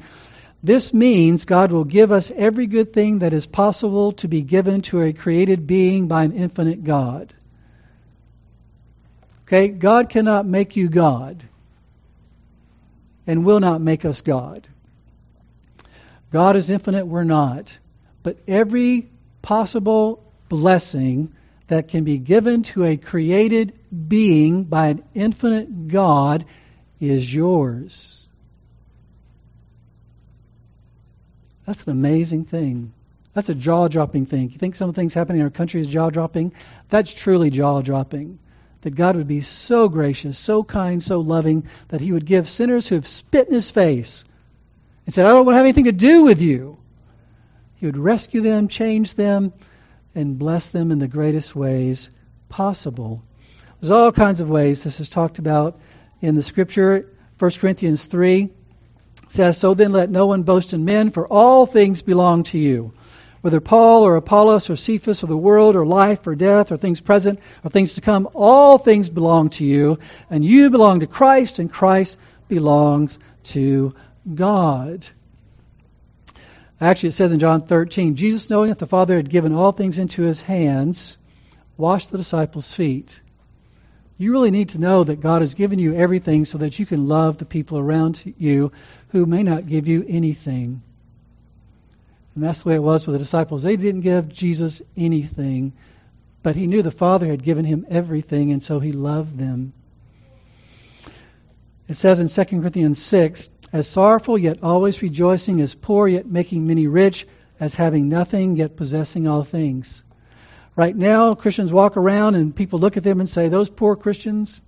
This 0.62 0.94
means 0.94 1.44
God 1.44 1.72
will 1.72 1.84
give 1.84 2.10
us 2.10 2.32
every 2.34 2.66
good 2.66 2.92
thing 2.92 3.20
that 3.20 3.32
is 3.32 3.46
possible 3.46 4.12
to 4.12 4.28
be 4.28 4.42
given 4.42 4.82
to 4.82 5.02
a 5.02 5.12
created 5.12 5.66
being 5.66 6.08
by 6.08 6.24
an 6.24 6.32
infinite 6.32 6.84
God. 6.84 7.32
Okay, 9.46 9.68
God 9.68 10.08
cannot 10.08 10.46
make 10.46 10.76
you 10.76 10.88
God 10.88 11.42
and 13.26 13.44
will 13.44 13.60
not 13.60 13.80
make 13.80 14.04
us 14.04 14.22
God. 14.22 14.66
God 16.32 16.56
is 16.56 16.70
infinite, 16.70 17.06
we're 17.06 17.24
not. 17.24 17.78
But 18.22 18.38
every 18.48 19.10
possible 19.42 20.24
blessing 20.48 21.34
that 21.68 21.88
can 21.88 22.04
be 22.04 22.18
given 22.18 22.62
to 22.62 22.84
a 22.84 22.96
created 22.96 23.78
being 24.08 24.64
by 24.64 24.88
an 24.88 25.04
infinite 25.14 25.88
God 25.88 26.46
is 26.98 27.32
yours. 27.32 28.26
That's 31.66 31.82
an 31.82 31.90
amazing 31.90 32.46
thing. 32.46 32.92
That's 33.34 33.48
a 33.48 33.54
jaw 33.54 33.88
dropping 33.88 34.26
thing. 34.26 34.50
You 34.50 34.58
think 34.58 34.76
some 34.76 34.92
things 34.92 35.12
happening 35.12 35.40
in 35.40 35.44
our 35.44 35.50
country 35.50 35.80
is 35.80 35.86
jaw 35.86 36.08
dropping? 36.08 36.54
That's 36.88 37.12
truly 37.12 37.50
jaw 37.50 37.82
dropping 37.82 38.38
that 38.84 38.94
God 38.94 39.16
would 39.16 39.26
be 39.26 39.40
so 39.40 39.88
gracious, 39.88 40.38
so 40.38 40.62
kind, 40.62 41.02
so 41.02 41.20
loving 41.20 41.66
that 41.88 42.02
He 42.02 42.12
would 42.12 42.26
give 42.26 42.50
sinners 42.50 42.86
who 42.86 42.96
have 42.96 43.08
spit 43.08 43.48
in 43.48 43.54
His 43.54 43.70
face 43.70 44.24
and 45.06 45.14
said, 45.14 45.24
I 45.24 45.30
don't 45.30 45.46
want 45.46 45.54
to 45.54 45.56
have 45.56 45.64
anything 45.64 45.84
to 45.84 45.92
do 45.92 46.22
with 46.22 46.42
you. 46.42 46.76
He 47.76 47.86
would 47.86 47.96
rescue 47.96 48.42
them, 48.42 48.68
change 48.68 49.14
them, 49.14 49.54
and 50.14 50.38
bless 50.38 50.68
them 50.68 50.92
in 50.92 50.98
the 50.98 51.08
greatest 51.08 51.56
ways 51.56 52.10
possible. 52.50 53.22
There's 53.80 53.90
all 53.90 54.12
kinds 54.12 54.40
of 54.40 54.50
ways 54.50 54.84
this 54.84 55.00
is 55.00 55.08
talked 55.08 55.38
about 55.38 55.80
in 56.20 56.34
the 56.34 56.42
Scripture. 56.42 57.08
1 57.38 57.50
Corinthians 57.52 58.04
3 58.04 58.50
says, 59.28 59.56
So 59.56 59.72
then 59.72 59.92
let 59.92 60.10
no 60.10 60.26
one 60.26 60.42
boast 60.42 60.74
in 60.74 60.84
men, 60.84 61.10
for 61.10 61.26
all 61.26 61.64
things 61.64 62.02
belong 62.02 62.42
to 62.44 62.58
you 62.58 62.92
whether 63.44 63.60
Paul 63.60 64.06
or 64.06 64.16
Apollos 64.16 64.70
or 64.70 64.76
Cephas 64.76 65.22
or 65.22 65.26
the 65.26 65.36
world 65.36 65.76
or 65.76 65.84
life 65.84 66.26
or 66.26 66.34
death 66.34 66.72
or 66.72 66.78
things 66.78 67.02
present 67.02 67.40
or 67.62 67.68
things 67.68 67.96
to 67.96 68.00
come, 68.00 68.26
all 68.32 68.78
things 68.78 69.10
belong 69.10 69.50
to 69.50 69.64
you, 69.66 69.98
and 70.30 70.42
you 70.42 70.70
belong 70.70 71.00
to 71.00 71.06
Christ, 71.06 71.58
and 71.58 71.70
Christ 71.70 72.16
belongs 72.48 73.18
to 73.42 73.92
God. 74.34 75.06
Actually, 76.80 77.10
it 77.10 77.16
says 77.16 77.32
in 77.32 77.38
John 77.38 77.60
13, 77.60 78.16
Jesus, 78.16 78.48
knowing 78.48 78.70
that 78.70 78.78
the 78.78 78.86
Father 78.86 79.16
had 79.16 79.28
given 79.28 79.52
all 79.52 79.72
things 79.72 79.98
into 79.98 80.22
his 80.22 80.40
hands, 80.40 81.18
washed 81.76 82.10
the 82.10 82.16
disciples' 82.16 82.72
feet. 82.72 83.20
You 84.16 84.32
really 84.32 84.52
need 84.52 84.70
to 84.70 84.78
know 84.78 85.04
that 85.04 85.20
God 85.20 85.42
has 85.42 85.52
given 85.52 85.78
you 85.78 85.94
everything 85.94 86.46
so 86.46 86.56
that 86.56 86.78
you 86.78 86.86
can 86.86 87.08
love 87.08 87.36
the 87.36 87.44
people 87.44 87.78
around 87.78 88.22
you 88.38 88.72
who 89.10 89.26
may 89.26 89.42
not 89.42 89.66
give 89.66 89.86
you 89.86 90.02
anything. 90.08 90.80
And 92.34 92.42
that's 92.42 92.62
the 92.62 92.70
way 92.70 92.74
it 92.74 92.82
was 92.82 93.06
with 93.06 93.14
the 93.14 93.18
disciples. 93.18 93.62
They 93.62 93.76
didn't 93.76 94.00
give 94.00 94.28
Jesus 94.28 94.82
anything, 94.96 95.72
but 96.42 96.56
he 96.56 96.66
knew 96.66 96.82
the 96.82 96.90
Father 96.90 97.26
had 97.26 97.42
given 97.42 97.64
him 97.64 97.86
everything, 97.88 98.52
and 98.52 98.62
so 98.62 98.80
he 98.80 98.92
loved 98.92 99.38
them. 99.38 99.72
It 101.88 101.96
says 101.96 102.18
in 102.18 102.28
2 102.28 102.60
Corinthians 102.60 103.02
6 103.02 103.48
as 103.72 103.88
sorrowful, 103.88 104.38
yet 104.38 104.62
always 104.62 105.02
rejoicing, 105.02 105.60
as 105.60 105.74
poor, 105.74 106.08
yet 106.08 106.26
making 106.26 106.66
many 106.66 106.86
rich, 106.86 107.26
as 107.60 107.74
having 107.74 108.08
nothing, 108.08 108.56
yet 108.56 108.76
possessing 108.76 109.28
all 109.28 109.44
things. 109.44 110.02
Right 110.76 110.94
now, 110.94 111.34
Christians 111.34 111.72
walk 111.72 111.96
around 111.96 112.34
and 112.34 112.54
people 112.54 112.78
look 112.78 112.96
at 112.96 113.04
them 113.04 113.20
and 113.20 113.28
say, 113.28 113.48
Those 113.48 113.70
poor 113.70 113.96
Christians, 113.96 114.60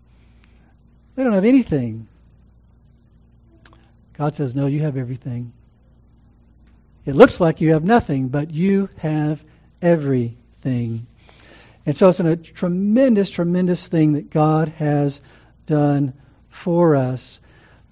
they 1.14 1.24
don't 1.24 1.32
have 1.32 1.44
anything. 1.44 2.06
God 4.14 4.34
says, 4.34 4.54
No, 4.54 4.66
you 4.66 4.80
have 4.80 4.96
everything. 4.96 5.52
It 7.06 7.14
looks 7.14 7.40
like 7.40 7.60
you 7.60 7.72
have 7.72 7.84
nothing, 7.84 8.28
but 8.28 8.50
you 8.50 8.88
have 8.98 9.42
everything. 9.80 11.06
And 11.86 11.96
so 11.96 12.08
it's 12.08 12.18
a 12.18 12.36
tremendous, 12.36 13.30
tremendous 13.30 13.86
thing 13.86 14.14
that 14.14 14.28
God 14.30 14.68
has 14.70 15.20
done 15.66 16.14
for 16.48 16.96
us. 16.96 17.40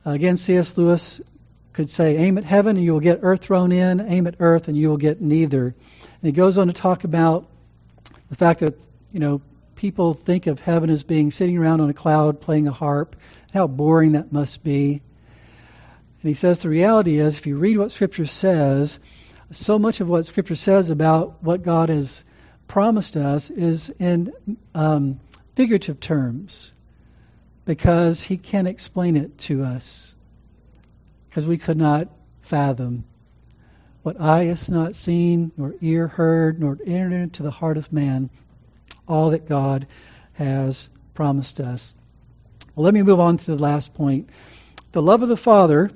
Again, 0.04 0.36
C.S. 0.36 0.76
Lewis 0.76 1.20
could 1.72 1.90
say, 1.90 2.16
aim 2.16 2.38
at 2.38 2.44
heaven 2.44 2.76
and 2.76 2.84
you 2.84 2.92
will 2.92 3.00
get 3.00 3.20
earth 3.22 3.42
thrown 3.42 3.70
in, 3.70 4.00
aim 4.00 4.26
at 4.26 4.36
earth 4.40 4.66
and 4.66 4.76
you 4.76 4.88
will 4.88 4.96
get 4.96 5.20
neither. 5.20 5.66
And 5.66 6.22
he 6.22 6.32
goes 6.32 6.58
on 6.58 6.66
to 6.66 6.72
talk 6.72 7.04
about 7.04 7.48
the 8.30 8.36
fact 8.36 8.60
that, 8.60 8.74
you 9.12 9.20
know, 9.20 9.40
people 9.76 10.14
think 10.14 10.48
of 10.48 10.58
heaven 10.58 10.90
as 10.90 11.04
being 11.04 11.30
sitting 11.30 11.56
around 11.56 11.80
on 11.80 11.88
a 11.88 11.94
cloud 11.94 12.40
playing 12.40 12.66
a 12.66 12.72
harp, 12.72 13.14
how 13.52 13.68
boring 13.68 14.12
that 14.12 14.32
must 14.32 14.64
be. 14.64 15.02
And 16.24 16.30
he 16.30 16.34
says 16.34 16.60
the 16.60 16.70
reality 16.70 17.18
is, 17.18 17.36
if 17.36 17.46
you 17.46 17.58
read 17.58 17.76
what 17.76 17.92
Scripture 17.92 18.24
says, 18.24 18.98
so 19.50 19.78
much 19.78 20.00
of 20.00 20.08
what 20.08 20.24
Scripture 20.24 20.56
says 20.56 20.88
about 20.88 21.42
what 21.44 21.62
God 21.62 21.90
has 21.90 22.24
promised 22.66 23.18
us 23.18 23.50
is 23.50 23.90
in 23.98 24.32
um, 24.74 25.20
figurative 25.54 26.00
terms 26.00 26.72
because 27.66 28.22
He 28.22 28.38
can't 28.38 28.66
explain 28.66 29.18
it 29.18 29.36
to 29.40 29.64
us 29.64 30.14
because 31.28 31.46
we 31.46 31.58
could 31.58 31.76
not 31.76 32.08
fathom 32.40 33.04
what 34.02 34.18
eye 34.18 34.44
has 34.44 34.70
not 34.70 34.96
seen, 34.96 35.52
nor 35.58 35.74
ear 35.82 36.08
heard, 36.08 36.58
nor 36.58 36.78
entered 36.86 37.12
into 37.12 37.42
the 37.42 37.50
heart 37.50 37.76
of 37.76 37.92
man, 37.92 38.30
all 39.06 39.28
that 39.32 39.46
God 39.46 39.86
has 40.32 40.88
promised 41.12 41.60
us. 41.60 41.94
Well, 42.74 42.84
let 42.84 42.94
me 42.94 43.02
move 43.02 43.20
on 43.20 43.36
to 43.36 43.44
the 43.44 43.62
last 43.62 43.92
point. 43.92 44.30
The 44.92 45.02
love 45.02 45.22
of 45.22 45.28
the 45.28 45.36
Father 45.36 45.90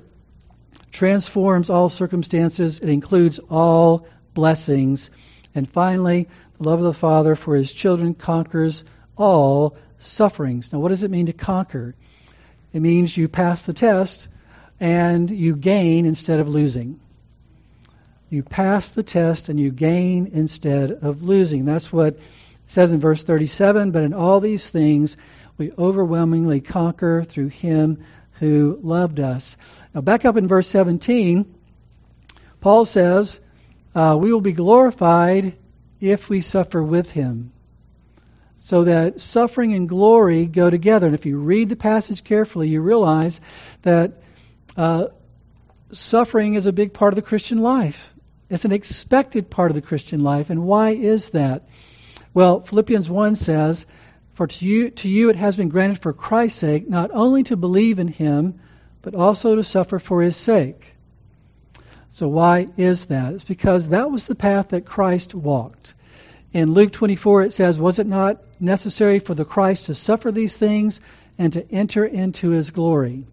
transforms 0.91 1.69
all 1.69 1.89
circumstances, 1.89 2.79
it 2.79 2.89
includes 2.89 3.39
all 3.49 4.07
blessings. 4.33 5.09
And 5.55 5.69
finally, 5.69 6.27
the 6.57 6.63
love 6.63 6.79
of 6.79 6.85
the 6.85 6.93
Father 6.93 7.35
for 7.35 7.55
his 7.55 7.71
children 7.71 8.13
conquers 8.13 8.83
all 9.17 9.77
sufferings. 9.99 10.71
Now, 10.71 10.79
what 10.79 10.89
does 10.89 11.03
it 11.03 11.11
mean 11.11 11.27
to 11.27 11.33
conquer? 11.33 11.95
It 12.73 12.81
means 12.81 13.15
you 13.15 13.27
pass 13.27 13.63
the 13.63 13.73
test 13.73 14.27
and 14.79 15.29
you 15.29 15.55
gain 15.55 16.05
instead 16.05 16.39
of 16.39 16.47
losing. 16.47 16.99
You 18.29 18.43
pass 18.43 18.91
the 18.91 19.03
test 19.03 19.49
and 19.49 19.59
you 19.59 19.71
gain 19.71 20.31
instead 20.33 20.91
of 20.91 21.23
losing. 21.23 21.65
That's 21.65 21.91
what 21.91 22.13
it 22.13 22.21
says 22.67 22.91
in 22.91 22.99
verse 22.99 23.23
37 23.23 23.91
But 23.91 24.03
in 24.03 24.13
all 24.13 24.39
these 24.39 24.67
things, 24.67 25.17
we 25.57 25.71
overwhelmingly 25.77 26.61
conquer 26.61 27.23
through 27.23 27.47
him 27.47 28.03
who 28.33 28.79
loved 28.81 29.19
us. 29.19 29.57
Now, 29.93 30.01
back 30.01 30.25
up 30.25 30.37
in 30.37 30.47
verse 30.47 30.67
17, 30.67 31.55
Paul 32.61 32.85
says, 32.85 33.39
uh, 33.95 34.17
We 34.19 34.31
will 34.31 34.41
be 34.41 34.51
glorified 34.51 35.55
if 35.99 36.29
we 36.29 36.41
suffer 36.41 36.81
with 36.83 37.11
him. 37.11 37.51
So 38.59 38.83
that 38.83 39.21
suffering 39.21 39.73
and 39.73 39.87
glory 39.87 40.45
go 40.45 40.69
together. 40.69 41.07
And 41.07 41.15
if 41.15 41.25
you 41.25 41.37
read 41.37 41.69
the 41.69 41.75
passage 41.75 42.23
carefully, 42.23 42.67
you 42.67 42.81
realize 42.81 43.41
that 43.81 44.21
uh, 44.75 45.07
suffering 45.91 46.55
is 46.55 46.65
a 46.65 46.73
big 46.73 46.93
part 46.93 47.13
of 47.13 47.15
the 47.15 47.21
Christian 47.21 47.59
life. 47.59 48.13
It's 48.49 48.65
an 48.65 48.71
expected 48.71 49.49
part 49.49 49.71
of 49.71 49.75
the 49.75 49.81
Christian 49.81 50.23
life. 50.23 50.49
And 50.49 50.63
why 50.63 50.91
is 50.91 51.31
that? 51.31 51.67
Well, 52.33 52.61
Philippians 52.61 53.09
1 53.09 53.35
says, 53.35 53.85
For 54.33 54.45
to 54.47 54.65
you, 54.65 54.89
to 54.91 55.09
you 55.09 55.29
it 55.29 55.35
has 55.35 55.55
been 55.55 55.69
granted 55.69 55.99
for 55.99 56.13
Christ's 56.13 56.59
sake 56.59 56.87
not 56.87 57.11
only 57.13 57.43
to 57.43 57.57
believe 57.57 57.97
in 57.97 58.07
him, 58.07 58.59
but 59.01 59.15
also 59.15 59.55
to 59.55 59.63
suffer 59.63 59.99
for 59.99 60.21
his 60.21 60.35
sake. 60.35 60.93
So, 62.09 62.27
why 62.27 62.67
is 62.75 63.07
that? 63.07 63.33
It's 63.33 63.43
because 63.43 63.89
that 63.89 64.11
was 64.11 64.25
the 64.25 64.35
path 64.35 64.69
that 64.69 64.85
Christ 64.85 65.35
walked. 65.35 65.93
In 66.51 66.73
Luke 66.73 66.91
24, 66.91 67.43
it 67.43 67.53
says, 67.53 67.77
Was 67.77 67.99
it 67.99 68.07
not 68.07 68.41
necessary 68.59 69.19
for 69.19 69.35
the 69.35 69.45
Christ 69.45 69.85
to 69.85 69.93
suffer 69.93 70.31
these 70.31 70.57
things 70.57 70.99
and 71.37 71.53
to 71.53 71.71
enter 71.71 72.03
into 72.03 72.49
his 72.49 72.71
glory? 72.71 73.25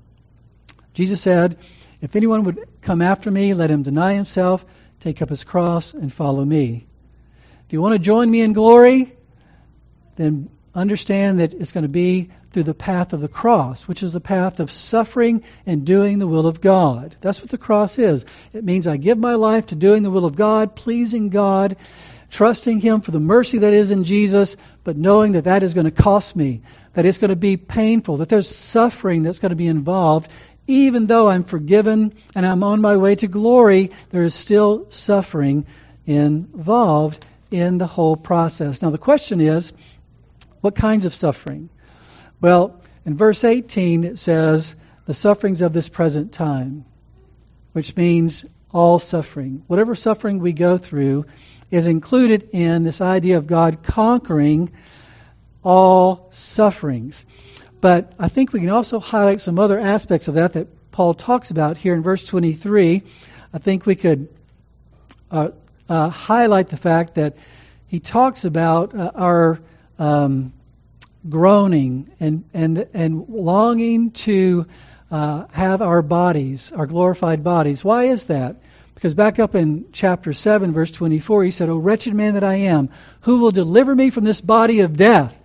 Jesus 0.93 1.21
said, 1.21 1.57
If 2.01 2.15
anyone 2.15 2.45
would 2.45 2.69
come 2.83 3.01
after 3.01 3.31
me, 3.31 3.55
let 3.55 3.71
him 3.71 3.83
deny 3.83 4.15
himself, 4.15 4.65
take 5.01 5.23
up 5.23 5.31
his 5.31 5.45
cross, 5.45 5.95
and 5.95 6.13
follow 6.13 6.45
me. 6.45 6.87
If 7.67 7.73
you 7.73 7.81
want 7.81 7.95
to 7.95 7.99
join 7.99 8.31
me 8.31 8.43
in 8.43 8.53
glory, 8.53 9.13
then 10.17 10.51
understand 10.77 11.41
that 11.41 11.55
it's 11.55 11.73
going 11.73 11.83
to 11.83 11.89
be 11.89 12.29
through 12.51 12.65
the 12.65 12.75
path 12.75 13.15
of 13.15 13.21
the 13.23 13.29
cross, 13.29 13.89
which 13.89 14.03
is 14.03 14.13
the 14.13 14.21
path 14.21 14.61
of 14.61 14.71
suffering 14.71 15.43
and 15.65 15.87
doing 15.87 16.19
the 16.19 16.27
will 16.27 16.47
of 16.47 16.61
God. 16.61 17.17
That's 17.23 17.41
what 17.41 17.51
the 17.51 17.59
cross 17.59 17.99
is. 17.99 18.27
It 18.53 18.63
means 18.63 18.87
I 18.87 18.99
give 18.99 19.19
my 19.19 19.35
life 19.35 19.67
to 19.67 19.75
doing 19.75 20.03
the 20.03 20.11
will 20.11 20.27
of 20.27 20.37
God, 20.37 20.77
pleasing 20.77 21.31
God, 21.31 21.77
trusting 22.31 22.81
Him 22.81 23.01
for 23.01 23.11
the 23.11 23.21
mercy 23.21 23.59
that 23.59 23.73
is 23.73 23.91
in 23.91 24.05
Jesus, 24.05 24.57
but 24.85 24.99
knowing 24.99 25.33
that 25.33 25.45
that 25.45 25.63
is 25.63 25.73
going 25.73 25.87
to 25.87 25.91
cost 25.91 26.37
me, 26.37 26.61
that 26.93 27.07
it's 27.07 27.19
going 27.19 27.31
to 27.31 27.37
be 27.37 27.57
painful, 27.57 28.19
that 28.19 28.29
there's 28.29 28.55
suffering 28.55 29.23
that's 29.23 29.39
going 29.39 29.51
to 29.51 29.57
be 29.57 29.69
involved. 29.69 30.31
Even 30.67 31.07
though 31.07 31.29
I'm 31.29 31.45
forgiven 31.45 32.13
and 32.35 32.45
I'm 32.45 32.65
on 32.65 32.81
my 32.81 32.97
way 32.97 33.15
to 33.15 33.29
glory, 33.29 33.93
there 34.11 34.25
is 34.25 34.35
still 34.35 34.91
suffering 34.91 35.65
involved 36.07 37.25
in 37.51 37.79
the 37.79 37.87
whole 37.87 38.17
process. 38.17 38.83
Now, 38.83 38.91
the 38.91 38.99
question 38.99 39.41
is, 39.41 39.73
what 40.67 40.75
kinds 40.75 41.05
of 41.05 41.15
suffering? 41.15 41.69
Well, 42.41 42.81
in 43.05 43.17
verse 43.17 43.45
18 43.45 44.03
it 44.03 44.19
says, 44.19 44.75
the 45.07 45.15
sufferings 45.15 45.63
of 45.63 45.73
this 45.73 45.89
present 45.89 46.33
time, 46.33 46.85
which 47.73 47.95
means 47.95 48.45
all 48.73 48.99
suffering. 48.99 49.63
Whatever 49.69 49.95
suffering 49.95 50.41
we 50.41 50.53
go 50.53 50.77
through 50.77 51.27
is 51.71 51.87
included 51.87 52.49
in 52.53 52.83
this 52.83 53.01
idea 53.01 53.39
of 53.39 53.47
God 53.47 53.85
conquering 53.85 54.73
all 55.63 56.27
sufferings. 56.33 57.25
But 57.81 58.13
I 58.19 58.27
think 58.29 58.53
we 58.53 58.59
can 58.59 58.71
also 58.71 58.99
highlight 58.99 59.41
some 59.41 59.61
other 59.61 59.79
aspects 59.79 60.27
of 60.27 60.35
that 60.35 60.55
that 60.55 60.91
Paul 60.91 61.15
talks 61.15 61.53
about 61.53 61.77
here 61.77 61.95
in 61.95 62.03
verse 62.03 62.25
23. 62.25 63.05
I 63.55 63.59
think 63.59 63.87
we 63.87 63.95
could 63.95 64.27
uh, 65.31 65.51
uh, 65.89 66.09
highlight 66.09 66.67
the 66.67 66.77
fact 66.77 67.15
that 67.15 67.37
he 67.87 68.01
talks 68.01 68.45
about 68.45 68.97
uh, 68.97 69.13
our 69.15 69.61
um, 69.99 70.53
groaning 71.29 72.11
and, 72.21 72.45
and, 72.55 72.87
and 72.95 73.29
longing 73.29 74.11
to 74.13 74.67
uh, 75.11 75.47
have 75.53 75.83
our 75.83 76.03
bodies, 76.03 76.73
our 76.73 76.87
glorified 76.87 77.45
bodies. 77.45 77.85
Why 77.85 78.05
is 78.05 78.25
that? 78.27 78.57
Because 78.95 79.15
back 79.15 79.39
up 79.39 79.55
in 79.55 79.87
chapter 79.93 80.33
7, 80.33 80.73
verse 80.73 80.91
24, 80.91 81.45
he 81.45 81.51
said, 81.51 81.69
O 81.69 81.77
wretched 81.77 82.15
man 82.15 82.35
that 82.35 82.45
I 82.45 82.57
am, 82.57 82.89
who 83.21 83.39
will 83.39 83.51
deliver 83.51 83.95
me 83.95 84.11
from 84.11 84.25
this 84.25 84.41
body 84.41 84.81
of 84.81 84.97
death? 84.97 85.37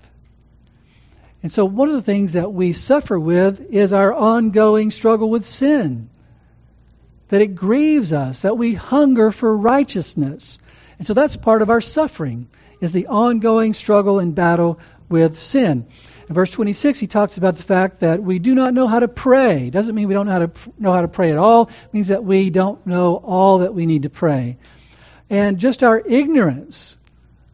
And 1.43 1.51
so, 1.51 1.65
one 1.65 1.89
of 1.89 1.95
the 1.95 2.01
things 2.01 2.33
that 2.33 2.53
we 2.53 2.71
suffer 2.73 3.19
with 3.19 3.73
is 3.73 3.93
our 3.93 4.13
ongoing 4.13 4.91
struggle 4.91 5.29
with 5.29 5.43
sin. 5.43 6.09
That 7.29 7.41
it 7.41 7.55
grieves 7.55 8.13
us, 8.13 8.43
that 8.43 8.57
we 8.57 8.73
hunger 8.73 9.31
for 9.31 9.55
righteousness. 9.57 10.59
And 11.01 11.07
so, 11.07 11.15
that's 11.15 11.35
part 11.35 11.63
of 11.63 11.71
our 11.71 11.81
suffering, 11.81 12.47
is 12.79 12.91
the 12.91 13.07
ongoing 13.07 13.73
struggle 13.73 14.19
and 14.19 14.35
battle 14.35 14.79
with 15.09 15.39
sin. 15.39 15.87
In 16.29 16.35
verse 16.35 16.51
26, 16.51 16.99
he 16.99 17.07
talks 17.07 17.39
about 17.39 17.57
the 17.57 17.63
fact 17.63 18.01
that 18.01 18.21
we 18.21 18.37
do 18.37 18.53
not 18.53 18.75
know 18.75 18.85
how 18.85 18.99
to 18.99 19.07
pray. 19.07 19.71
Doesn't 19.71 19.95
mean 19.95 20.07
we 20.07 20.13
don't 20.13 20.27
know 20.27 20.31
how 20.31 20.45
to 20.45 20.51
know 20.77 20.93
how 20.93 21.01
to 21.01 21.07
pray 21.07 21.31
at 21.31 21.39
all. 21.39 21.69
It 21.69 21.91
means 21.91 22.09
that 22.09 22.23
we 22.23 22.51
don't 22.51 22.85
know 22.85 23.15
all 23.15 23.57
that 23.57 23.73
we 23.73 23.87
need 23.87 24.03
to 24.03 24.11
pray. 24.11 24.59
And 25.27 25.57
just 25.57 25.81
our 25.81 25.99
ignorance 25.99 26.99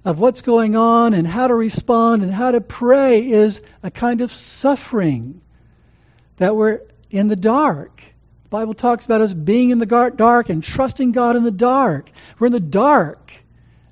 of 0.03 0.19
what's 0.19 0.41
going 0.41 0.75
on 0.75 1.13
and 1.13 1.25
how 1.25 1.47
to 1.47 1.55
respond 1.55 2.23
and 2.23 2.33
how 2.33 2.51
to 2.51 2.59
pray 2.59 3.25
is 3.25 3.61
a 3.81 3.89
kind 3.89 4.19
of 4.19 4.33
suffering 4.33 5.39
that 6.35 6.53
we're 6.53 6.81
in 7.09 7.29
the 7.29 7.37
dark. 7.37 8.03
The 8.47 8.51
Bible 8.51 8.75
talks 8.75 9.03
about 9.03 9.19
us 9.19 9.33
being 9.33 9.71
in 9.71 9.79
the 9.79 9.85
dark 9.85 10.47
and 10.47 10.63
trusting 10.63 11.11
God 11.11 11.35
in 11.35 11.43
the 11.43 11.51
dark. 11.51 12.09
We're 12.39 12.47
in 12.47 12.53
the 12.53 12.61
dark. 12.61 13.33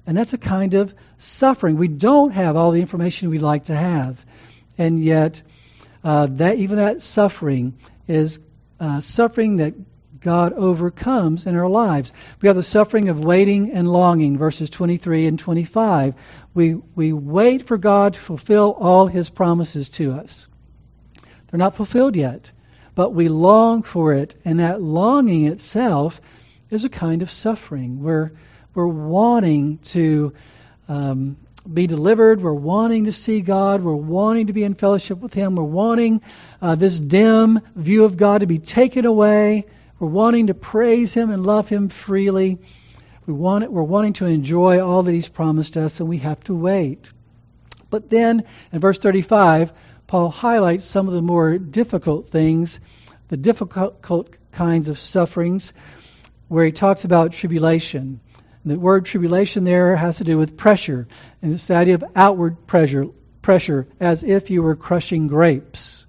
And 0.07 0.17
that's 0.17 0.31
a 0.31 0.37
kind 0.37 0.75
of 0.75 0.95
suffering. 1.17 1.75
We 1.75 1.89
don't 1.89 2.31
have 2.31 2.55
all 2.55 2.71
the 2.71 2.79
information 2.79 3.29
we'd 3.29 3.41
like 3.41 3.65
to 3.65 3.75
have. 3.75 4.25
And 4.77 5.03
yet, 5.03 5.41
uh, 6.05 6.27
that 6.27 6.57
even 6.59 6.77
that 6.77 7.03
suffering 7.03 7.77
is 8.07 8.39
uh, 8.79 9.01
suffering 9.01 9.57
that 9.57 9.73
God 10.21 10.53
overcomes 10.53 11.47
in 11.47 11.57
our 11.57 11.67
lives. 11.67 12.13
We 12.41 12.47
have 12.47 12.55
the 12.55 12.63
suffering 12.63 13.09
of 13.09 13.25
waiting 13.25 13.73
and 13.73 13.91
longing, 13.91 14.37
verses 14.37 14.69
23 14.69 15.25
and 15.25 15.37
25. 15.37 16.15
We, 16.53 16.75
we 16.95 17.11
wait 17.11 17.67
for 17.67 17.77
God 17.77 18.13
to 18.13 18.19
fulfill 18.21 18.71
all 18.71 19.07
his 19.07 19.29
promises 19.29 19.89
to 19.91 20.13
us. 20.13 20.47
They're 21.51 21.57
not 21.57 21.75
fulfilled 21.75 22.15
yet, 22.15 22.53
but 22.95 23.13
we 23.13 23.29
long 23.29 23.83
for 23.83 24.13
it, 24.13 24.35
and 24.45 24.59
that 24.59 24.81
longing 24.81 25.45
itself 25.45 26.19
is 26.69 26.85
a 26.85 26.89
kind 26.89 27.21
of 27.21 27.29
suffering. 27.29 28.01
We're 28.01 28.31
we're 28.73 28.87
wanting 28.87 29.77
to 29.79 30.33
um, 30.87 31.37
be 31.71 31.87
delivered. 31.87 32.41
We're 32.41 32.53
wanting 32.53 33.05
to 33.05 33.11
see 33.11 33.41
God. 33.41 33.81
We're 33.83 33.95
wanting 33.95 34.47
to 34.47 34.53
be 34.53 34.63
in 34.63 34.75
fellowship 34.75 35.19
with 35.19 35.33
Him. 35.33 35.55
We're 35.55 35.63
wanting 35.63 36.21
uh, 36.61 36.75
this 36.75 36.99
dim 36.99 37.61
view 37.75 38.05
of 38.05 38.17
God 38.17 38.41
to 38.41 38.47
be 38.47 38.59
taken 38.59 39.05
away. 39.05 39.65
We're 39.99 40.09
wanting 40.09 40.47
to 40.47 40.53
praise 40.53 41.13
Him 41.13 41.31
and 41.31 41.45
love 41.45 41.69
Him 41.69 41.89
freely. 41.89 42.59
We 43.25 43.33
want 43.33 43.63
it, 43.63 43.71
we're 43.71 43.83
wanting 43.83 44.13
to 44.13 44.25
enjoy 44.25 44.85
all 44.85 45.03
that 45.03 45.13
He's 45.13 45.29
promised 45.29 45.77
us, 45.77 45.99
and 45.99 46.07
we 46.07 46.19
have 46.19 46.43
to 46.45 46.53
wait. 46.53 47.09
But 47.89 48.09
then, 48.09 48.43
in 48.71 48.79
verse 48.79 48.97
35, 48.97 49.71
Paul 50.15 50.29
highlights 50.29 50.85
some 50.85 51.09
of 51.09 51.13
the 51.13 51.21
more 51.21 51.57
difficult 51.57 52.29
things, 52.29 52.79
the 53.27 53.35
difficult 53.35 54.01
kinds 54.53 54.87
of 54.87 54.97
sufferings, 54.97 55.73
where 56.47 56.63
he 56.63 56.71
talks 56.71 57.03
about 57.03 57.33
tribulation. 57.33 58.21
The 58.63 58.79
word 58.79 59.03
tribulation 59.03 59.65
there 59.65 59.93
has 59.93 60.19
to 60.19 60.23
do 60.23 60.37
with 60.37 60.55
pressure, 60.55 61.05
and 61.41 61.51
it's 61.51 61.67
the 61.67 61.75
idea 61.75 61.95
of 61.95 62.05
outward 62.15 62.65
pressure, 62.65 63.07
pressure 63.41 63.87
as 63.99 64.23
if 64.23 64.49
you 64.49 64.63
were 64.63 64.77
crushing 64.77 65.27
grapes. 65.27 66.07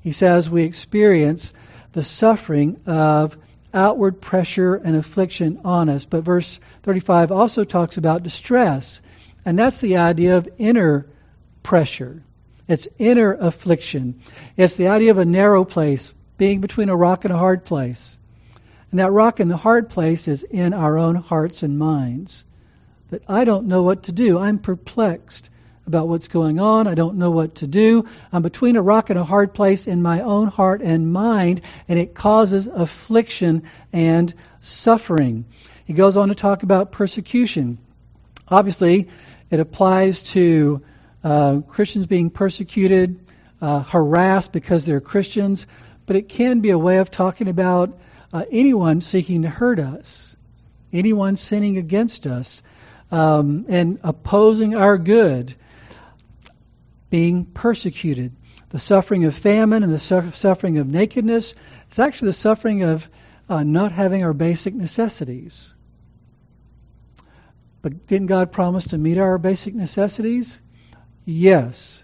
He 0.00 0.12
says 0.12 0.48
we 0.48 0.62
experience 0.62 1.52
the 1.92 2.02
suffering 2.02 2.80
of 2.86 3.36
outward 3.74 4.22
pressure 4.22 4.74
and 4.74 4.96
affliction 4.96 5.60
on 5.66 5.90
us. 5.90 6.06
But 6.06 6.24
verse 6.24 6.58
35 6.84 7.30
also 7.30 7.64
talks 7.64 7.98
about 7.98 8.22
distress, 8.22 9.02
and 9.44 9.58
that's 9.58 9.82
the 9.82 9.98
idea 9.98 10.38
of 10.38 10.48
inner 10.56 11.04
pressure. 11.62 12.22
It's 12.70 12.86
inner 12.98 13.32
affliction. 13.32 14.20
It's 14.56 14.76
the 14.76 14.88
idea 14.88 15.10
of 15.10 15.18
a 15.18 15.24
narrow 15.24 15.64
place, 15.64 16.14
being 16.38 16.60
between 16.60 16.88
a 16.88 16.94
rock 16.94 17.24
and 17.24 17.34
a 17.34 17.36
hard 17.36 17.64
place. 17.64 18.16
And 18.92 19.00
that 19.00 19.10
rock 19.10 19.40
and 19.40 19.50
the 19.50 19.56
hard 19.56 19.90
place 19.90 20.28
is 20.28 20.44
in 20.44 20.72
our 20.72 20.96
own 20.96 21.16
hearts 21.16 21.64
and 21.64 21.80
minds. 21.80 22.44
That 23.10 23.24
I 23.28 23.44
don't 23.44 23.66
know 23.66 23.82
what 23.82 24.04
to 24.04 24.12
do. 24.12 24.38
I'm 24.38 24.60
perplexed 24.60 25.50
about 25.88 26.06
what's 26.06 26.28
going 26.28 26.60
on. 26.60 26.86
I 26.86 26.94
don't 26.94 27.16
know 27.16 27.32
what 27.32 27.56
to 27.56 27.66
do. 27.66 28.06
I'm 28.32 28.42
between 28.42 28.76
a 28.76 28.82
rock 28.82 29.10
and 29.10 29.18
a 29.18 29.24
hard 29.24 29.52
place 29.52 29.88
in 29.88 30.00
my 30.00 30.20
own 30.20 30.46
heart 30.46 30.80
and 30.80 31.12
mind, 31.12 31.62
and 31.88 31.98
it 31.98 32.14
causes 32.14 32.68
affliction 32.68 33.64
and 33.92 34.32
suffering. 34.60 35.44
He 35.86 35.92
goes 35.92 36.16
on 36.16 36.28
to 36.28 36.36
talk 36.36 36.62
about 36.62 36.92
persecution. 36.92 37.78
Obviously, 38.46 39.08
it 39.50 39.58
applies 39.58 40.22
to 40.34 40.82
uh, 41.22 41.60
Christians 41.68 42.06
being 42.06 42.30
persecuted, 42.30 43.20
uh, 43.60 43.82
harassed 43.82 44.52
because 44.52 44.84
they're 44.84 45.00
Christians, 45.00 45.66
but 46.06 46.16
it 46.16 46.28
can 46.28 46.60
be 46.60 46.70
a 46.70 46.78
way 46.78 46.98
of 46.98 47.10
talking 47.10 47.48
about 47.48 47.98
uh, 48.32 48.44
anyone 48.50 49.00
seeking 49.00 49.42
to 49.42 49.48
hurt 49.48 49.78
us, 49.78 50.36
anyone 50.92 51.36
sinning 51.36 51.76
against 51.76 52.26
us, 52.26 52.62
um, 53.10 53.66
and 53.68 53.98
opposing 54.02 54.74
our 54.74 54.98
good, 54.98 55.54
being 57.10 57.44
persecuted. 57.44 58.34
The 58.70 58.78
suffering 58.78 59.24
of 59.24 59.34
famine 59.34 59.82
and 59.82 59.92
the 59.92 59.98
su- 59.98 60.30
suffering 60.32 60.78
of 60.78 60.86
nakedness. 60.86 61.54
It's 61.88 61.98
actually 61.98 62.28
the 62.28 62.34
suffering 62.34 62.84
of 62.84 63.08
uh, 63.48 63.64
not 63.64 63.90
having 63.90 64.22
our 64.22 64.32
basic 64.32 64.74
necessities. 64.74 65.74
But 67.82 68.06
didn't 68.06 68.28
God 68.28 68.52
promise 68.52 68.88
to 68.88 68.98
meet 68.98 69.18
our 69.18 69.38
basic 69.38 69.74
necessities? 69.74 70.60
Yes. 71.30 72.02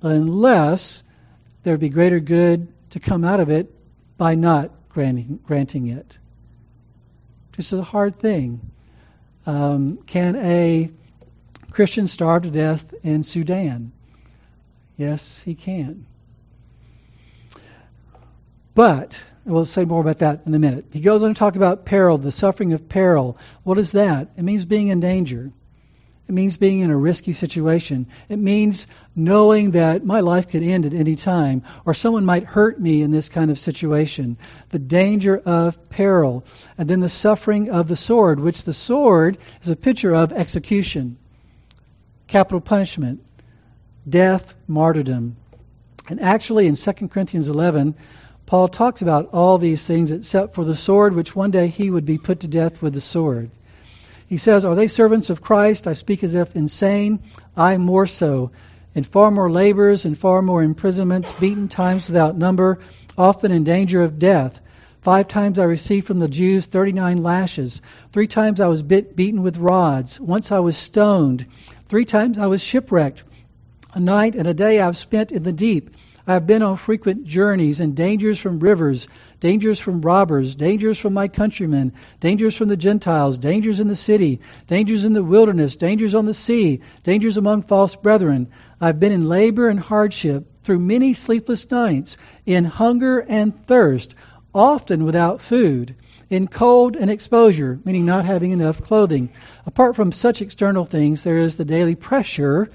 Unless 0.00 1.02
there 1.64 1.76
be 1.76 1.88
greater 1.88 2.20
good 2.20 2.68
to 2.90 3.00
come 3.00 3.24
out 3.24 3.40
of 3.40 3.50
it 3.50 3.74
by 4.16 4.36
not 4.36 4.70
granting, 4.90 5.40
granting 5.44 5.88
it. 5.88 6.18
This 7.56 7.72
is 7.72 7.80
a 7.80 7.84
hard 7.84 8.14
thing. 8.14 8.70
Um, 9.44 9.96
can 10.06 10.36
a 10.36 10.88
Christian 11.72 12.06
starve 12.06 12.44
to 12.44 12.50
death 12.50 12.94
in 13.02 13.24
Sudan? 13.24 13.90
Yes, 14.96 15.40
he 15.40 15.56
can. 15.56 16.06
But 18.76 19.20
we'll 19.44 19.66
say 19.66 19.84
more 19.84 20.00
about 20.00 20.20
that 20.20 20.42
in 20.46 20.54
a 20.54 20.60
minute. 20.60 20.86
He 20.92 21.00
goes 21.00 21.24
on 21.24 21.34
to 21.34 21.38
talk 21.38 21.56
about 21.56 21.84
peril, 21.84 22.18
the 22.18 22.30
suffering 22.30 22.72
of 22.72 22.88
peril. 22.88 23.36
What 23.64 23.78
is 23.78 23.92
that? 23.92 24.28
It 24.36 24.44
means 24.44 24.64
being 24.64 24.88
in 24.88 25.00
danger. 25.00 25.50
It 26.28 26.34
means 26.34 26.58
being 26.58 26.80
in 26.80 26.90
a 26.90 26.96
risky 26.96 27.32
situation. 27.32 28.06
It 28.28 28.38
means 28.38 28.86
knowing 29.16 29.70
that 29.70 30.04
my 30.04 30.20
life 30.20 30.48
could 30.48 30.62
end 30.62 30.84
at 30.84 30.92
any 30.92 31.16
time, 31.16 31.62
or 31.86 31.94
someone 31.94 32.26
might 32.26 32.44
hurt 32.44 32.78
me 32.78 33.00
in 33.00 33.10
this 33.10 33.30
kind 33.30 33.50
of 33.50 33.58
situation. 33.58 34.36
The 34.68 34.78
danger 34.78 35.38
of 35.38 35.88
peril. 35.88 36.44
And 36.76 36.86
then 36.86 37.00
the 37.00 37.08
suffering 37.08 37.70
of 37.70 37.88
the 37.88 37.96
sword, 37.96 38.40
which 38.40 38.64
the 38.64 38.74
sword 38.74 39.38
is 39.62 39.70
a 39.70 39.76
picture 39.76 40.14
of 40.14 40.32
execution, 40.32 41.16
capital 42.26 42.60
punishment, 42.60 43.24
death, 44.06 44.54
martyrdom. 44.66 45.36
And 46.10 46.20
actually, 46.20 46.66
in 46.66 46.76
2 46.76 46.92
Corinthians 47.08 47.48
11, 47.48 47.94
Paul 48.44 48.68
talks 48.68 49.00
about 49.00 49.30
all 49.32 49.56
these 49.56 49.82
things 49.82 50.10
except 50.10 50.54
for 50.54 50.64
the 50.66 50.76
sword, 50.76 51.14
which 51.14 51.34
one 51.34 51.52
day 51.52 51.68
he 51.68 51.90
would 51.90 52.04
be 52.04 52.18
put 52.18 52.40
to 52.40 52.48
death 52.48 52.82
with 52.82 52.92
the 52.92 53.00
sword. 53.00 53.50
He 54.28 54.36
says, 54.36 54.66
Are 54.66 54.74
they 54.74 54.88
servants 54.88 55.30
of 55.30 55.40
Christ? 55.40 55.86
I 55.86 55.94
speak 55.94 56.22
as 56.22 56.34
if 56.34 56.54
insane. 56.54 57.20
I 57.56 57.78
more 57.78 58.06
so. 58.06 58.50
In 58.94 59.04
far 59.04 59.30
more 59.30 59.50
labors 59.50 60.04
and 60.04 60.18
far 60.18 60.42
more 60.42 60.62
imprisonments, 60.62 61.32
beaten 61.32 61.68
times 61.68 62.08
without 62.08 62.36
number, 62.36 62.78
often 63.16 63.50
in 63.52 63.64
danger 63.64 64.02
of 64.02 64.18
death. 64.18 64.60
Five 65.00 65.28
times 65.28 65.58
I 65.58 65.64
received 65.64 66.06
from 66.06 66.18
the 66.18 66.28
Jews 66.28 66.66
39 66.66 67.22
lashes. 67.22 67.80
Three 68.12 68.26
times 68.26 68.60
I 68.60 68.66
was 68.66 68.82
bit, 68.82 69.16
beaten 69.16 69.42
with 69.42 69.56
rods. 69.56 70.20
Once 70.20 70.52
I 70.52 70.58
was 70.58 70.76
stoned. 70.76 71.46
Three 71.88 72.04
times 72.04 72.36
I 72.36 72.48
was 72.48 72.60
shipwrecked. 72.60 73.24
A 73.94 74.00
night 74.00 74.34
and 74.34 74.46
a 74.46 74.52
day 74.52 74.80
I've 74.80 74.98
spent 74.98 75.32
in 75.32 75.42
the 75.42 75.52
deep. 75.52 75.90
I 76.26 76.34
have 76.34 76.46
been 76.46 76.62
on 76.62 76.76
frequent 76.76 77.24
journeys 77.24 77.80
and 77.80 77.96
dangers 77.96 78.38
from 78.38 78.58
rivers, 78.58 79.08
dangers 79.40 79.78
from 79.78 80.00
robbers, 80.00 80.54
dangers 80.54 80.98
from 80.98 81.14
my 81.14 81.28
countrymen, 81.28 81.92
dangers 82.20 82.56
from 82.56 82.68
the 82.68 82.76
Gentiles, 82.76 83.38
dangers 83.38 83.80
in 83.80 83.88
the 83.88 83.96
city, 83.96 84.40
dangers 84.66 85.04
in 85.04 85.12
the 85.12 85.22
wilderness, 85.22 85.76
dangers 85.76 86.14
on 86.14 86.26
the 86.26 86.34
sea, 86.34 86.80
dangers 87.02 87.36
among 87.36 87.62
false 87.62 87.96
brethren. 87.96 88.48
I've 88.80 89.00
been 89.00 89.12
in 89.12 89.28
labor 89.28 89.68
and 89.68 89.78
hardship 89.78 90.46
through 90.64 90.80
many 90.80 91.14
sleepless 91.14 91.70
nights, 91.70 92.16
in 92.44 92.64
hunger 92.64 93.20
and 93.20 93.64
thirst, 93.64 94.14
often 94.54 95.04
without 95.04 95.40
food, 95.40 95.94
in 96.30 96.46
cold 96.46 96.96
and 96.96 97.10
exposure, 97.10 97.78
meaning 97.84 98.04
not 98.04 98.24
having 98.24 98.50
enough 98.50 98.82
clothing. 98.82 99.30
Apart 99.66 99.96
from 99.96 100.12
such 100.12 100.42
external 100.42 100.84
things, 100.84 101.22
there 101.22 101.38
is 101.38 101.56
the 101.56 101.64
daily 101.64 101.94
pressure 101.94 102.68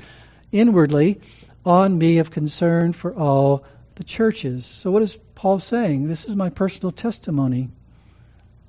inwardly 0.52 1.20
on 1.66 1.98
me 1.98 2.18
of 2.18 2.32
concern 2.32 2.94
for 2.94 3.14
all 3.14 3.64
the 3.96 4.04
churches. 4.04 4.66
So, 4.66 4.92
what 4.92 5.04
is 5.04 5.18
Paul 5.36 5.60
saying? 5.60 6.08
This 6.08 6.26
is 6.26 6.36
my 6.36 6.50
personal 6.50 6.92
testimony. 6.92 7.70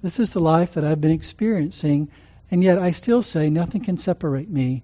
This 0.03 0.21
is 0.21 0.33
the 0.33 0.41
life 0.41 0.75
that 0.75 0.85
I've 0.85 1.01
been 1.01 1.11
experiencing, 1.11 2.09
and 2.51 2.63
yet 2.63 2.79
I 2.79 2.91
still 2.91 3.23
say 3.23 3.49
nothing 3.49 3.83
can 3.83 3.97
separate 3.97 4.51
me 4.51 4.83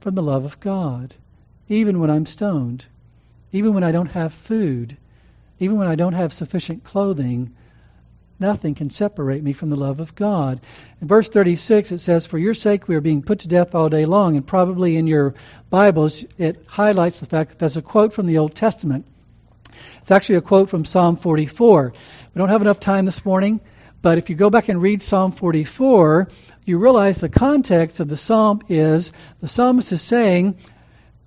from 0.00 0.14
the 0.14 0.22
love 0.22 0.44
of 0.44 0.60
God, 0.60 1.14
even 1.68 2.00
when 2.00 2.10
I'm 2.10 2.26
stoned, 2.26 2.86
even 3.52 3.74
when 3.74 3.84
I 3.84 3.92
don't 3.92 4.10
have 4.12 4.32
food, 4.32 4.96
even 5.58 5.76
when 5.76 5.88
I 5.88 5.94
don't 5.94 6.14
have 6.14 6.32
sufficient 6.32 6.84
clothing. 6.84 7.54
Nothing 8.40 8.74
can 8.74 8.90
separate 8.90 9.44
me 9.44 9.52
from 9.52 9.70
the 9.70 9.76
love 9.76 10.00
of 10.00 10.16
God. 10.16 10.60
In 11.00 11.06
verse 11.06 11.28
36, 11.28 11.92
it 11.92 11.98
says, 11.98 12.26
For 12.26 12.38
your 12.38 12.54
sake 12.54 12.88
we 12.88 12.96
are 12.96 13.00
being 13.00 13.22
put 13.22 13.40
to 13.40 13.48
death 13.48 13.74
all 13.74 13.88
day 13.88 14.04
long. 14.04 14.36
And 14.36 14.44
probably 14.44 14.96
in 14.96 15.06
your 15.06 15.34
Bibles, 15.70 16.24
it 16.38 16.64
highlights 16.66 17.20
the 17.20 17.26
fact 17.26 17.50
that 17.50 17.58
there's 17.60 17.76
a 17.76 17.82
quote 17.82 18.12
from 18.12 18.26
the 18.26 18.38
Old 18.38 18.56
Testament. 18.56 19.06
It's 20.00 20.10
actually 20.10 20.36
a 20.36 20.42
quote 20.42 20.70
from 20.70 20.84
Psalm 20.84 21.16
44. 21.16 21.92
We 22.34 22.38
don't 22.38 22.48
have 22.48 22.62
enough 22.62 22.80
time 22.80 23.04
this 23.04 23.24
morning, 23.24 23.60
but 24.00 24.18
if 24.18 24.30
you 24.30 24.36
go 24.36 24.50
back 24.50 24.68
and 24.68 24.80
read 24.80 25.02
Psalm 25.02 25.32
44, 25.32 26.28
you 26.64 26.78
realize 26.78 27.18
the 27.18 27.28
context 27.28 28.00
of 28.00 28.08
the 28.08 28.16
psalm 28.16 28.62
is 28.68 29.12
the 29.40 29.48
psalmist 29.48 29.92
is 29.92 30.02
saying, 30.02 30.56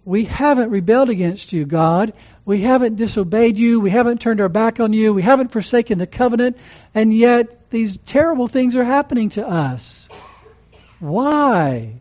We 0.03 0.25
haven't 0.25 0.69
rebelled 0.69 1.09
against 1.09 1.53
you, 1.53 1.65
God. 1.65 2.13
We 2.45 2.61
haven't 2.61 2.95
disobeyed 2.95 3.57
you. 3.57 3.79
We 3.79 3.89
haven't 3.89 4.21
turned 4.21 4.41
our 4.41 4.49
back 4.49 4.79
on 4.79 4.93
you. 4.93 5.13
We 5.13 5.23
haven't 5.23 5.51
forsaken 5.51 5.97
the 5.97 6.07
covenant. 6.07 6.57
And 6.93 7.13
yet, 7.13 7.69
these 7.69 7.97
terrible 7.97 8.47
things 8.47 8.75
are 8.75 8.83
happening 8.83 9.29
to 9.29 9.47
us. 9.47 10.07
Why? 10.99 11.99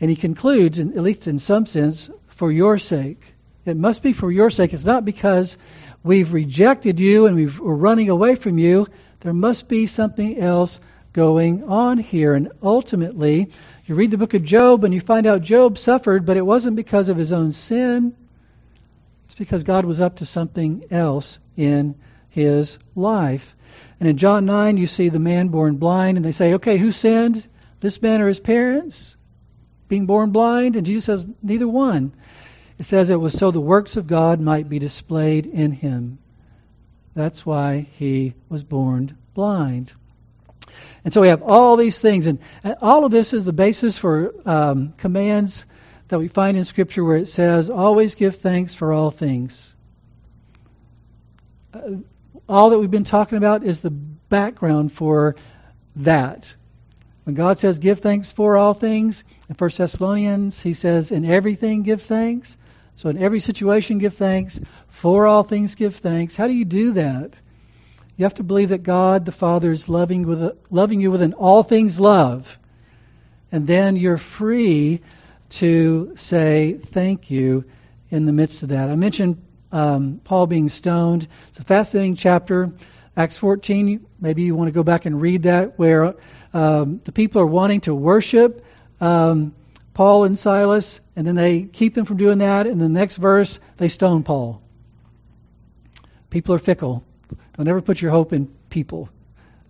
And 0.00 0.10
he 0.10 0.16
concludes, 0.16 0.78
at 0.78 0.96
least 0.96 1.26
in 1.26 1.38
some 1.38 1.66
sense, 1.66 2.10
for 2.28 2.50
your 2.50 2.78
sake. 2.78 3.34
It 3.64 3.76
must 3.76 4.02
be 4.02 4.12
for 4.12 4.30
your 4.30 4.50
sake. 4.50 4.72
It's 4.72 4.84
not 4.84 5.04
because 5.04 5.58
we've 6.02 6.32
rejected 6.32 6.98
you 6.98 7.26
and 7.26 7.36
we 7.36 7.46
are 7.46 7.76
running 7.76 8.08
away 8.08 8.34
from 8.34 8.58
you. 8.58 8.86
There 9.20 9.34
must 9.34 9.68
be 9.68 9.86
something 9.86 10.38
else 10.38 10.80
going 11.12 11.64
on 11.64 11.98
here. 11.98 12.34
And 12.34 12.52
ultimately, 12.62 13.50
you 13.86 13.94
read 13.94 14.10
the 14.10 14.18
book 14.18 14.34
of 14.34 14.44
Job 14.44 14.84
and 14.84 14.94
you 14.94 15.00
find 15.00 15.26
out 15.26 15.42
Job 15.42 15.76
suffered, 15.76 16.24
but 16.24 16.36
it 16.36 16.46
wasn't 16.46 16.76
because 16.76 17.08
of 17.08 17.16
his 17.16 17.32
own 17.32 17.52
sin. 17.52 18.16
It's 19.26 19.34
because 19.34 19.62
God 19.62 19.84
was 19.84 20.00
up 20.00 20.16
to 20.16 20.26
something 20.26 20.84
else 20.90 21.38
in 21.56 21.96
his 22.30 22.78
life. 22.94 23.54
And 23.98 24.08
in 24.08 24.16
John 24.16 24.46
9, 24.46 24.76
you 24.78 24.86
see 24.86 25.08
the 25.08 25.18
man 25.18 25.48
born 25.48 25.76
blind, 25.76 26.16
and 26.16 26.24
they 26.24 26.32
say, 26.32 26.54
okay, 26.54 26.78
who 26.78 26.90
sinned? 26.90 27.46
This 27.80 28.00
man 28.00 28.22
or 28.22 28.28
his 28.28 28.40
parents? 28.40 29.16
Being 29.88 30.06
born 30.06 30.30
blind? 30.30 30.76
And 30.76 30.86
Jesus 30.86 31.04
says, 31.04 31.26
neither 31.42 31.68
one. 31.68 32.12
It 32.80 32.86
says 32.86 33.10
it 33.10 33.20
was 33.20 33.34
so 33.34 33.50
the 33.50 33.60
works 33.60 33.98
of 33.98 34.06
God 34.06 34.40
might 34.40 34.66
be 34.66 34.78
displayed 34.78 35.44
in 35.44 35.70
him. 35.70 36.18
That's 37.14 37.44
why 37.44 37.86
he 37.98 38.32
was 38.48 38.64
born 38.64 39.18
blind. 39.34 39.92
And 41.04 41.12
so 41.12 41.20
we 41.20 41.28
have 41.28 41.42
all 41.42 41.76
these 41.76 41.98
things, 41.98 42.26
and, 42.26 42.38
and 42.64 42.76
all 42.80 43.04
of 43.04 43.10
this 43.10 43.34
is 43.34 43.44
the 43.44 43.52
basis 43.52 43.98
for 43.98 44.32
um, 44.46 44.94
commands 44.96 45.66
that 46.08 46.18
we 46.18 46.28
find 46.28 46.56
in 46.56 46.64
Scripture 46.64 47.04
where 47.04 47.18
it 47.18 47.28
says, 47.28 47.68
always 47.68 48.14
give 48.14 48.36
thanks 48.36 48.74
for 48.74 48.94
all 48.94 49.10
things. 49.10 49.74
Uh, 51.74 51.96
all 52.48 52.70
that 52.70 52.78
we've 52.78 52.90
been 52.90 53.04
talking 53.04 53.36
about 53.36 53.62
is 53.62 53.82
the 53.82 53.90
background 53.90 54.90
for 54.90 55.36
that. 55.96 56.56
When 57.24 57.34
God 57.34 57.58
says 57.58 57.78
give 57.78 58.00
thanks 58.00 58.32
for 58.32 58.56
all 58.56 58.72
things, 58.72 59.22
in 59.50 59.54
1 59.54 59.70
Thessalonians, 59.76 60.62
he 60.62 60.72
says 60.72 61.12
in 61.12 61.26
everything 61.26 61.82
give 61.82 62.00
thanks. 62.00 62.56
So 63.00 63.08
in 63.08 63.16
every 63.16 63.40
situation 63.40 63.96
give 63.96 64.12
thanks, 64.12 64.60
for 64.88 65.26
all 65.26 65.42
things 65.42 65.74
give 65.74 65.96
thanks. 65.96 66.36
How 66.36 66.46
do 66.48 66.52
you 66.52 66.66
do 66.66 66.92
that? 66.92 67.32
You 68.18 68.26
have 68.26 68.34
to 68.34 68.42
believe 68.42 68.68
that 68.68 68.82
God 68.82 69.24
the 69.24 69.32
Father 69.32 69.72
is 69.72 69.88
loving, 69.88 70.26
with 70.26 70.42
a, 70.42 70.58
loving 70.68 71.00
you 71.00 71.10
with 71.10 71.22
an 71.22 71.32
all 71.32 71.62
things 71.62 71.98
love. 71.98 72.58
And 73.50 73.66
then 73.66 73.96
you're 73.96 74.18
free 74.18 75.00
to 75.48 76.12
say 76.16 76.74
thank 76.74 77.30
you 77.30 77.64
in 78.10 78.26
the 78.26 78.34
midst 78.34 78.64
of 78.64 78.68
that. 78.68 78.90
I 78.90 78.96
mentioned 78.96 79.42
um, 79.72 80.20
Paul 80.22 80.46
being 80.46 80.68
stoned. 80.68 81.26
It's 81.48 81.58
a 81.58 81.64
fascinating 81.64 82.16
chapter. 82.16 82.70
Acts 83.16 83.38
14, 83.38 84.04
maybe 84.20 84.42
you 84.42 84.54
want 84.54 84.68
to 84.68 84.72
go 84.72 84.82
back 84.82 85.06
and 85.06 85.22
read 85.22 85.44
that, 85.44 85.78
where 85.78 86.16
um, 86.52 87.00
the 87.04 87.12
people 87.12 87.40
are 87.40 87.46
wanting 87.46 87.80
to 87.82 87.94
worship 87.94 88.62
um, 89.00 89.54
Paul 89.94 90.24
and 90.24 90.38
Silas, 90.38 91.00
and 91.16 91.26
then 91.26 91.34
they 91.34 91.62
keep 91.62 91.94
them 91.94 92.04
from 92.04 92.16
doing 92.16 92.38
that. 92.38 92.66
In 92.66 92.78
the 92.78 92.88
next 92.88 93.16
verse, 93.16 93.60
they 93.76 93.88
stone 93.88 94.22
Paul. 94.22 94.62
People 96.30 96.54
are 96.54 96.58
fickle. 96.58 97.04
Don't 97.56 97.68
ever 97.68 97.82
put 97.82 98.00
your 98.00 98.10
hope 98.10 98.32
in 98.32 98.46
people. 98.70 99.08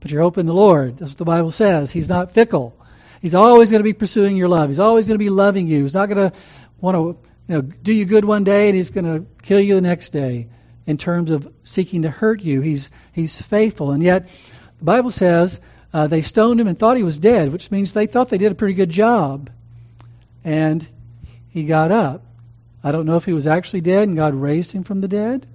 Put 0.01 0.11
your 0.11 0.23
hope 0.23 0.39
in 0.39 0.47
the 0.47 0.55
Lord. 0.55 0.99
That's 0.99 1.13
what 1.13 1.19
the 1.19 1.25
Bible 1.25 1.51
says. 1.51 1.91
He's 1.91 2.09
not 2.09 2.33
fickle. 2.33 2.77
He's 3.21 3.35
always 3.35 3.71
going 3.71 3.81
to 3.81 3.85
be 3.85 3.93
pursuing 3.93 4.37
your 4.37 4.49
love. 4.49 4.71
He's 4.71 4.79
always 4.79 5.07
going 5.07 5.15
to 5.15 5.25
be 5.25 5.31
loving 5.31 5.67
you. 5.67 5.83
He's 5.83 5.95
not 5.95 6.09
going 6.09 6.31
to 6.31 6.37
want 6.81 6.97
to 6.97 7.29
you 7.49 7.57
know, 7.57 7.63
do 7.63 7.93
you 7.93 8.05
good 8.05 8.25
one 8.25 8.45
day 8.45 8.69
and 8.69 8.77
he's 8.77 8.91
going 8.91 9.05
to 9.05 9.27
kill 9.43 9.61
you 9.61 9.75
the 9.75 9.81
next 9.81 10.11
day 10.11 10.49
in 10.87 10.97
terms 10.97 11.31
of 11.31 11.53
seeking 11.65 12.03
to 12.03 12.11
hurt 12.11 12.41
you. 12.41 12.61
He's, 12.61 12.89
he's 13.13 13.41
faithful. 13.41 13.91
And 13.91 14.03
yet, 14.03 14.29
the 14.79 14.85
Bible 14.85 15.11
says 15.11 15.61
uh, 15.93 16.07
they 16.07 16.23
stoned 16.23 16.61
him 16.61 16.69
and 16.69 16.79
thought 16.79 16.97
he 16.97 17.03
was 17.03 17.19
dead, 17.19 17.53
which 17.53 17.71
means 17.71 17.93
they 17.93 18.07
thought 18.07 18.29
they 18.29 18.39
did 18.39 18.53
a 18.53 18.55
pretty 18.55 18.75
good 18.75 18.91
job. 18.91 19.51
And 20.45 20.87
he 21.49 21.65
got 21.65 21.93
up. 21.93 22.23
I 22.83 22.93
don't 22.93 23.07
know 23.07 23.17
if 23.17 23.25
he 23.25 23.33
was 23.33 23.47
actually 23.47 23.83
dead 23.83 24.09
and 24.09 24.17
God 24.17 24.35
raised 24.35 24.73
him 24.73 24.85
from 24.85 25.01
the 25.01 25.09
dead, 25.09 25.47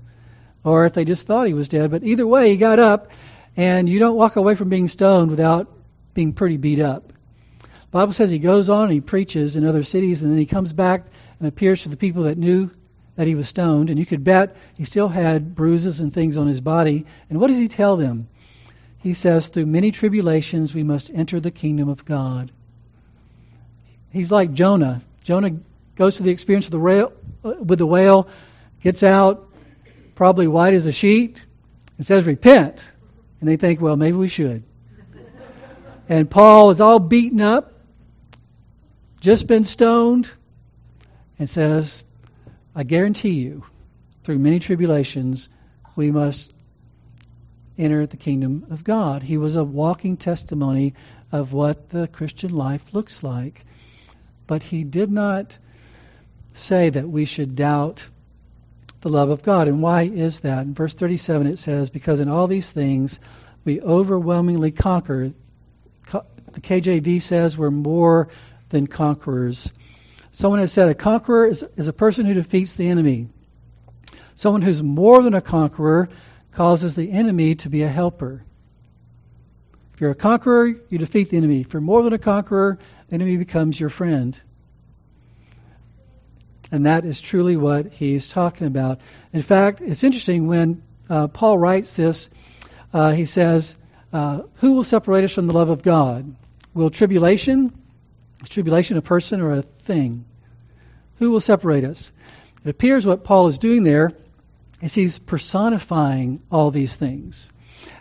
or 0.64 0.86
if 0.86 0.94
they 0.94 1.06
just 1.06 1.26
thought 1.26 1.48
he 1.48 1.54
was 1.54 1.70
dead. 1.70 1.92
But 1.92 2.04
either 2.04 2.28
way, 2.28 2.50
he 2.50 2.58
got 2.58 2.80
up, 2.80 3.12
and 3.58 3.90
you 3.90 4.00
don't 4.00 4.16
walk 4.16 4.36
away 4.36 4.56
from 4.56 4.70
being 4.70 4.88
stoned 4.88 5.32
without 5.32 5.72
being 6.14 6.34
pretty 6.34 6.58
beat 6.58 6.80
up. 6.80 7.14
The 7.62 8.00
Bible 8.00 8.14
says 8.14 8.30
he 8.30 8.40
goes 8.40 8.70
on 8.70 8.86
and 8.86 8.94
he 8.94 9.02
preaches 9.02 9.56
in 9.56 9.66
other 9.66 9.84
cities, 9.84 10.22
and 10.22 10.32
then 10.32 10.38
he 10.38 10.46
comes 10.46 10.74
back 10.74 11.06
and 11.40 11.48
appears 11.48 11.84
to 11.84 11.90
the 11.90 11.98
people 11.98 12.24
that 12.24 12.38
knew 12.38 12.70
that 13.16 13.28
he 13.28 13.36
was 13.36 13.48
stoned, 13.48 13.90
and 13.90 13.98
you 13.98 14.06
could 14.06 14.24
bet 14.24 14.56
he 14.76 14.84
still 14.84 15.08
had 15.08 15.56
bruises 15.56 16.00
and 16.02 16.14
things 16.14 16.38
on 16.38 16.48
his 16.48 16.62
body. 16.62 17.06
And 17.30 17.40
what 17.40 17.48
does 17.48 17.58
he 17.58 17.68
tell 17.68 17.96
them? 17.96 18.28
He 18.98 19.14
says, 19.14 19.48
Through 19.48 19.68
many 19.68 19.92
tribulations 19.92 20.74
we 20.74 20.84
must 20.84 21.10
enter 21.14 21.40
the 21.40 21.52
kingdom 21.52 21.90
of 21.90 22.06
God. 22.06 22.52
He's 24.16 24.32
like 24.32 24.54
Jonah. 24.54 25.02
Jonah 25.26 25.58
goes 25.98 26.16
through 26.16 26.28
the 26.28 26.32
experience 26.32 26.70
the 26.70 26.80
whale, 26.80 27.12
uh, 27.44 27.56
with 27.60 27.80
the 27.80 27.86
whale, 27.86 28.30
gets 28.82 29.04
out, 29.04 29.50
probably 30.16 30.48
white 30.48 30.74
as 30.74 30.86
a 30.86 30.94
sheet, 30.94 31.46
and 31.98 32.08
says, 32.08 32.26
Repent. 32.26 32.86
And 33.42 33.50
they 33.50 33.58
think, 33.58 33.82
well, 33.82 33.98
maybe 33.98 34.16
we 34.16 34.30
should. 34.30 34.64
And 36.08 36.30
Paul 36.30 36.72
is 36.72 36.80
all 36.80 36.98
beaten 37.00 37.42
up, 37.42 37.74
just 39.20 39.48
been 39.48 39.66
stoned, 39.66 40.30
and 41.38 41.50
says, 41.50 42.02
I 42.74 42.84
guarantee 42.84 43.32
you, 43.32 43.66
through 44.24 44.40
many 44.40 44.60
tribulations, 44.60 45.50
we 45.98 46.10
must 46.10 46.54
enter 47.78 48.06
the 48.06 48.16
kingdom 48.16 48.68
of 48.70 48.86
God. 48.86 49.24
He 49.24 49.38
was 49.38 49.58
a 49.58 49.64
walking 49.66 50.16
testimony 50.16 50.94
of 51.34 51.52
what 51.52 51.90
the 51.90 52.08
Christian 52.08 52.56
life 52.56 52.94
looks 52.94 53.22
like. 53.22 53.66
But 54.48 54.64
he 54.64 54.84
did 54.84 55.12
not 55.12 55.58
say 56.54 56.90
that 56.90 57.10
we 57.10 57.26
should 57.26 57.56
doubt 57.56 58.04
the 59.02 59.10
love 59.10 59.30
of 59.30 59.44
God. 59.44 59.68
And 59.68 59.82
why 59.82 60.04
is 60.04 60.42
that? 60.42 60.66
In 60.66 60.74
verse 60.74 60.94
37 60.94 61.48
it 61.48 61.60
says, 61.60 61.90
Because 61.90 62.20
in 62.20 62.30
all 62.30 62.48
these 62.48 62.70
things 62.70 63.20
we 63.64 63.82
overwhelmingly 63.82 64.72
conquer. 64.72 65.34
The 66.12 66.62
KJV 66.62 67.22
says 67.22 67.58
we're 67.58 67.72
more 67.72 68.30
than 68.70 68.88
conquerors. 68.88 69.74
Someone 70.32 70.60
has 70.60 70.72
said 70.72 70.90
a 70.90 70.96
conqueror 70.96 71.48
is, 71.48 71.66
is 71.76 71.88
a 71.88 71.94
person 71.94 72.26
who 72.26 72.34
defeats 72.34 72.76
the 72.76 72.88
enemy. 72.90 73.28
Someone 74.36 74.62
who's 74.62 74.82
more 74.82 75.22
than 75.22 75.34
a 75.34 75.42
conqueror 75.42 76.10
causes 76.52 76.96
the 76.96 77.12
enemy 77.12 77.56
to 77.56 77.70
be 77.70 77.84
a 77.84 77.90
helper. 77.90 78.44
If 79.96 80.02
you're 80.02 80.12
a 80.12 80.16
conqueror, 80.16 80.68
you 80.90 80.98
defeat 80.98 81.30
the 81.30 81.38
enemy. 81.38 81.62
If 81.62 81.72
you're 81.72 81.80
more 81.80 82.04
than 82.04 82.12
a 82.12 82.18
conqueror, 82.18 82.80
the 83.08 83.16
enemy 83.16 83.38
becomes 83.38 83.80
your 83.80 83.90
friend. 83.90 84.38
And 86.70 86.86
that 86.86 87.06
is 87.06 87.22
truly 87.22 87.56
what 87.56 87.94
he's 87.94 88.28
talking 88.28 88.68
about. 88.68 89.00
In 89.32 89.42
fact, 89.42 89.80
it's 89.80 90.04
interesting 90.04 90.48
when 90.48 90.84
uh, 91.10 91.30
Paul 91.30 91.58
writes 91.58 91.94
this, 91.94 92.30
uh, 92.94 93.12
he 93.12 93.24
says, 93.24 93.74
uh, 94.12 94.42
Who 94.56 94.74
will 94.74 94.84
separate 94.84 95.24
us 95.24 95.32
from 95.32 95.48
the 95.48 95.54
love 95.54 95.70
of 95.70 95.82
God? 95.82 96.36
Will 96.74 96.90
tribulation, 96.90 97.72
is 98.44 98.50
tribulation 98.50 98.98
a 98.98 99.02
person 99.02 99.40
or 99.40 99.54
a 99.54 99.62
thing? 99.62 100.26
Who 101.20 101.32
will 101.32 101.40
separate 101.40 101.86
us? 101.86 102.12
It 102.66 102.70
appears 102.70 103.06
what 103.06 103.24
Paul 103.24 103.48
is 103.48 103.60
doing 103.60 103.84
there 103.84 104.12
is 104.82 104.94
he's 104.94 105.20
personifying 105.20 106.44
all 106.52 106.70
these 106.70 106.98
things. 106.98 107.50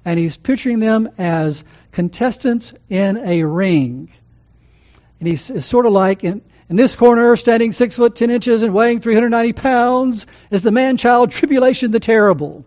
And 0.04 0.18
he's 0.18 0.36
picturing 0.36 0.78
them 0.78 1.10
as 1.18 1.64
contestants 1.92 2.72
in 2.88 3.16
a 3.18 3.44
ring. 3.44 4.10
And 5.20 5.28
he's 5.28 5.64
sort 5.64 5.86
of 5.86 5.92
like 5.92 6.24
in, 6.24 6.42
in 6.68 6.76
this 6.76 6.96
corner, 6.96 7.36
standing 7.36 7.72
six 7.72 7.96
foot 7.96 8.16
ten 8.16 8.30
inches 8.30 8.62
and 8.62 8.74
weighing 8.74 9.00
390 9.00 9.52
pounds, 9.52 10.26
is 10.50 10.62
the 10.62 10.72
man 10.72 10.96
child 10.96 11.30
Tribulation 11.30 11.90
the 11.90 12.00
Terrible 12.00 12.64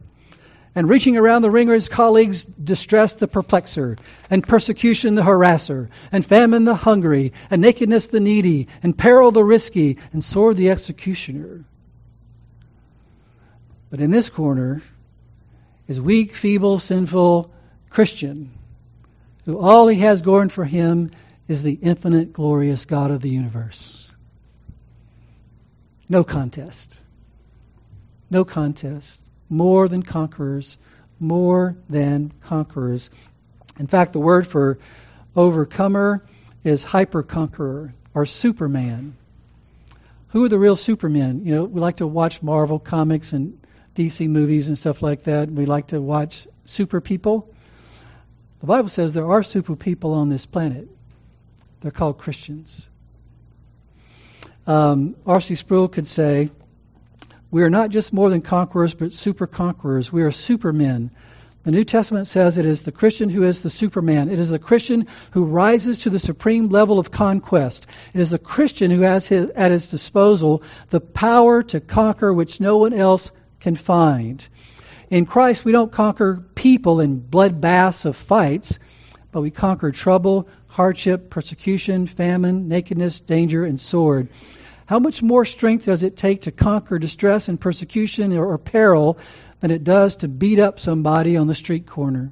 and 0.78 0.88
reaching 0.88 1.18
around 1.18 1.42
the 1.42 1.50
ring 1.50 1.72
are 1.72 1.74
his 1.74 1.90
colleagues, 1.90 2.44
distress 2.44 3.16
the 3.16 3.28
perplexer, 3.28 3.98
and 4.30 4.46
persecution 4.46 5.16
the 5.16 5.24
harasser, 5.24 5.90
and 6.12 6.24
famine 6.24 6.66
the 6.66 6.76
hungry, 6.76 7.34
and 7.50 7.64
nakedness 7.64 8.10
the 8.10 8.20
needy, 8.20 8.68
and 8.84 8.96
peril 8.96 9.32
the 9.32 9.44
risky, 9.44 9.98
and 10.14 10.24
sword 10.24 10.56
the 10.56 10.70
executioner. 10.70 11.66
But 13.90 14.02
in 14.02 14.12
this 14.12 14.30
corner 14.30 14.84
is 15.88 16.00
weak, 16.00 16.36
feeble, 16.36 16.80
sinful 16.80 17.52
Christian, 17.90 18.52
who 19.46 19.60
all 19.60 19.88
he 19.88 20.00
has 20.00 20.22
going 20.22 20.50
for 20.50 20.66
him 20.66 21.12
is 21.48 21.64
the 21.64 21.74
infinite, 21.74 22.34
glorious 22.34 22.86
God 22.86 23.12
of 23.12 23.22
the 23.22 23.30
universe. 23.30 24.14
No 26.10 26.24
contest. 26.24 26.98
No 28.30 28.44
contest 28.44 29.22
more 29.50 29.88
than 29.88 30.04
conquerors, 30.04 30.78
more 31.20 31.78
than 31.90 32.32
conquerors. 32.42 33.10
In 33.80 33.88
fact, 33.88 34.14
the 34.14 34.20
word 34.20 34.46
for 34.46 34.80
overcomer 35.36 36.24
is 36.64 36.84
hyper 36.84 37.24
conqueror 37.24 37.94
or 38.14 38.26
superman. 38.26 39.16
Who 40.30 40.44
are 40.46 40.50
the 40.50 40.60
real 40.60 40.76
supermen? 40.76 41.46
You 41.46 41.56
know, 41.56 41.64
we 41.64 41.80
like 41.80 41.98
to 41.98 42.08
watch 42.08 42.44
Marvel 42.44 42.80
comics 42.80 43.34
and 43.34 43.60
DC 43.98 44.30
movies 44.30 44.68
and 44.68 44.78
stuff 44.78 45.02
like 45.02 45.24
that. 45.24 45.50
We 45.50 45.66
like 45.66 45.88
to 45.88 46.00
watch 46.00 46.48
super 46.66 47.02
people. 47.02 47.52
The 48.60 48.68
Bible 48.68 48.90
says 48.90 49.14
there 49.14 49.32
are 49.32 49.44
super 49.44 49.76
people 49.76 50.14
on 50.14 50.30
this 50.30 50.46
planet. 50.46 50.88
They're 51.82 51.92
called 51.92 52.20
Christians. 52.20 52.88
Um, 54.68 55.16
R.C. 55.26 55.56
Sproul 55.56 55.88
could 55.88 56.08
say, 56.08 56.52
we 57.50 57.64
are 57.64 57.70
not 57.70 57.90
just 57.90 58.14
more 58.14 58.30
than 58.30 58.42
conquerors, 58.42 58.94
but 58.94 59.14
super 59.14 59.48
conquerors. 59.48 60.12
We 60.12 60.22
are 60.24 60.32
supermen. 60.32 61.12
The 61.64 61.72
New 61.72 61.84
Testament 61.84 62.28
says 62.28 62.58
it 62.58 62.66
is 62.66 62.84
the 62.84 62.92
Christian 62.92 63.30
who 63.30 63.44
is 63.44 63.64
the 63.64 63.70
superman. 63.70 64.30
It 64.30 64.40
is 64.40 64.50
the 64.50 64.60
Christian 64.60 65.08
who 65.32 65.46
rises 65.46 66.00
to 66.00 66.10
the 66.10 66.20
supreme 66.20 66.70
level 66.70 67.00
of 67.00 67.12
conquest. 67.12 67.88
It 68.14 68.22
is 68.22 68.30
the 68.30 68.40
Christian 68.40 68.92
who 68.92 69.02
has 69.02 69.28
his, 69.28 69.50
at 69.50 69.72
his 69.72 69.88
disposal 69.88 70.64
the 70.90 71.02
power 71.02 71.64
to 71.64 71.80
conquer 71.80 72.34
which 72.34 72.60
no 72.60 72.78
one 72.78 72.94
else 72.94 73.32
can 73.60 73.76
find. 73.76 74.48
In 75.10 75.26
Christ, 75.26 75.64
we 75.64 75.72
don't 75.72 75.92
conquer 75.92 76.44
people 76.56 77.00
in 77.00 77.22
bloodbaths 77.22 78.06
of 78.06 78.16
fights, 78.16 78.78
but 79.32 79.42
we 79.42 79.52
conquer 79.52 79.92
trouble, 79.92 80.48
hardship, 80.68 81.30
persecution, 81.30 82.06
famine, 82.06 82.68
nakedness, 82.68 83.22
danger, 83.22 83.64
and 83.64 83.80
sword. 83.80 84.30
How 84.86 85.00
much 85.00 85.22
more 85.22 85.44
strength 85.46 85.86
does 85.86 86.04
it 86.04 86.16
take 86.16 86.44
to 86.44 86.52
conquer 86.52 87.00
distress 87.00 87.50
and 87.50 87.60
persecution 87.60 88.36
or, 88.38 88.46
or 88.46 88.58
peril 88.58 89.18
than 89.60 89.72
it 89.72 89.84
does 89.84 90.18
to 90.18 90.28
beat 90.28 90.60
up 90.60 90.80
somebody 90.80 91.36
on 91.36 91.48
the 91.48 91.56
street 91.56 91.88
corner? 91.88 92.32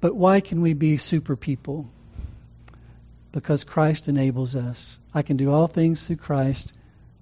But 0.00 0.16
why 0.16 0.40
can 0.40 0.62
we 0.62 0.72
be 0.72 0.96
super 0.96 1.36
people? 1.36 1.88
Because 3.32 3.64
Christ 3.64 4.08
enables 4.08 4.56
us. 4.56 4.98
I 5.14 5.22
can 5.22 5.36
do 5.36 5.52
all 5.52 5.68
things 5.68 6.04
through 6.04 6.16
Christ 6.16 6.72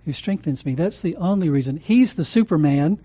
who 0.04 0.12
strengthens 0.12 0.64
me. 0.64 0.74
That's 0.74 1.02
the 1.02 1.16
only 1.16 1.50
reason. 1.50 1.76
He's 1.76 2.14
the 2.14 2.24
Superman, 2.24 2.98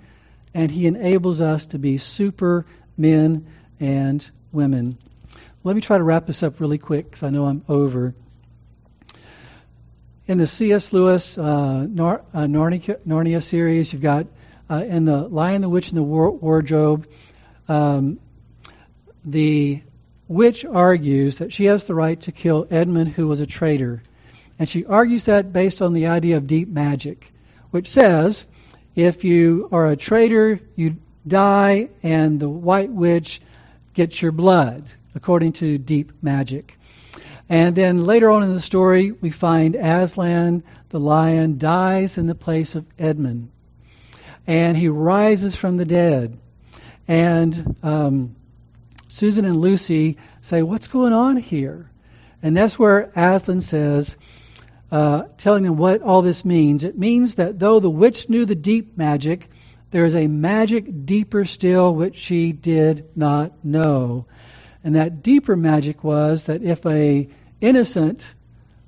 and 0.53 0.71
He 0.71 0.87
enables 0.87 1.41
us 1.41 1.65
to 1.67 1.79
be 1.79 1.97
super 1.97 2.65
men 2.97 3.47
and 3.79 4.29
women. 4.51 4.97
Let 5.65 5.75
me 5.75 5.81
try 5.81 5.97
to 5.97 6.03
wrap 6.03 6.27
this 6.27 6.43
up 6.43 6.59
really 6.59 6.77
quick 6.77 7.05
because 7.05 7.23
I 7.23 7.29
know 7.29 7.45
I'm 7.45 7.63
over. 7.67 8.13
In 10.25 10.37
the 10.37 10.47
C.S. 10.47 10.93
Lewis 10.93 11.37
uh, 11.37 11.85
Nar- 11.89 12.23
uh, 12.33 12.43
Narnia, 12.43 12.97
Narnia, 13.05 13.43
series, 13.43 13.91
you've 13.91 14.01
got 14.01 14.27
uh, 14.69 14.83
in 14.87 15.03
the 15.03 15.27
Lion, 15.27 15.61
the 15.61 15.67
Witch, 15.67 15.89
and 15.89 15.97
the 15.97 16.03
War- 16.03 16.31
Wardrobe, 16.31 17.07
um, 17.67 18.19
the 19.25 19.81
witch 20.28 20.65
argues 20.65 21.38
that 21.38 21.53
she 21.53 21.65
has 21.65 21.86
the 21.86 21.95
right 21.95 22.19
to 22.21 22.32
kill 22.32 22.67
Edmund, 22.69 23.09
who 23.09 23.28
was 23.28 23.39
a 23.39 23.47
traitor. 23.47 24.01
And 24.59 24.69
she 24.69 24.86
argues 24.86 25.26
that 25.26 25.51
based 25.51 25.82
on 25.82 25.93
the 25.93 26.07
idea 26.07 26.38
of 26.38 26.47
deep 26.47 26.69
magic, 26.69 27.32
which 27.71 27.89
says 27.89 28.47
If 28.95 29.24
you 29.24 29.67
are 29.71 29.88
a 29.88 29.97
traitor, 29.97 30.59
you 30.76 30.97
die, 31.28 31.89
and 32.03 32.39
the 32.39 32.49
white 32.49 32.91
witch 32.91 33.41
gets 33.93 34.21
your 34.21 34.32
blood, 34.32 34.86
according 35.15 35.53
to 35.53 35.78
deep 35.78 36.11
magic. 36.21 36.78
And 37.49 37.76
then 37.76 38.05
later 38.05 38.30
on 38.32 38.43
in 38.43 38.53
the 38.53 38.61
story, 38.61 39.11
we 39.11 39.30
find 39.30 39.76
Aslan, 39.76 40.63
the 40.89 40.99
lion, 40.99 41.57
dies 41.57 42.17
in 42.17 42.28
the 42.28 42.36
place 42.36 42.76
of 42.76 42.86
Edmund. 42.97 43.49
And 44.47 44.78
he 44.78 44.89
rises 44.89 45.55
from 45.55 45.78
the 45.78 45.86
dead. 45.86 46.38
And 47.07 47.76
um, 47.84 48.36
Susan 49.14 49.45
and 49.45 49.61
Lucy 49.61 50.18
say, 50.41 50.64
What's 50.64 50.88
going 50.88 51.14
on 51.14 51.38
here? 51.38 51.88
And 52.41 52.57
that's 52.57 52.80
where 52.80 53.11
Aslan 53.16 53.61
says, 53.61 54.18
uh, 54.91 55.26
telling 55.38 55.64
them 55.64 55.78
what 55.78 56.01
all 56.01 56.24
this 56.24 56.43
means. 56.43 56.84
It 56.84 56.97
means 56.97 57.36
that 57.36 57.59
though 57.59 57.80
the 57.80 57.91
witch 57.91 58.28
knew 58.28 58.45
the 58.45 58.55
deep 58.55 58.97
magic, 58.97 59.51
there 59.91 60.05
is 60.05 60.16
a 60.16 60.26
magic 60.26 61.05
deeper 61.05 61.45
still 61.45 61.93
which 61.93 62.18
she 62.18 62.53
did 62.53 63.07
not 63.16 63.64
know. 63.64 64.26
And 64.84 64.95
that 64.95 65.22
deeper 65.22 65.55
magic 65.55 66.03
was 66.03 66.45
that 66.45 66.64
if 66.64 66.84
a 66.88 67.30
innocent 67.61 68.34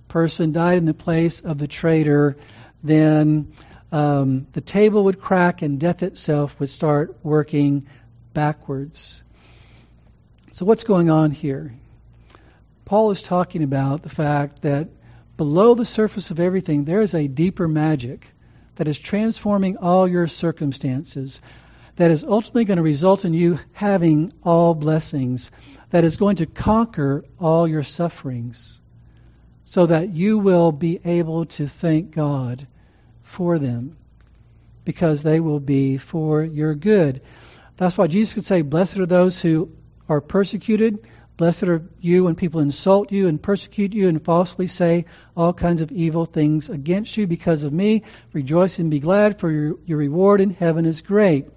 person 0.08 0.54
died 0.54 0.80
in 0.80 0.86
the 0.86 0.96
place 0.96 1.42
of 1.42 1.60
the 1.60 1.68
traitor, 1.68 2.36
then 2.84 3.54
um, 3.92 4.48
the 4.54 4.62
table 4.62 5.04
would 5.04 5.22
crack 5.22 5.62
and 5.62 5.80
death 5.80 6.02
itself 6.02 6.60
would 6.60 6.72
start 6.72 7.16
working 7.22 7.86
backwards. 8.34 9.22
So, 10.56 10.64
what's 10.66 10.86
going 10.86 11.10
on 11.10 11.32
here? 11.32 11.74
Paul 12.86 13.12
is 13.12 13.22
talking 13.22 13.62
about 13.62 14.04
the 14.04 14.10
fact 14.10 14.62
that 14.62 14.88
below 15.36 15.76
the 15.76 15.84
surface 15.86 16.32
of 16.32 16.40
everything, 16.40 16.86
there 16.86 17.02
is 17.02 17.14
a 17.14 17.28
deeper 17.28 17.68
magic 17.68 18.26
that 18.76 18.88
is 18.88 18.98
transforming 18.98 19.76
all 19.76 20.08
your 20.08 20.30
circumstances, 20.30 21.42
that 21.98 22.10
is 22.10 22.24
ultimately 22.24 22.64
going 22.64 22.78
to 22.78 22.84
result 22.84 23.26
in 23.26 23.34
you 23.34 23.60
having 23.74 24.32
all 24.44 24.74
blessings, 24.74 25.52
that 25.90 26.06
is 26.06 26.16
going 26.16 26.38
to 26.38 26.46
conquer 26.46 27.26
all 27.38 27.68
your 27.68 27.84
sufferings, 27.84 28.80
so 29.66 29.88
that 29.88 30.14
you 30.14 30.38
will 30.38 30.72
be 30.72 31.02
able 31.04 31.48
to 31.48 31.68
thank 31.68 32.12
God 32.12 32.66
for 33.24 33.60
them, 33.60 33.98
because 34.86 35.22
they 35.22 35.42
will 35.42 35.60
be 35.60 35.98
for 35.98 36.42
your 36.42 36.76
good. 36.76 37.22
That's 37.76 37.98
why 37.98 38.08
Jesus 38.08 38.36
could 38.36 38.46
say, 38.46 38.62
Blessed 38.62 39.00
are 39.00 39.06
those 39.06 39.38
who 39.38 39.70
are 40.08 40.22
persecuted 40.22 41.00
Blessed 41.38 41.64
are 41.64 41.84
you 42.00 42.24
when 42.24 42.36
people 42.36 42.62
insult 42.62 43.12
you 43.12 43.28
and 43.28 43.42
persecute 43.42 43.94
you 43.94 44.08
and 44.08 44.24
falsely 44.24 44.68
say 44.68 45.04
all 45.36 45.52
kinds 45.52 45.82
of 45.82 45.92
evil 45.92 46.26
things 46.26 46.70
against 46.70 47.18
you 47.18 47.28
because 47.28 47.64
of 47.64 47.74
me. 47.74 48.04
Rejoice 48.32 48.80
and 48.80 48.90
be 48.90 49.02
glad, 49.02 49.38
for 49.38 49.52
your, 49.52 49.76
your 49.86 49.98
reward 49.98 50.40
in 50.40 50.52
heaven 50.52 50.86
is 50.86 51.02
great. 51.02 51.48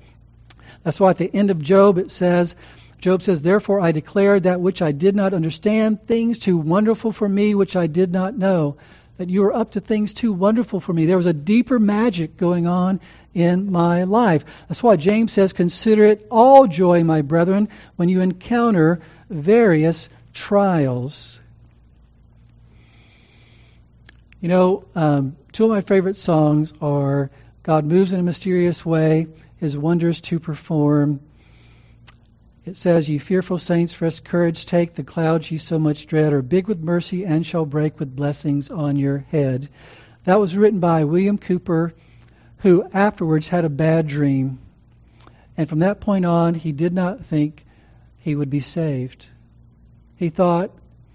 That's 0.82 0.98
why 0.98 1.10
at 1.10 1.18
the 1.18 1.32
end 1.32 1.52
of 1.52 1.62
Job 1.62 1.96
it 1.98 2.10
says, 2.10 2.56
Job 2.98 3.22
says, 3.22 3.40
Therefore 3.40 3.78
I 3.78 3.92
declared 3.92 4.42
that 4.42 4.60
which 4.60 4.82
I 4.82 4.90
did 4.90 5.14
not 5.14 5.32
understand, 5.32 6.04
things 6.08 6.40
too 6.40 6.56
wonderful 6.56 7.12
for 7.12 7.28
me 7.28 7.54
which 7.54 7.76
I 7.76 7.86
did 7.86 8.10
not 8.10 8.36
know. 8.36 8.78
That 9.18 9.28
you 9.28 9.44
are 9.44 9.52
up 9.52 9.72
to 9.72 9.80
things 9.80 10.14
too 10.14 10.32
wonderful 10.32 10.80
for 10.80 10.92
me. 10.92 11.06
There 11.06 11.16
was 11.16 11.26
a 11.26 11.32
deeper 11.32 11.78
magic 11.78 12.36
going 12.36 12.66
on 12.66 13.00
in 13.34 13.70
my 13.70 14.04
life. 14.04 14.44
That's 14.68 14.82
why 14.82 14.96
James 14.96 15.32
says, 15.32 15.52
Consider 15.52 16.04
it 16.04 16.26
all 16.30 16.66
joy, 16.66 17.04
my 17.04 17.22
brethren, 17.22 17.68
when 17.96 18.08
you 18.08 18.20
encounter 18.20 19.00
various 19.28 20.08
trials. 20.32 21.40
You 24.40 24.48
know, 24.48 24.84
um, 24.94 25.36
two 25.50 25.64
of 25.64 25.70
my 25.70 25.80
favorite 25.80 26.16
songs 26.16 26.72
are 26.80 27.30
God 27.64 27.84
Moves 27.84 28.12
in 28.12 28.20
a 28.20 28.22
Mysterious 28.22 28.86
Way, 28.86 29.26
His 29.56 29.76
Wonders 29.76 30.20
to 30.22 30.38
Perform. 30.38 31.18
It 32.68 32.76
says, 32.76 33.08
Ye 33.08 33.16
fearful 33.16 33.56
saints, 33.56 33.94
fresh 33.94 34.20
courage 34.20 34.66
take, 34.66 34.94
the 34.94 35.02
clouds 35.02 35.50
ye 35.50 35.56
so 35.56 35.78
much 35.78 36.06
dread 36.06 36.34
are 36.34 36.42
big 36.42 36.68
with 36.68 36.82
mercy 36.82 37.24
and 37.24 37.46
shall 37.46 37.64
break 37.64 37.98
with 37.98 38.14
blessings 38.14 38.70
on 38.70 38.96
your 38.96 39.24
head. 39.30 39.70
That 40.24 40.38
was 40.38 40.54
written 40.54 40.78
by 40.78 41.04
William 41.04 41.38
Cowper, 41.38 41.94
who 42.58 42.86
afterwards 42.92 43.48
had 43.48 43.64
a 43.64 43.70
bad 43.70 44.06
dream. 44.06 44.58
And 45.56 45.66
from 45.66 45.78
that 45.78 46.02
point 46.02 46.26
on, 46.26 46.52
he 46.52 46.72
did 46.72 46.92
not 46.92 47.24
think 47.24 47.64
he 48.18 48.34
would 48.34 48.50
be 48.50 48.60
saved. 48.60 49.26
He 50.16 50.28
thought 50.28 50.70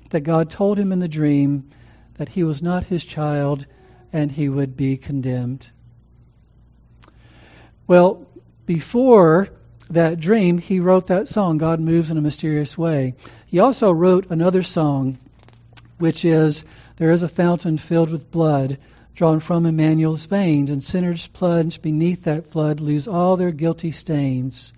that 0.10 0.22
God 0.22 0.50
told 0.50 0.80
him 0.80 0.92
in 0.92 0.98
the 0.98 1.08
dream 1.08 1.70
that 2.16 2.30
he 2.30 2.44
was 2.44 2.64
not 2.64 2.86
his 2.86 3.06
child 3.06 3.68
and 4.12 4.32
he 4.32 4.50
would 4.50 4.76
be 4.76 4.98
condemned. 4.98 5.70
Well, 7.86 8.26
before 8.66 9.50
that 9.94 10.20
dream, 10.20 10.58
he 10.58 10.80
wrote 10.80 11.08
that 11.08 11.28
song, 11.28 11.58
God 11.58 11.80
Moves 11.80 12.12
in 12.12 12.18
a 12.18 12.22
Mysterious 12.22 12.78
Way. 12.78 13.16
He 13.48 13.60
also 13.60 13.92
wrote 13.92 14.30
another 14.30 14.64
song, 14.64 15.18
which 15.98 16.26
is 16.26 16.64
There 16.98 17.12
is 17.12 17.24
a 17.24 17.30
fountain 17.30 17.78
filled 17.78 18.10
with 18.10 18.32
blood 18.32 18.78
drawn 19.16 19.40
from 19.40 19.66
Emmanuel's 19.66 20.26
veins, 20.26 20.70
and 20.70 20.84
sinners 20.84 21.28
plunge 21.28 21.82
beneath 21.82 22.24
that 22.24 22.52
flood 22.52 22.80
lose 22.80 23.08
all 23.08 23.38
their 23.38 23.52
guilty 23.52 23.92
stains. 23.92 24.74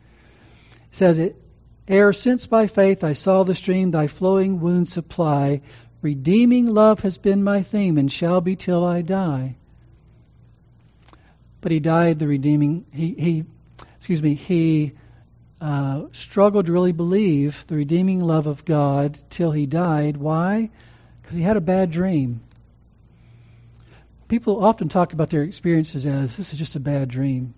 It 0.91 0.95
says 0.95 1.19
it 1.19 1.41
Ere 1.87 2.13
since 2.13 2.47
by 2.47 2.67
faith 2.67 3.03
I 3.03 3.13
saw 3.13 3.43
the 3.43 3.55
stream 3.55 3.91
thy 3.91 4.07
flowing 4.07 4.59
wound 4.59 4.89
supply, 4.89 5.61
redeeming 6.01 6.65
love 6.67 7.01
has 7.01 7.17
been 7.17 7.43
my 7.43 7.61
theme 7.61 7.97
and 7.97 8.11
shall 8.11 8.41
be 8.41 8.55
till 8.55 8.83
I 8.83 9.01
die. 9.01 9.55
But 11.61 11.71
he 11.71 11.79
died 11.79 12.19
the 12.19 12.27
redeeming, 12.27 12.85
he, 12.91 13.13
he 13.13 13.45
excuse 13.97 14.21
me, 14.21 14.33
he 14.33 14.93
uh, 15.61 16.03
struggled 16.11 16.65
to 16.65 16.71
really 16.71 16.91
believe 16.91 17.65
the 17.67 17.75
redeeming 17.75 18.19
love 18.19 18.47
of 18.47 18.65
God 18.65 19.17
till 19.29 19.51
he 19.51 19.65
died. 19.65 20.17
Why? 20.17 20.69
Because 21.21 21.37
he 21.37 21.43
had 21.43 21.57
a 21.57 21.61
bad 21.61 21.91
dream. 21.91 22.41
People 24.27 24.63
often 24.63 24.89
talk 24.89 25.13
about 25.13 25.29
their 25.29 25.43
experiences 25.43 26.05
as 26.05 26.35
this 26.35 26.51
is 26.51 26.59
just 26.59 26.75
a 26.75 26.79
bad 26.79 27.09
dream. 27.09 27.53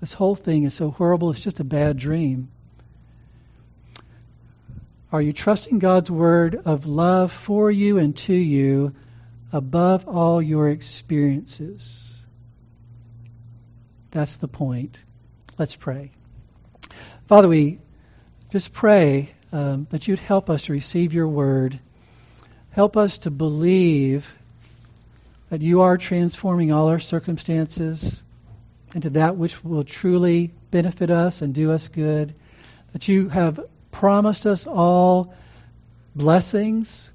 This 0.00 0.12
whole 0.12 0.34
thing 0.34 0.64
is 0.64 0.74
so 0.74 0.90
horrible, 0.90 1.30
it's 1.30 1.40
just 1.40 1.60
a 1.60 1.64
bad 1.64 1.96
dream. 1.98 2.48
Are 5.12 5.22
you 5.22 5.32
trusting 5.32 5.78
God's 5.78 6.10
word 6.10 6.60
of 6.64 6.86
love 6.86 7.30
for 7.30 7.70
you 7.70 7.98
and 7.98 8.16
to 8.16 8.34
you 8.34 8.94
above 9.52 10.08
all 10.08 10.42
your 10.42 10.68
experiences? 10.68 12.12
That's 14.10 14.36
the 14.36 14.48
point. 14.48 14.98
Let's 15.58 15.76
pray. 15.76 16.10
Father, 17.26 17.48
we 17.48 17.80
just 18.52 18.72
pray 18.72 19.30
um, 19.50 19.88
that 19.90 20.06
you'd 20.06 20.20
help 20.20 20.48
us 20.48 20.66
to 20.66 20.72
receive 20.72 21.12
your 21.12 21.26
word. 21.26 21.76
Help 22.70 22.96
us 22.96 23.18
to 23.18 23.32
believe 23.32 24.32
that 25.50 25.60
you 25.60 25.80
are 25.80 25.98
transforming 25.98 26.70
all 26.70 26.86
our 26.86 27.00
circumstances 27.00 28.22
into 28.94 29.10
that 29.10 29.36
which 29.36 29.64
will 29.64 29.82
truly 29.82 30.52
benefit 30.70 31.10
us 31.10 31.42
and 31.42 31.52
do 31.52 31.72
us 31.72 31.88
good. 31.88 32.32
That 32.92 33.08
you 33.08 33.28
have 33.28 33.58
promised 33.90 34.46
us 34.46 34.68
all 34.68 35.34
blessings 36.14 37.10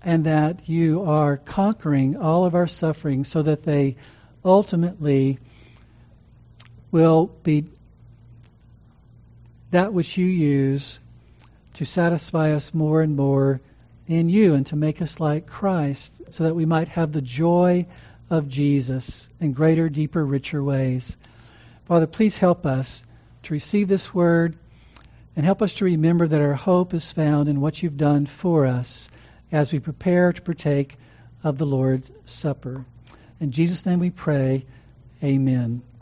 and 0.00 0.26
that 0.26 0.68
you 0.68 1.02
are 1.06 1.38
conquering 1.38 2.18
all 2.18 2.44
of 2.44 2.54
our 2.54 2.68
suffering 2.68 3.24
so 3.24 3.42
that 3.42 3.64
they 3.64 3.96
ultimately 4.44 5.40
will 6.94 7.26
be 7.42 7.66
that 9.72 9.92
which 9.92 10.16
you 10.16 10.26
use 10.26 11.00
to 11.72 11.84
satisfy 11.84 12.52
us 12.52 12.72
more 12.72 13.02
and 13.02 13.16
more 13.16 13.60
in 14.06 14.28
you 14.28 14.54
and 14.54 14.64
to 14.66 14.76
make 14.76 15.02
us 15.02 15.18
like 15.18 15.44
Christ 15.44 16.12
so 16.30 16.44
that 16.44 16.54
we 16.54 16.66
might 16.66 16.86
have 16.86 17.10
the 17.10 17.20
joy 17.20 17.86
of 18.30 18.48
Jesus 18.48 19.28
in 19.40 19.54
greater, 19.54 19.88
deeper, 19.88 20.24
richer 20.24 20.62
ways. 20.62 21.16
Father, 21.86 22.06
please 22.06 22.38
help 22.38 22.64
us 22.64 23.02
to 23.42 23.52
receive 23.52 23.88
this 23.88 24.14
word 24.14 24.56
and 25.34 25.44
help 25.44 25.62
us 25.62 25.74
to 25.74 25.86
remember 25.86 26.28
that 26.28 26.40
our 26.40 26.54
hope 26.54 26.94
is 26.94 27.10
found 27.10 27.48
in 27.48 27.60
what 27.60 27.82
you've 27.82 27.96
done 27.96 28.24
for 28.26 28.66
us 28.66 29.08
as 29.50 29.72
we 29.72 29.80
prepare 29.80 30.32
to 30.32 30.42
partake 30.42 30.94
of 31.42 31.58
the 31.58 31.66
Lord's 31.66 32.08
Supper. 32.24 32.84
In 33.40 33.50
Jesus' 33.50 33.84
name 33.84 33.98
we 33.98 34.10
pray, 34.10 34.64
amen. 35.24 35.82